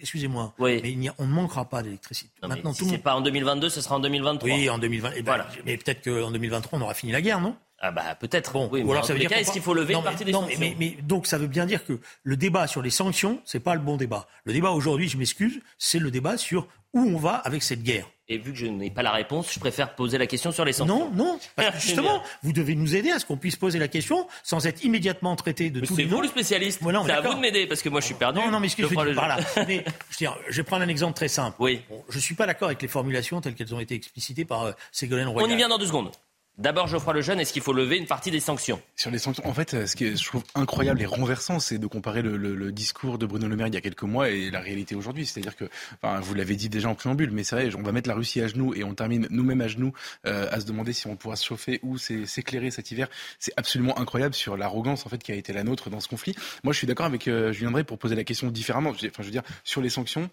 Excusez-moi, 0.00 0.54
Oui. 0.58 0.80
mais 0.96 1.08
a- 1.08 1.14
on 1.18 1.26
ne 1.26 1.32
manquera 1.32 1.64
pas 1.64 1.82
d'électricité. 1.82 2.30
Maintenant, 2.46 2.72
si 2.72 2.80
tout 2.80 2.86
monde... 2.86 3.02
pas 3.02 3.14
en 3.14 3.20
2022, 3.20 3.68
ce 3.68 3.80
sera 3.80 3.96
en 3.96 4.00
2023. 4.00 4.48
Oui, 4.48 4.68
en 4.70 4.78
2020. 4.78 5.10
eh 5.16 5.22
ben, 5.22 5.24
Voilà. 5.24 5.48
Mais 5.64 5.76
peut-être 5.76 6.02
qu'en 6.04 6.30
2023, 6.30 6.78
on 6.78 6.82
aura 6.82 6.94
fini 6.94 7.12
la 7.12 7.20
guerre, 7.22 7.40
non? 7.40 7.56
Ah 7.80 7.90
bah 7.90 8.14
peut-être. 8.18 8.52
Bon, 8.52 8.68
oui, 8.72 8.82
ou 8.82 8.92
alors 8.92 9.04
ça 9.04 9.12
veut 9.12 9.18
dire 9.18 9.30
est-ce 9.32 9.52
qu'il 9.52 9.60
faut 9.60 9.74
lever 9.74 9.92
non, 9.92 9.98
une 10.00 10.04
partie 10.04 10.20
mais, 10.20 10.26
des 10.26 10.32
non, 10.32 10.40
sanctions? 10.42 10.58
mais, 10.60 10.74
mais- 10.78 10.96
donc 11.02 11.26
ça 11.26 11.36
veut 11.36 11.48
bien 11.48 11.66
dire 11.66 11.84
que 11.84 11.98
le 12.22 12.36
débat 12.36 12.66
sur 12.66 12.80
les 12.80 12.88
sanctions, 12.90 13.42
c'est 13.44 13.60
pas 13.60 13.74
le 13.74 13.80
bon 13.82 13.96
débat. 13.98 14.26
Le 14.44 14.54
débat 14.54 14.70
aujourd'hui, 14.70 15.08
je 15.08 15.18
m'excuse, 15.18 15.60
c'est 15.76 15.98
le 15.98 16.10
débat 16.10 16.38
sur 16.38 16.66
où 16.94 17.00
on 17.00 17.18
va 17.18 17.34
avec 17.34 17.62
cette 17.62 17.82
guerre. 17.82 18.06
Et 18.26 18.38
vu 18.38 18.52
que 18.52 18.58
je 18.58 18.66
n'ai 18.66 18.90
pas 18.90 19.02
la 19.02 19.12
réponse, 19.12 19.52
je 19.52 19.60
préfère 19.60 19.94
poser 19.94 20.16
la 20.16 20.26
question 20.26 20.50
sur 20.50 20.64
les 20.64 20.72
sanctions. 20.72 21.10
Non, 21.10 21.14
non, 21.14 21.38
parce 21.56 21.74
que 21.74 21.80
justement, 21.80 22.22
vous 22.42 22.54
devez 22.54 22.74
nous 22.74 22.96
aider 22.96 23.10
à 23.10 23.18
ce 23.18 23.26
qu'on 23.26 23.36
puisse 23.36 23.56
poser 23.56 23.78
la 23.78 23.88
question 23.88 24.26
sans 24.42 24.66
être 24.66 24.82
immédiatement 24.82 25.36
traité 25.36 25.68
de 25.68 25.80
Mais 25.80 25.86
tous 25.86 25.96
C'est 25.96 26.04
vous 26.04 26.22
le 26.22 26.28
spécialiste. 26.28 26.80
C'est 26.82 27.12
à 27.12 27.20
vous 27.20 27.34
de 27.34 27.40
m'aider 27.40 27.66
parce 27.66 27.82
que 27.82 27.90
moi 27.90 28.00
je 28.00 28.06
suis 28.06 28.14
perdu. 28.14 28.40
Non, 28.40 28.50
non, 28.50 28.60
mais 28.60 28.68
ce 28.68 28.76
que 28.76 28.82
je, 28.82 28.88
veux 28.88 28.94
prends 28.94 29.04
dire 29.04 29.12
le 29.12 29.16
par 29.16 29.38
jeu. 29.38 29.44
là, 29.56 29.64
mais, 29.68 29.84
je, 30.18 30.56
vais 30.56 30.62
prendre 30.62 30.84
un 30.84 30.88
exemple 30.88 31.14
très 31.14 31.28
simple. 31.28 31.56
Oui. 31.58 31.82
Bon, 31.90 32.02
je 32.08 32.18
suis 32.18 32.34
pas 32.34 32.46
d'accord 32.46 32.68
avec 32.68 32.80
les 32.80 32.88
formulations 32.88 33.42
telles 33.42 33.54
qu'elles 33.54 33.74
ont 33.74 33.80
été 33.80 33.94
explicitées 33.94 34.46
par 34.46 34.62
euh, 34.62 34.72
Ségolène 34.90 35.28
Royal. 35.28 35.50
On 35.50 35.52
y 35.52 35.56
vient 35.56 35.68
dans 35.68 35.78
deux 35.78 35.86
secondes. 35.86 36.10
D'abord, 36.56 36.86
Geoffroy 36.86 37.14
Lejeune, 37.14 37.40
est-ce 37.40 37.52
qu'il 37.52 37.62
faut 37.62 37.72
lever 37.72 37.96
une 37.96 38.06
partie 38.06 38.30
des 38.30 38.38
sanctions? 38.38 38.80
Sur 38.94 39.10
les 39.10 39.18
sanctions, 39.18 39.44
en 39.44 39.52
fait, 39.52 39.74
euh, 39.74 39.86
ce 39.88 39.96
qui 39.96 40.04
est, 40.04 40.16
je 40.16 40.24
trouve 40.24 40.44
incroyable 40.54 41.02
et 41.02 41.06
renversant, 41.06 41.58
c'est 41.58 41.78
de 41.78 41.86
comparer 41.88 42.22
le, 42.22 42.36
le- 42.36 42.54
le 42.54 42.70
discours 42.70 43.18
de 43.18 43.26
Bruno 43.26 43.48
Le 43.48 43.56
Maire 43.56 43.66
il 43.66 43.74
y 43.74 43.76
a 43.76 43.80
quelques 43.80 44.04
mois 44.04 44.30
et 44.30 44.52
la 44.52 44.60
réalité 44.60 44.94
aujourd'hui. 44.94 45.26
C'est-à-dire 45.26 45.56
que, 45.56 45.64
enfin, 46.00 46.20
vous 46.20 46.32
l'avez 46.32 46.54
dit 46.54 46.68
déjà 46.68 46.88
en 46.88 46.94
préambule, 46.94 47.32
mais 47.32 47.42
c'est 47.42 47.56
vrai, 47.56 47.74
on 47.74 47.82
va 47.82 47.90
mettre 47.90 48.08
la 48.08 48.14
Russie 48.14 48.40
à 48.40 48.46
genoux 48.46 48.72
et 48.72 48.84
on 48.84 48.94
termine 48.94 49.26
nous-mêmes 49.30 49.62
à 49.62 49.66
genoux 49.66 49.92
euh, 50.26 50.46
à 50.52 50.60
se 50.60 50.64
demander 50.66 50.92
si 50.92 51.08
on 51.08 51.16
pourra 51.16 51.34
se 51.34 51.44
chauffer 51.44 51.80
ou 51.82 51.98
s'é- 51.98 52.24
s'éclairer 52.24 52.70
cet 52.70 52.92
hiver. 52.92 53.08
C'est 53.40 53.52
absolument 53.56 53.98
incroyable 53.98 54.34
sur 54.34 54.56
l'arrogance 54.56 55.06
en 55.06 55.08
fait 55.08 55.20
qui 55.24 55.32
a 55.32 55.34
été 55.34 55.52
la 55.52 55.64
nôtre 55.64 55.90
dans 55.90 55.98
ce 55.98 56.06
conflit. 56.06 56.36
Moi, 56.62 56.72
je 56.72 56.78
suis 56.78 56.86
d'accord 56.86 57.06
avec 57.06 57.26
euh, 57.26 57.52
Julien 57.52 57.72
Drey 57.72 57.82
pour 57.82 57.98
poser 57.98 58.14
la 58.14 58.22
question 58.22 58.48
différemment. 58.52 58.90
Enfin, 58.90 59.08
je 59.18 59.22
veux 59.24 59.30
dire, 59.32 59.42
sur 59.64 59.80
les 59.80 59.90
sanctions. 59.90 60.30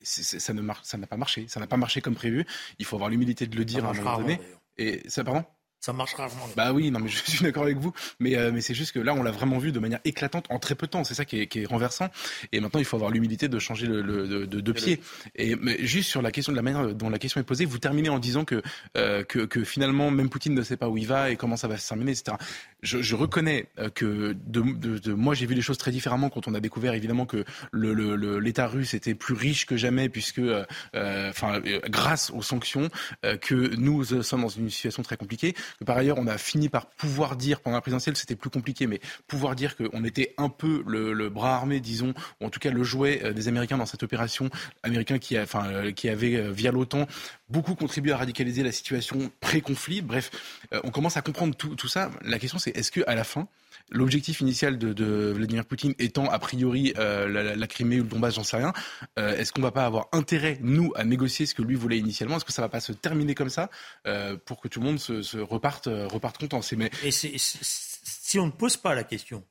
Ça 0.00 0.54
ne 0.54 0.62
marche, 0.62 0.80
ça 0.84 0.96
n'a 0.96 1.06
pas 1.06 1.18
marché. 1.18 1.44
Ça 1.46 1.60
n'a 1.60 1.66
pas 1.66 1.76
marché 1.76 2.00
comme 2.00 2.14
prévu. 2.14 2.46
Il 2.78 2.86
faut 2.86 2.96
avoir 2.96 3.10
l'humilité 3.10 3.46
de 3.46 3.54
le 3.56 3.66
dire 3.66 3.84
à 3.84 3.90
un 3.90 3.92
moment 3.92 4.18
donné. 4.22 4.40
Et 4.78 5.02
ça, 5.10 5.24
pardon? 5.24 5.44
Ça 5.80 5.92
marche 5.92 6.14
rarement. 6.14 6.48
Bah 6.56 6.72
oui, 6.72 6.90
non 6.90 6.98
mais 6.98 7.08
je 7.08 7.18
suis 7.24 7.42
d'accord 7.44 7.62
avec 7.62 7.78
vous, 7.78 7.92
mais 8.18 8.36
euh, 8.36 8.50
mais 8.52 8.60
c'est 8.60 8.74
juste 8.74 8.90
que 8.92 8.98
là 8.98 9.14
on 9.14 9.22
l'a 9.22 9.30
vraiment 9.30 9.58
vu 9.58 9.70
de 9.70 9.78
manière 9.78 10.00
éclatante 10.04 10.46
en 10.50 10.58
très 10.58 10.74
peu 10.74 10.86
de 10.86 10.90
temps, 10.90 11.04
c'est 11.04 11.14
ça 11.14 11.24
qui 11.24 11.40
est, 11.40 11.46
qui 11.46 11.60
est 11.62 11.66
renversant. 11.66 12.08
Et 12.52 12.58
maintenant 12.60 12.80
il 12.80 12.84
faut 12.84 12.96
avoir 12.96 13.10
l'humilité 13.12 13.48
de 13.48 13.58
changer 13.60 13.86
le, 13.86 14.02
le- 14.02 14.26
de, 14.26 14.44
de, 14.44 14.60
de 14.60 14.72
pied. 14.72 15.00
Et 15.36 15.54
mais 15.54 15.76
juste 15.86 16.10
sur 16.10 16.20
la 16.20 16.32
question 16.32 16.52
de 16.52 16.56
la 16.56 16.62
manière 16.62 16.94
dont 16.94 17.08
la 17.10 17.18
question 17.20 17.40
est 17.40 17.44
posée, 17.44 17.64
vous 17.64 17.78
terminez 17.78 18.08
en 18.08 18.18
disant 18.18 18.44
que 18.44 18.60
euh, 18.96 19.22
que, 19.22 19.38
que 19.40 19.62
finalement 19.62 20.10
même 20.10 20.28
Poutine 20.28 20.52
ne 20.54 20.62
sait 20.62 20.76
pas 20.76 20.88
où 20.88 20.96
il 20.96 21.06
va 21.06 21.30
et 21.30 21.36
comment 21.36 21.56
ça 21.56 21.68
va 21.68 21.76
se 21.78 21.86
terminer, 21.88 22.10
etc. 22.10 22.36
Je, 22.82 23.00
je 23.00 23.14
reconnais 23.14 23.66
euh, 23.78 23.88
que 23.88 24.32
de, 24.46 24.60
de, 24.62 24.98
de- 24.98 25.12
moi 25.12 25.34
j'ai 25.34 25.46
vu 25.46 25.54
les 25.54 25.62
choses 25.62 25.78
très 25.78 25.92
différemment 25.92 26.28
quand 26.28 26.48
on 26.48 26.54
a 26.54 26.60
découvert 26.60 26.94
évidemment 26.94 27.24
que 27.24 27.44
l'État 27.72 28.66
russe 28.66 28.94
était 28.94 29.14
plus 29.14 29.34
riche 29.34 29.66
que 29.66 29.76
jamais 29.76 30.08
puisque 30.08 30.38
euh, 30.40 30.64
enfin 31.30 31.60
grâce 31.88 32.30
aux 32.30 32.42
sanctions 32.42 32.88
que 33.40 33.76
nous 33.76 34.04
sommes 34.22 34.42
dans 34.42 34.48
une 34.48 34.70
situation 34.70 35.02
très 35.02 35.16
compliquée. 35.16 35.54
Par 35.84 35.96
ailleurs, 35.96 36.18
on 36.18 36.26
a 36.26 36.38
fini 36.38 36.68
par 36.68 36.86
pouvoir 36.86 37.36
dire 37.36 37.60
pendant 37.60 37.76
la 37.76 37.80
présidentielle, 37.80 38.16
c'était 38.16 38.36
plus 38.36 38.50
compliqué, 38.50 38.86
mais 38.86 39.00
pouvoir 39.26 39.54
dire 39.54 39.76
qu'on 39.76 40.04
était 40.04 40.34
un 40.38 40.48
peu 40.48 40.82
le, 40.86 41.28
bras 41.28 41.54
armé, 41.56 41.80
disons, 41.80 42.14
ou 42.40 42.46
en 42.46 42.50
tout 42.50 42.60
cas 42.60 42.70
le 42.70 42.82
jouet 42.82 43.20
euh, 43.24 43.32
des 43.32 43.48
Américains 43.48 43.78
dans 43.78 43.86
cette 43.86 44.02
opération, 44.02 44.50
américain 44.82 45.18
qui, 45.18 45.38
enfin, 45.38 45.66
euh, 45.66 45.92
qui 45.92 46.08
avait 46.08 46.36
euh, 46.36 46.50
via 46.50 46.72
l'OTAN 46.72 47.06
beaucoup 47.48 47.74
contribué 47.74 48.12
à 48.12 48.16
radicaliser 48.16 48.62
la 48.62 48.72
situation 48.72 49.30
pré-conflit. 49.40 50.02
Bref, 50.02 50.30
on 50.84 50.90
commence 50.90 51.16
à 51.16 51.22
comprendre 51.22 51.54
tout, 51.54 51.74
tout 51.76 51.88
ça. 51.88 52.10
La 52.22 52.38
question, 52.38 52.58
c'est 52.58 52.76
est-ce 52.76 52.90
que 52.90 53.00
à 53.06 53.14
la 53.14 53.24
fin 53.24 53.48
L'objectif 53.90 54.40
initial 54.40 54.78
de, 54.78 54.92
de 54.92 55.32
Vladimir 55.34 55.64
Poutine 55.64 55.94
étant 55.98 56.26
a 56.30 56.38
priori 56.38 56.92
euh, 56.98 57.26
la, 57.28 57.42
la- 57.42 57.56
la 57.56 57.66
Crimée 57.66 58.00
ou 58.00 58.02
le 58.04 58.08
Donbass, 58.08 58.34
j'en 58.34 58.44
sais 58.44 58.56
rien. 58.58 58.72
euh, 59.18 59.36
Est-ce 59.36 59.52
qu'on 59.52 59.62
va 59.62 59.70
pas 59.72 59.86
avoir 59.86 60.08
intérêt 60.12 60.58
nous 60.60 60.92
à 60.96 61.04
négocier 61.04 61.46
ce 61.46 61.54
que 61.54 61.62
lui 61.62 61.74
voulait 61.74 61.98
initialement? 61.98 62.36
Est-ce 62.36 62.44
que 62.44 62.52
ça 62.52 62.62
va 62.62 62.68
pas 62.68 62.80
se 62.80 62.92
terminer 62.92 63.34
comme 63.34 63.50
ça 63.50 63.70
euh, 64.06 64.36
pour 64.44 64.60
que 64.60 64.68
tout 64.68 64.80
le 64.80 64.86
monde 64.86 64.98
se, 65.00 65.22
se 65.22 65.38
reparte, 65.38 65.86
reparte 65.86 66.38
content? 66.38 66.60
C'est 66.62 66.76
mais 66.76 66.90
Et 67.04 67.10
si 67.10 68.38
on 68.38 68.46
ne 68.46 68.50
pose 68.52 68.76
pas 68.76 68.94
la 68.94 69.04
question, 69.04 69.42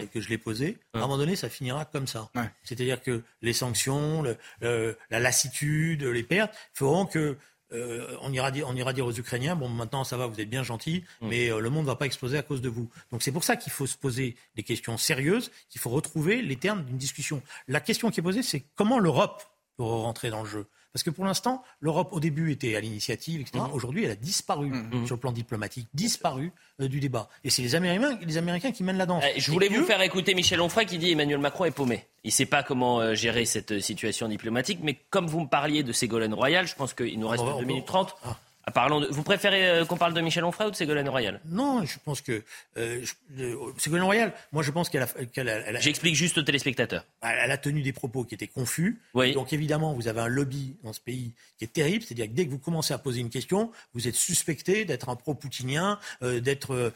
et 0.00 0.06
que 0.06 0.20
je 0.22 0.28
l'ai 0.30 0.38
posée, 0.38 0.78
à 0.94 0.98
un 0.98 1.00
moment 1.02 1.18
donné, 1.18 1.36
ça 1.36 1.50
finira 1.50 1.84
comme 1.84 2.06
ça. 2.06 2.30
C'est-à-dire 2.64 3.02
que 3.02 3.22
les 3.42 3.52
sanctions, 3.52 4.22
le- 4.22 4.36
le- 4.62 4.96
la 5.10 5.20
lassitude, 5.20 6.02
les 6.04 6.22
pertes 6.22 6.54
feront 6.72 7.04
que 7.04 7.36
euh, 7.72 8.16
on, 8.20 8.32
ira 8.32 8.50
dire, 8.50 8.68
on 8.68 8.76
ira 8.76 8.92
dire 8.92 9.06
aux 9.06 9.12
Ukrainiens, 9.12 9.56
bon 9.56 9.68
maintenant 9.68 10.04
ça 10.04 10.16
va, 10.16 10.26
vous 10.26 10.40
êtes 10.40 10.50
bien 10.50 10.62
gentils, 10.62 11.04
mais 11.20 11.50
euh, 11.50 11.60
le 11.60 11.70
monde 11.70 11.82
ne 11.82 11.90
va 11.90 11.96
pas 11.96 12.06
exploser 12.06 12.36
à 12.36 12.42
cause 12.42 12.60
de 12.60 12.68
vous. 12.68 12.90
Donc 13.10 13.22
c'est 13.22 13.32
pour 13.32 13.44
ça 13.44 13.56
qu'il 13.56 13.72
faut 13.72 13.86
se 13.86 13.96
poser 13.96 14.36
des 14.54 14.62
questions 14.62 14.96
sérieuses, 14.96 15.50
qu'il 15.68 15.80
faut 15.80 15.90
retrouver 15.90 16.42
les 16.42 16.56
termes 16.56 16.84
d'une 16.84 16.98
discussion. 16.98 17.42
La 17.68 17.80
question 17.80 18.10
qui 18.10 18.20
est 18.20 18.22
posée, 18.22 18.42
c'est 18.42 18.64
comment 18.74 18.98
l'Europe 18.98 19.42
peut 19.76 19.84
rentrer 19.84 20.30
dans 20.30 20.42
le 20.42 20.48
jeu? 20.48 20.66
Parce 20.92 21.02
que 21.02 21.10
pour 21.10 21.24
l'instant, 21.24 21.62
l'Europe 21.80 22.08
au 22.12 22.20
début 22.20 22.52
était 22.52 22.76
à 22.76 22.80
l'initiative, 22.80 23.40
etc. 23.40 23.64
Aujourd'hui, 23.72 24.04
elle 24.04 24.10
a 24.10 24.16
disparu 24.16 24.72
sur 25.06 25.16
le 25.16 25.20
plan 25.20 25.32
diplomatique, 25.32 25.88
disparu 25.94 26.52
euh, 26.80 26.88
du 26.88 27.00
débat. 27.00 27.28
Et 27.44 27.50
c'est 27.50 27.62
les 27.62 27.74
Américains, 27.74 28.18
les 28.20 28.36
Américains 28.36 28.72
qui 28.72 28.82
mènent 28.84 28.98
la 28.98 29.06
danse. 29.06 29.24
Eh, 29.34 29.40
Je 29.40 29.50
voulais 29.50 29.66
Et 29.66 29.70
vous 29.70 29.80
eux- 29.80 29.84
faire 29.84 30.02
écouter 30.02 30.34
Michel 30.34 30.60
Onfray 30.60 30.86
qui 30.86 30.98
dit 30.98 31.10
Emmanuel 31.12 31.38
Macron 31.38 31.64
est 31.64 31.70
paumé. 31.70 32.04
Il 32.24 32.28
ne 32.28 32.32
sait 32.32 32.46
pas 32.46 32.62
comment 32.62 33.00
euh, 33.00 33.14
gérer 33.14 33.44
cette 33.46 33.72
euh, 33.72 33.80
situation 33.80 34.28
diplomatique, 34.28 34.80
mais 34.82 34.98
comme 35.10 35.26
vous 35.26 35.40
me 35.40 35.48
parliez 35.48 35.82
de 35.82 35.92
Ségolène 35.92 36.34
Royal, 36.34 36.66
je 36.66 36.74
pense 36.74 36.94
qu'il 36.94 37.18
nous 37.18 37.28
reste 37.28 37.42
va- 37.44 37.50
2 37.50 37.56
on 37.56 37.60
va- 37.60 37.66
minutes 37.66 37.86
30. 37.86 38.14
Ah, 38.24 38.36
parlons 38.70 39.00
de- 39.00 39.08
Vous 39.08 39.22
préférez 39.22 39.68
euh, 39.68 39.84
qu'on 39.84 39.96
parle 39.96 40.14
de 40.14 40.20
Michel 40.20 40.44
Onfray 40.44 40.68
ou 40.68 40.70
de 40.70 40.76
Ségolène 40.76 41.08
Royal? 41.08 41.40
Non, 41.46 41.84
je 41.84 41.98
pense 42.04 42.20
que 42.20 42.42
euh, 42.76 43.00
je- 43.02 43.12
le- 43.36 43.58
Ségolène 43.78 44.04
Royal, 44.04 44.32
moi 44.52 44.62
je 44.62 44.70
pense 44.70 44.88
qu'elle 44.88 45.02
a, 45.02 45.80
J'explique 45.80 46.14
juste 46.14 46.38
aux 46.38 46.42
téléspectateurs. 46.42 47.04
elle 47.22 47.50
a 47.50 47.58
tenu 47.58 47.82
des 47.82 47.92
propos 47.92 48.24
qui 48.24 48.34
étaient 48.34 48.46
confus. 48.46 49.00
Oui. 49.14 49.32
Donc 49.32 49.52
évidemment, 49.52 49.94
vous 49.94 50.06
avez 50.08 50.20
un 50.20 50.28
lobby 50.28 50.76
dans 50.84 50.92
ce 50.92 51.00
pays 51.00 51.32
qui 51.58 51.64
est 51.64 51.72
terrible. 51.72 52.04
C'est-à-dire 52.04 52.26
que 52.26 52.32
dès 52.32 52.46
que 52.46 52.50
vous 52.50 52.58
commencez 52.58 52.94
à 52.94 52.98
poser 52.98 53.20
une 53.20 53.30
question, 53.30 53.72
vous 53.94 54.06
êtes 54.06 54.14
suspecté 54.14 54.84
d'être 54.84 55.08
un 55.08 55.16
pro-poutinien, 55.16 55.98
euh, 56.22 56.40
d'être 56.40 56.92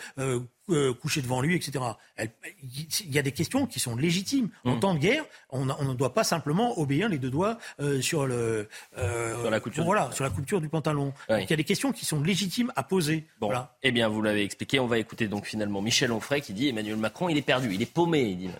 euh, 0.71 0.93
coucher 0.93 1.23
devant 1.23 1.41
lui, 1.41 1.55
etc. 1.55 1.85
Il 2.19 3.13
y 3.13 3.19
a 3.19 3.23
des 3.23 3.33
questions 3.33 3.67
qui 3.67 3.79
sont 3.79 3.97
légitimes. 3.97 4.49
En 4.65 4.77
mmh. 4.77 4.81
temps 4.81 4.95
de 4.95 4.99
guerre, 4.99 5.25
on, 5.51 5.65
ne 5.65 5.95
doit 5.95 6.13
pas 6.13 6.25
simplement 6.25 6.79
obéir 6.79 7.09
les 7.09 7.19
deux 7.19 7.31
doigts 7.31 7.59
euh, 7.81 8.01
sur, 8.01 8.27
le, 8.27 8.69
euh, 8.99 9.41
sur, 9.41 9.51
la 9.51 9.61
couture 9.61 9.85
voilà, 9.85 10.11
sur 10.13 10.25
la 10.25 10.31
couture 10.31 10.61
du 10.61 10.69
pantalon. 10.69 11.13
il 11.29 11.49
y 11.49 11.53
a 11.53 11.57
des 11.57 11.65
questions 11.65 11.93
qui 11.93 12.05
sont 12.05 12.21
légitimes 12.21 12.73
à 12.77 12.83
poser. 12.83 13.27
Bon, 13.41 13.53
eh 13.83 13.93
bien, 13.93 14.09
vous 14.09 14.23
l'avez 14.23 14.43
expliqué. 14.43 14.81
On 14.81 14.87
va 14.87 14.99
écouter 14.99 15.29
donc 15.29 15.47
finalement 15.47 15.83
Michel 15.83 16.11
Onfray 16.13 16.41
qui 16.41 16.53
dit 16.53 16.69
Emmanuel 16.69 16.97
Macron, 16.97 17.29
il 17.29 17.37
est 17.37 17.43
perdu, 17.43 17.73
il 17.73 17.83
est 17.83 17.93
paumé, 17.93 18.23
il 18.23 18.37
dit 18.37 18.49
même. 18.49 18.57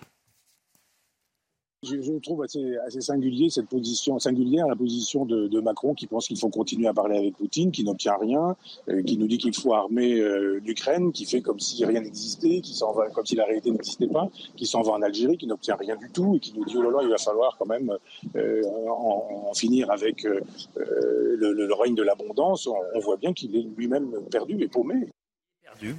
Je, 1.83 2.17
trouve 2.17 2.41
assez, 2.41 2.75
assez, 2.87 3.01
singulier 3.01 3.51
cette 3.51 3.67
position 3.67 4.17
singulière, 4.17 4.65
la 4.65 4.75
position 4.75 5.25
de, 5.25 5.59
Macron 5.61 5.93
qui 5.93 6.07
pense 6.07 6.27
qu'il 6.27 6.39
faut 6.39 6.49
continuer 6.49 6.87
à 6.87 6.93
parler 6.93 7.19
avec 7.19 7.37
Poutine, 7.37 7.71
qui 7.71 7.83
n'obtient 7.83 8.17
rien, 8.17 8.55
euh, 8.89 9.03
qui 9.03 9.15
nous 9.15 9.27
dit 9.27 9.37
qu'il 9.37 9.55
faut 9.55 9.75
armer 9.75 10.19
euh, 10.19 10.59
l'Ukraine, 10.65 11.11
qui 11.11 11.25
fait 11.25 11.41
comme 11.41 11.59
si 11.59 11.85
rien 11.85 12.01
n'existait, 12.01 12.61
qui 12.61 12.73
s'en 12.73 12.93
va 12.93 13.09
comme 13.09 13.27
si 13.27 13.35
la 13.35 13.45
réalité 13.45 13.69
n'existait 13.69 14.07
pas, 14.07 14.27
qui 14.55 14.65
s'en 14.65 14.81
va 14.81 14.93
en 14.93 15.03
Algérie, 15.03 15.37
qui 15.37 15.45
n'obtient 15.45 15.75
rien 15.75 15.95
du 15.97 16.09
tout 16.09 16.37
et 16.37 16.39
qui 16.39 16.51
nous 16.57 16.65
dit 16.65 16.73
oh 16.77 16.81
là 16.81 16.89
là, 16.89 16.99
il 17.03 17.09
va 17.09 17.19
falloir 17.19 17.55
quand 17.59 17.67
même 17.67 17.95
euh, 18.35 18.63
en, 18.89 19.53
finir 19.53 19.91
avec 19.91 20.23
le, 20.23 21.35
le, 21.35 21.73
règne 21.73 21.93
de 21.93 22.03
l'abondance. 22.03 22.65
On, 22.65 22.75
on 22.95 22.99
voit 22.99 23.17
bien 23.17 23.33
qu'il 23.33 23.55
est 23.55 23.67
lui-même 23.77 24.11
perdu 24.31 24.57
et 24.63 24.67
paumé 24.67 25.09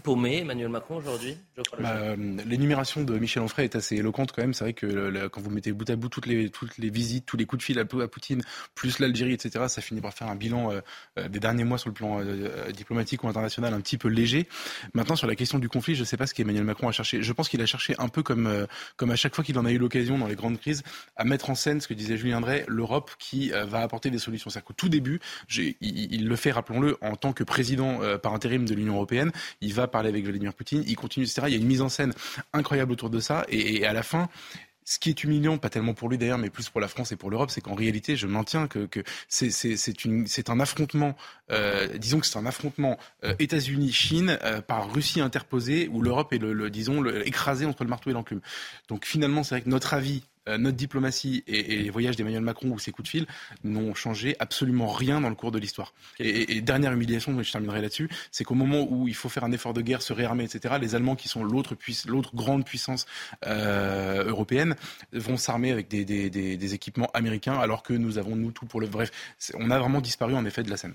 paumé, 0.03 0.39
Emmanuel 0.39 0.69
Macron 0.69 0.97
aujourd'hui 0.97 1.37
bah, 1.79 1.97
euh, 1.97 2.17
L'énumération 2.47 3.03
de 3.03 3.19
Michel 3.19 3.43
Onfray 3.43 3.65
est 3.65 3.77
assez 3.77 3.97
éloquente 3.97 4.33
quand 4.33 4.43
même. 4.43 4.55
C'est 4.55 4.65
vrai 4.65 4.73
que 4.73 5.27
quand 5.29 5.41
vous 5.41 5.51
mettez 5.51 5.73
bout 5.73 5.89
à 5.91 5.97
bout 5.97 6.09
toutes 6.09 6.27
les, 6.27 6.51
toutes 6.51 6.79
les 6.79 6.91
visites, 6.91 7.27
tous 7.27 7.37
les 7.37 7.47
coups 7.47 7.61
de 7.61 7.65
fil 7.65 7.79
à, 7.79 7.85
Poutine, 7.85 8.43
plus 8.75 8.99
l'Algérie, 8.99 9.33
etc., 9.33 9.67
ça 9.69 9.81
finit 9.81 10.01
par 10.01 10.13
faire 10.13 10.29
un 10.29 10.37
bilan 10.37 10.73
euh, 10.73 10.81
euh, 11.19 11.29
des 11.29 11.41
derniers 11.41 11.65
mois 11.65 11.79
sur 11.79 11.89
le 11.89 11.95
plan 11.95 12.21
diplomatique 12.73 13.25
ou 13.25 13.29
international 13.29 13.75
un 13.75 13.81
petit 13.81 13.99
peu 13.99 14.09
léger. 14.09 14.49
Maintenant, 14.95 15.17
sur 15.17 15.27
la 15.27 15.35
question 15.35 15.59
du 15.59 15.69
conflit, 15.69 15.95
je 15.95 16.01
ne 16.01 16.05
sais 16.05 16.17
pas 16.17 16.27
ce 16.27 16.35
qu'Emmanuel 16.35 16.65
Macron 16.65 16.89
a 16.89 16.93
cherché. 16.93 17.23
Je 17.23 17.33
pense 17.33 17.49
qu'il 17.49 17.61
a 17.61 17.67
cherché 17.67 17.95
un 17.99 18.09
peu 18.09 18.23
comme, 18.23 18.67
comme 18.97 19.11
à 19.11 19.17
chaque 19.17 19.35
fois 19.35 19.45
qu'il 19.45 19.59
en 19.59 19.65
a 19.65 19.73
eu 19.73 19.79
l'occasion 19.79 20.19
dans 20.19 20.27
les 20.27 20.37
grandes 20.37 20.59
crises, 20.59 20.83
à 21.17 21.25
mettre 21.25 21.51
en 21.51 21.55
scène 21.55 21.81
ce 21.81 21.89
que 21.89 21.95
disait 21.95 22.17
Julien 22.17 22.41
Drey, 22.41 22.65
l'Europe 22.69 23.11
qui 23.19 23.51
va 23.51 23.81
apporter 23.81 24.11
des 24.11 24.19
solutions. 24.19 24.51
C'est-à-dire 24.51 24.67
qu'au 24.67 24.75
tout 24.75 24.89
début, 24.89 25.21
il, 25.51 26.29
le 26.29 26.37
fait, 26.37 26.53
rappelons-le, 26.53 26.97
en 27.01 27.17
tant 27.17 27.33
que 27.33 27.45
président 27.45 28.01
par 28.19 28.35
intérim 28.35 28.65
de 28.65 28.75
l'Union 28.75 28.95
européenne, 28.95 29.33
va 29.73 29.89
parler 29.89 30.09
avec 30.09 30.25
Vladimir 30.25 30.55
Poutine, 30.55 30.83
il 30.87 30.97
continue, 30.97 31.25
etc. 31.25 31.43
Il 31.47 31.53
y 31.53 31.57
a 31.57 31.59
une 31.59 31.67
mise 31.67 31.83
en 31.83 31.89
scène 31.89 32.13
incroyable 32.53 32.93
autour 32.93 33.11
de 33.11 33.21
ça. 33.21 33.45
Et, 33.49 33.85
à 33.87 33.93
la 33.93 34.03
fin, 34.03 34.29
ce 34.85 34.99
qui 34.99 35.11
est 35.11 35.25
humiliant, 35.25 35.59
pas 35.59 35.69
tellement 35.69 35.95
pour 35.95 36.09
lui 36.09 36.17
d'ailleurs, 36.17 36.39
mais 36.39 36.51
plus 36.51 36.71
pour 36.71 36.81
la 36.81 36.89
France 36.89 37.13
et 37.13 37.17
pour 37.17 37.31
l'Europe, 37.31 37.51
c'est 37.51 37.61
qu'en 37.61 37.75
réalité, 37.75 38.17
je 38.17 38.27
maintiens 38.27 38.69
que, 38.69 38.87
que 38.87 39.01
c'est 39.29 40.51
un 40.51 40.61
affrontement, 40.61 41.15
euh, 41.51 41.99
disons 41.99 42.21
que 42.21 42.27
c'est 42.27 42.39
un 42.39 42.47
affrontement 42.47 42.99
euh, 43.25 43.35
États-Unis-Chine 43.39 44.39
euh, 44.43 44.63
par 44.63 44.91
Russie 44.93 45.21
interposée, 45.21 45.89
où 45.93 46.01
l'Europe 46.01 46.33
est, 46.33 46.39
le, 46.39 46.71
disons, 46.71 47.05
écrasée 47.05 47.67
entre 47.67 47.85
le 47.85 47.91
marteau 47.91 48.11
et 48.11 48.15
l'enclume. 48.15 48.41
Donc 48.89 49.05
finalement, 49.05 49.43
c'est 49.43 49.57
vrai 49.57 49.63
que 49.63 49.69
notre 49.69 49.93
avis 49.93 50.23
notre 50.57 50.77
diplomatie 50.77 51.45
et, 51.47 51.83
les 51.83 51.91
voyages 51.91 52.17
d'Emmanuel 52.17 52.43
Macron 52.43 52.71
ou 52.71 52.79
ses 52.79 52.93
coups 52.93 53.07
de 53.07 53.11
fil 53.11 53.27
n'ont 53.65 53.95
changé 53.95 54.37
absolument 54.39 54.89
rien 54.89 55.21
dans 55.21 55.29
le 55.29 55.35
cours 55.35 55.51
de 55.51 55.59
l'histoire. 55.59 55.93
Et, 56.19 56.61
dernière 56.61 56.93
humiliation, 56.93 57.41
je 57.43 57.51
terminerai 57.51 57.83
là-dessus, 57.83 58.09
c'est 58.31 58.45
qu'au 58.45 58.55
moment 58.55 58.87
où 58.89 59.09
il 59.09 59.15
faut 59.15 59.29
faire 59.29 59.45
un 59.45 59.53
effort 59.53 59.75
de 59.75 59.81
guerre, 59.81 60.03
se 60.03 60.13
réarmer, 60.13 60.45
etc., 60.45 60.77
les 60.81 60.95
Allemands, 60.95 61.17
qui 61.17 61.29
sont 61.29 61.45
l'autre 61.45 61.77
grande 62.35 62.65
puissance 62.65 63.07
euh, 63.47 64.25
européenne, 64.25 64.77
vont 65.13 65.37
s'armer 65.37 65.73
avec 65.73 65.89
des, 65.89 66.75
équipements 66.75 67.11
américains, 67.15 67.59
alors 67.59 67.83
que 67.83 67.93
nous 67.93 68.19
avons, 68.19 68.37
nous, 68.37 68.53
tout 68.53 68.67
pour 68.67 68.81
le... 68.81 68.87
Bref, 68.87 69.11
on 69.55 69.71
a 69.71 69.79
vraiment 69.79 70.01
disparu, 70.01 70.35
en 70.35 70.45
effet, 70.45 70.63
de 70.63 70.71
la 70.71 70.77
scène. 70.77 70.95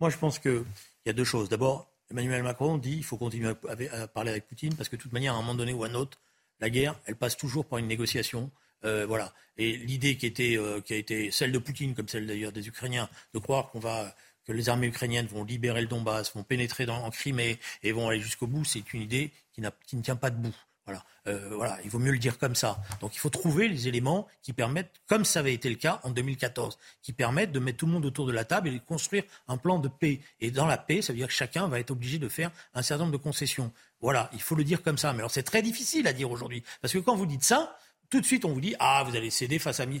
Moi, 0.00 0.10
je 0.10 0.18
pense 0.18 0.38
qu'il 0.38 0.64
y 1.06 1.10
a 1.10 1.12
deux 1.12 1.24
choses. 1.24 1.48
D'abord, 1.48 1.90
Emmanuel 2.10 2.42
Macron 2.42 2.78
dit 2.78 2.96
qu'il 2.96 3.04
faut 3.04 3.16
continuer 3.16 3.48
à, 3.48 4.06
parler 4.08 4.30
avec 4.30 4.46
Poutine, 4.46 4.74
parce 4.74 4.88
que 4.88 4.96
de 4.96 5.02
toute 5.02 5.12
manière, 5.12 5.34
à 5.34 5.36
un 5.36 5.40
moment 5.40 5.54
donné 5.54 5.72
ou 5.72 5.84
à 5.84 5.88
un 5.88 5.94
autre, 5.94 6.18
la 6.60 6.70
guerre, 6.70 6.98
elle 7.06 7.16
passe 7.16 7.36
toujours 7.36 7.64
par 7.64 7.78
une 7.78 7.86
négociation. 7.86 8.50
Euh, 8.84 9.06
voilà. 9.06 9.32
Et 9.56 9.76
l'idée 9.76 10.16
qui, 10.16 10.32
euh, 10.56 10.80
qui 10.80 10.94
a 10.94 10.96
été 10.96 11.30
celle 11.30 11.52
de 11.52 11.58
Poutine, 11.58 11.94
comme 11.94 12.08
celle 12.08 12.26
d'ailleurs 12.26 12.52
des 12.52 12.66
Ukrainiens, 12.66 13.08
de 13.32 13.38
croire 13.38 13.70
qu'on 13.70 13.80
va 13.80 14.14
que 14.44 14.52
les 14.52 14.68
armées 14.68 14.88
ukrainiennes 14.88 15.26
vont 15.26 15.44
libérer 15.44 15.80
le 15.80 15.86
Donbass, 15.86 16.34
vont 16.34 16.42
pénétrer 16.42 16.84
dans, 16.86 17.02
en 17.02 17.10
Crimée 17.10 17.58
et 17.82 17.92
vont 17.92 18.08
aller 18.08 18.20
jusqu'au 18.20 18.46
bout, 18.46 18.64
c'est 18.64 18.92
une 18.92 19.00
idée 19.00 19.32
qui, 19.52 19.62
qui, 19.86 19.96
ne 19.96 20.02
tient 20.02 20.16
pas 20.16 20.30
debout. 20.30 20.54
Voilà. 20.86 21.02
Euh, 21.26 21.48
voilà, 21.54 21.78
il 21.82 21.88
vaut 21.88 21.98
mieux 21.98 22.12
le 22.12 22.18
dire 22.18 22.36
comme 22.36 22.54
ça. 22.54 22.78
Donc 23.00 23.16
il 23.16 23.18
faut 23.18 23.30
trouver 23.30 23.68
les 23.68 23.88
éléments 23.88 24.28
qui 24.42 24.52
permettent, 24.52 25.00
comme 25.06 25.24
ça 25.24 25.40
avait 25.40 25.54
été 25.54 25.70
le 25.70 25.76
cas 25.76 25.98
en 26.02 26.10
2014, 26.10 26.78
qui 27.00 27.14
permettent 27.14 27.52
de 27.52 27.58
mettre 27.58 27.78
tout 27.78 27.86
le 27.86 27.92
monde 27.92 28.04
autour 28.04 28.26
de 28.26 28.32
la 28.32 28.44
table 28.44 28.68
et 28.68 28.72
de 28.72 28.78
construire 28.78 29.24
un 29.48 29.56
plan 29.56 29.78
de 29.78 29.88
paix. 29.88 30.20
Et 30.40 30.50
dans 30.50 30.66
la 30.66 30.76
paix, 30.76 31.00
ça 31.00 31.14
veut 31.14 31.18
dire 31.18 31.28
que 31.28 31.32
chacun 31.32 31.68
va 31.68 31.80
être 31.80 31.90
obligé 31.90 32.18
de 32.18 32.28
faire 32.28 32.50
un 32.74 32.82
certain 32.82 33.04
nombre 33.04 33.16
de 33.16 33.22
concessions. 33.22 33.72
Voilà, 34.02 34.28
il 34.34 34.42
faut 34.42 34.54
le 34.54 34.64
dire 34.64 34.82
comme 34.82 34.98
ça. 34.98 35.14
Mais 35.14 35.20
alors 35.20 35.30
c'est 35.30 35.42
très 35.42 35.62
difficile 35.62 36.06
à 36.06 36.12
dire 36.12 36.30
aujourd'hui. 36.30 36.62
Parce 36.82 36.92
que 36.92 36.98
quand 36.98 37.16
vous 37.16 37.24
dites 37.24 37.44
ça, 37.44 37.78
tout 38.10 38.20
de 38.20 38.26
suite, 38.26 38.44
on 38.44 38.52
vous 38.52 38.60
dit 38.60 38.74
Ah, 38.78 39.04
vous 39.06 39.16
allez 39.16 39.30
céder 39.30 39.58
face 39.58 39.80
à, 39.80 39.84
M. 39.84 40.00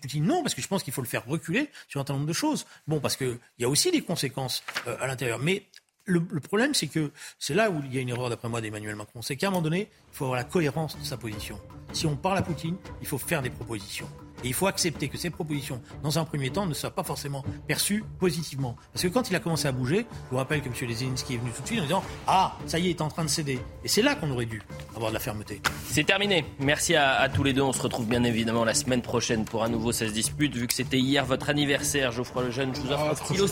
Poutine. 0.00 0.24
Non, 0.24 0.42
parce 0.42 0.54
que 0.54 0.62
je 0.62 0.68
pense 0.68 0.82
qu'il 0.82 0.92
faut 0.92 1.02
le 1.02 1.08
faire 1.08 1.24
reculer 1.26 1.70
sur 1.88 2.00
un 2.00 2.02
certain 2.02 2.14
nombre 2.14 2.26
de 2.26 2.32
choses. 2.32 2.66
Bon, 2.86 3.00
parce 3.00 3.16
qu'il 3.16 3.38
y 3.58 3.64
a 3.64 3.68
aussi 3.68 3.90
des 3.90 4.02
conséquences 4.02 4.62
euh, 4.86 4.96
à 5.00 5.06
l'intérieur. 5.06 5.38
Mais 5.38 5.64
le, 6.04 6.22
le 6.30 6.40
problème, 6.40 6.74
c'est 6.74 6.86
que 6.86 7.12
c'est 7.38 7.54
là 7.54 7.70
où 7.70 7.82
il 7.84 7.94
y 7.94 7.98
a 7.98 8.00
une 8.00 8.08
erreur, 8.08 8.30
d'après 8.30 8.48
moi, 8.48 8.60
d'Emmanuel 8.60 8.96
Macron. 8.96 9.22
C'est 9.22 9.36
qu'à 9.36 9.48
un 9.48 9.50
moment 9.50 9.62
donné, 9.62 9.88
il 10.12 10.16
faut 10.16 10.24
avoir 10.24 10.38
la 10.38 10.44
cohérence 10.44 10.98
de 10.98 11.04
sa 11.04 11.16
position. 11.16 11.60
Si 11.92 12.06
on 12.06 12.16
parle 12.16 12.38
à 12.38 12.42
Poutine, 12.42 12.76
il 13.00 13.06
faut 13.06 13.18
faire 13.18 13.42
des 13.42 13.50
propositions. 13.50 14.08
Et 14.44 14.48
il 14.48 14.54
faut 14.54 14.66
accepter 14.66 15.08
que 15.08 15.16
ces 15.16 15.30
propositions, 15.30 15.80
dans 16.02 16.18
un 16.18 16.24
premier 16.24 16.50
temps, 16.50 16.66
ne 16.66 16.74
soient 16.74 16.90
pas 16.90 17.02
forcément 17.02 17.42
perçues 17.66 18.04
positivement. 18.18 18.76
Parce 18.92 19.02
que 19.02 19.08
quand 19.08 19.30
il 19.30 19.36
a 19.36 19.40
commencé 19.40 19.66
à 19.66 19.72
bouger, 19.72 20.06
je 20.26 20.30
vous 20.30 20.36
rappelle 20.36 20.60
que 20.60 20.68
M. 20.68 20.74
Lezinski 20.86 21.34
est 21.34 21.38
venu 21.38 21.50
tout 21.50 21.62
de 21.62 21.66
suite 21.66 21.80
en 21.80 21.84
disant 21.84 22.04
Ah, 22.26 22.56
ça 22.66 22.78
y 22.78 22.88
est, 22.88 22.90
il 22.90 22.96
est 22.96 23.00
en 23.00 23.08
train 23.08 23.24
de 23.24 23.30
céder. 23.30 23.58
Et 23.82 23.88
c'est 23.88 24.02
là 24.02 24.14
qu'on 24.14 24.30
aurait 24.30 24.44
dû 24.44 24.60
avoir 24.94 25.10
de 25.10 25.14
la 25.14 25.20
fermeté. 25.20 25.62
C'est 25.88 26.04
terminé. 26.04 26.44
Merci 26.60 26.94
à, 26.94 27.26
tous 27.32 27.42
les 27.42 27.54
deux. 27.54 27.62
On 27.62 27.72
se 27.72 27.80
retrouve 27.80 28.06
bien 28.06 28.22
évidemment 28.22 28.64
la 28.64 28.74
semaine 28.74 29.00
prochaine 29.00 29.46
pour 29.46 29.64
un 29.64 29.70
nouveau 29.70 29.92
16 29.92 30.12
dispute. 30.12 30.54
Vu 30.54 30.66
que 30.66 30.74
c'était 30.74 30.98
hier 30.98 31.24
votre 31.24 31.48
anniversaire, 31.48 32.12
Geoffroy 32.12 32.44
Lejeune, 32.44 32.74
je 32.74 32.80
vous 32.82 32.92
offre 32.92 33.06
ah, 33.08 33.12
un 33.12 33.14
stylo 33.14 33.46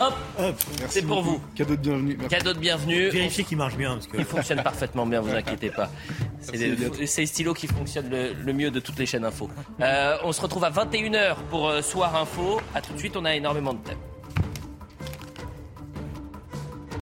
Hop, 0.00 0.14
Hop 0.38 0.54
c'est 0.88 1.06
pour 1.06 1.22
vous. 1.22 1.40
Cadeau 1.54 1.76
de 1.76 1.80
bienvenue. 1.80 2.16
Cadeau 2.28 2.52
de 2.52 2.58
bienvenue. 2.58 3.08
Vérifiez 3.08 3.44
qu'il 3.44 3.56
marche 3.56 3.76
bien. 3.76 3.94
Parce 3.94 4.06
que... 4.06 4.16
Il 4.18 4.24
fonctionne 4.24 4.62
parfaitement 4.62 5.06
bien, 5.06 5.20
vous 5.22 5.34
inquiétez 5.34 5.70
pas. 5.70 5.90
C'est 6.40 6.56
les, 6.56 7.26
stylos 7.26 7.54
qui 7.54 7.66
fonctionnent 7.66 8.10
le, 8.10 8.52
mieux 8.52 8.70
de 8.70 8.80
toutes 8.80 8.98
les 8.98 9.06
chaînes 9.06 9.24
info. 9.24 9.48
Euh, 9.80 10.17
on 10.24 10.32
se 10.32 10.40
retrouve 10.40 10.64
à 10.64 10.70
21 10.70 10.98
21h 10.98 11.36
pour 11.50 11.68
euh, 11.68 11.82
Soir 11.82 12.16
Info. 12.16 12.60
A 12.74 12.80
tout 12.80 12.92
de 12.92 12.98
suite, 12.98 13.16
on 13.16 13.24
a 13.24 13.34
énormément 13.34 13.74
de 13.74 13.78
thèmes. 13.78 13.98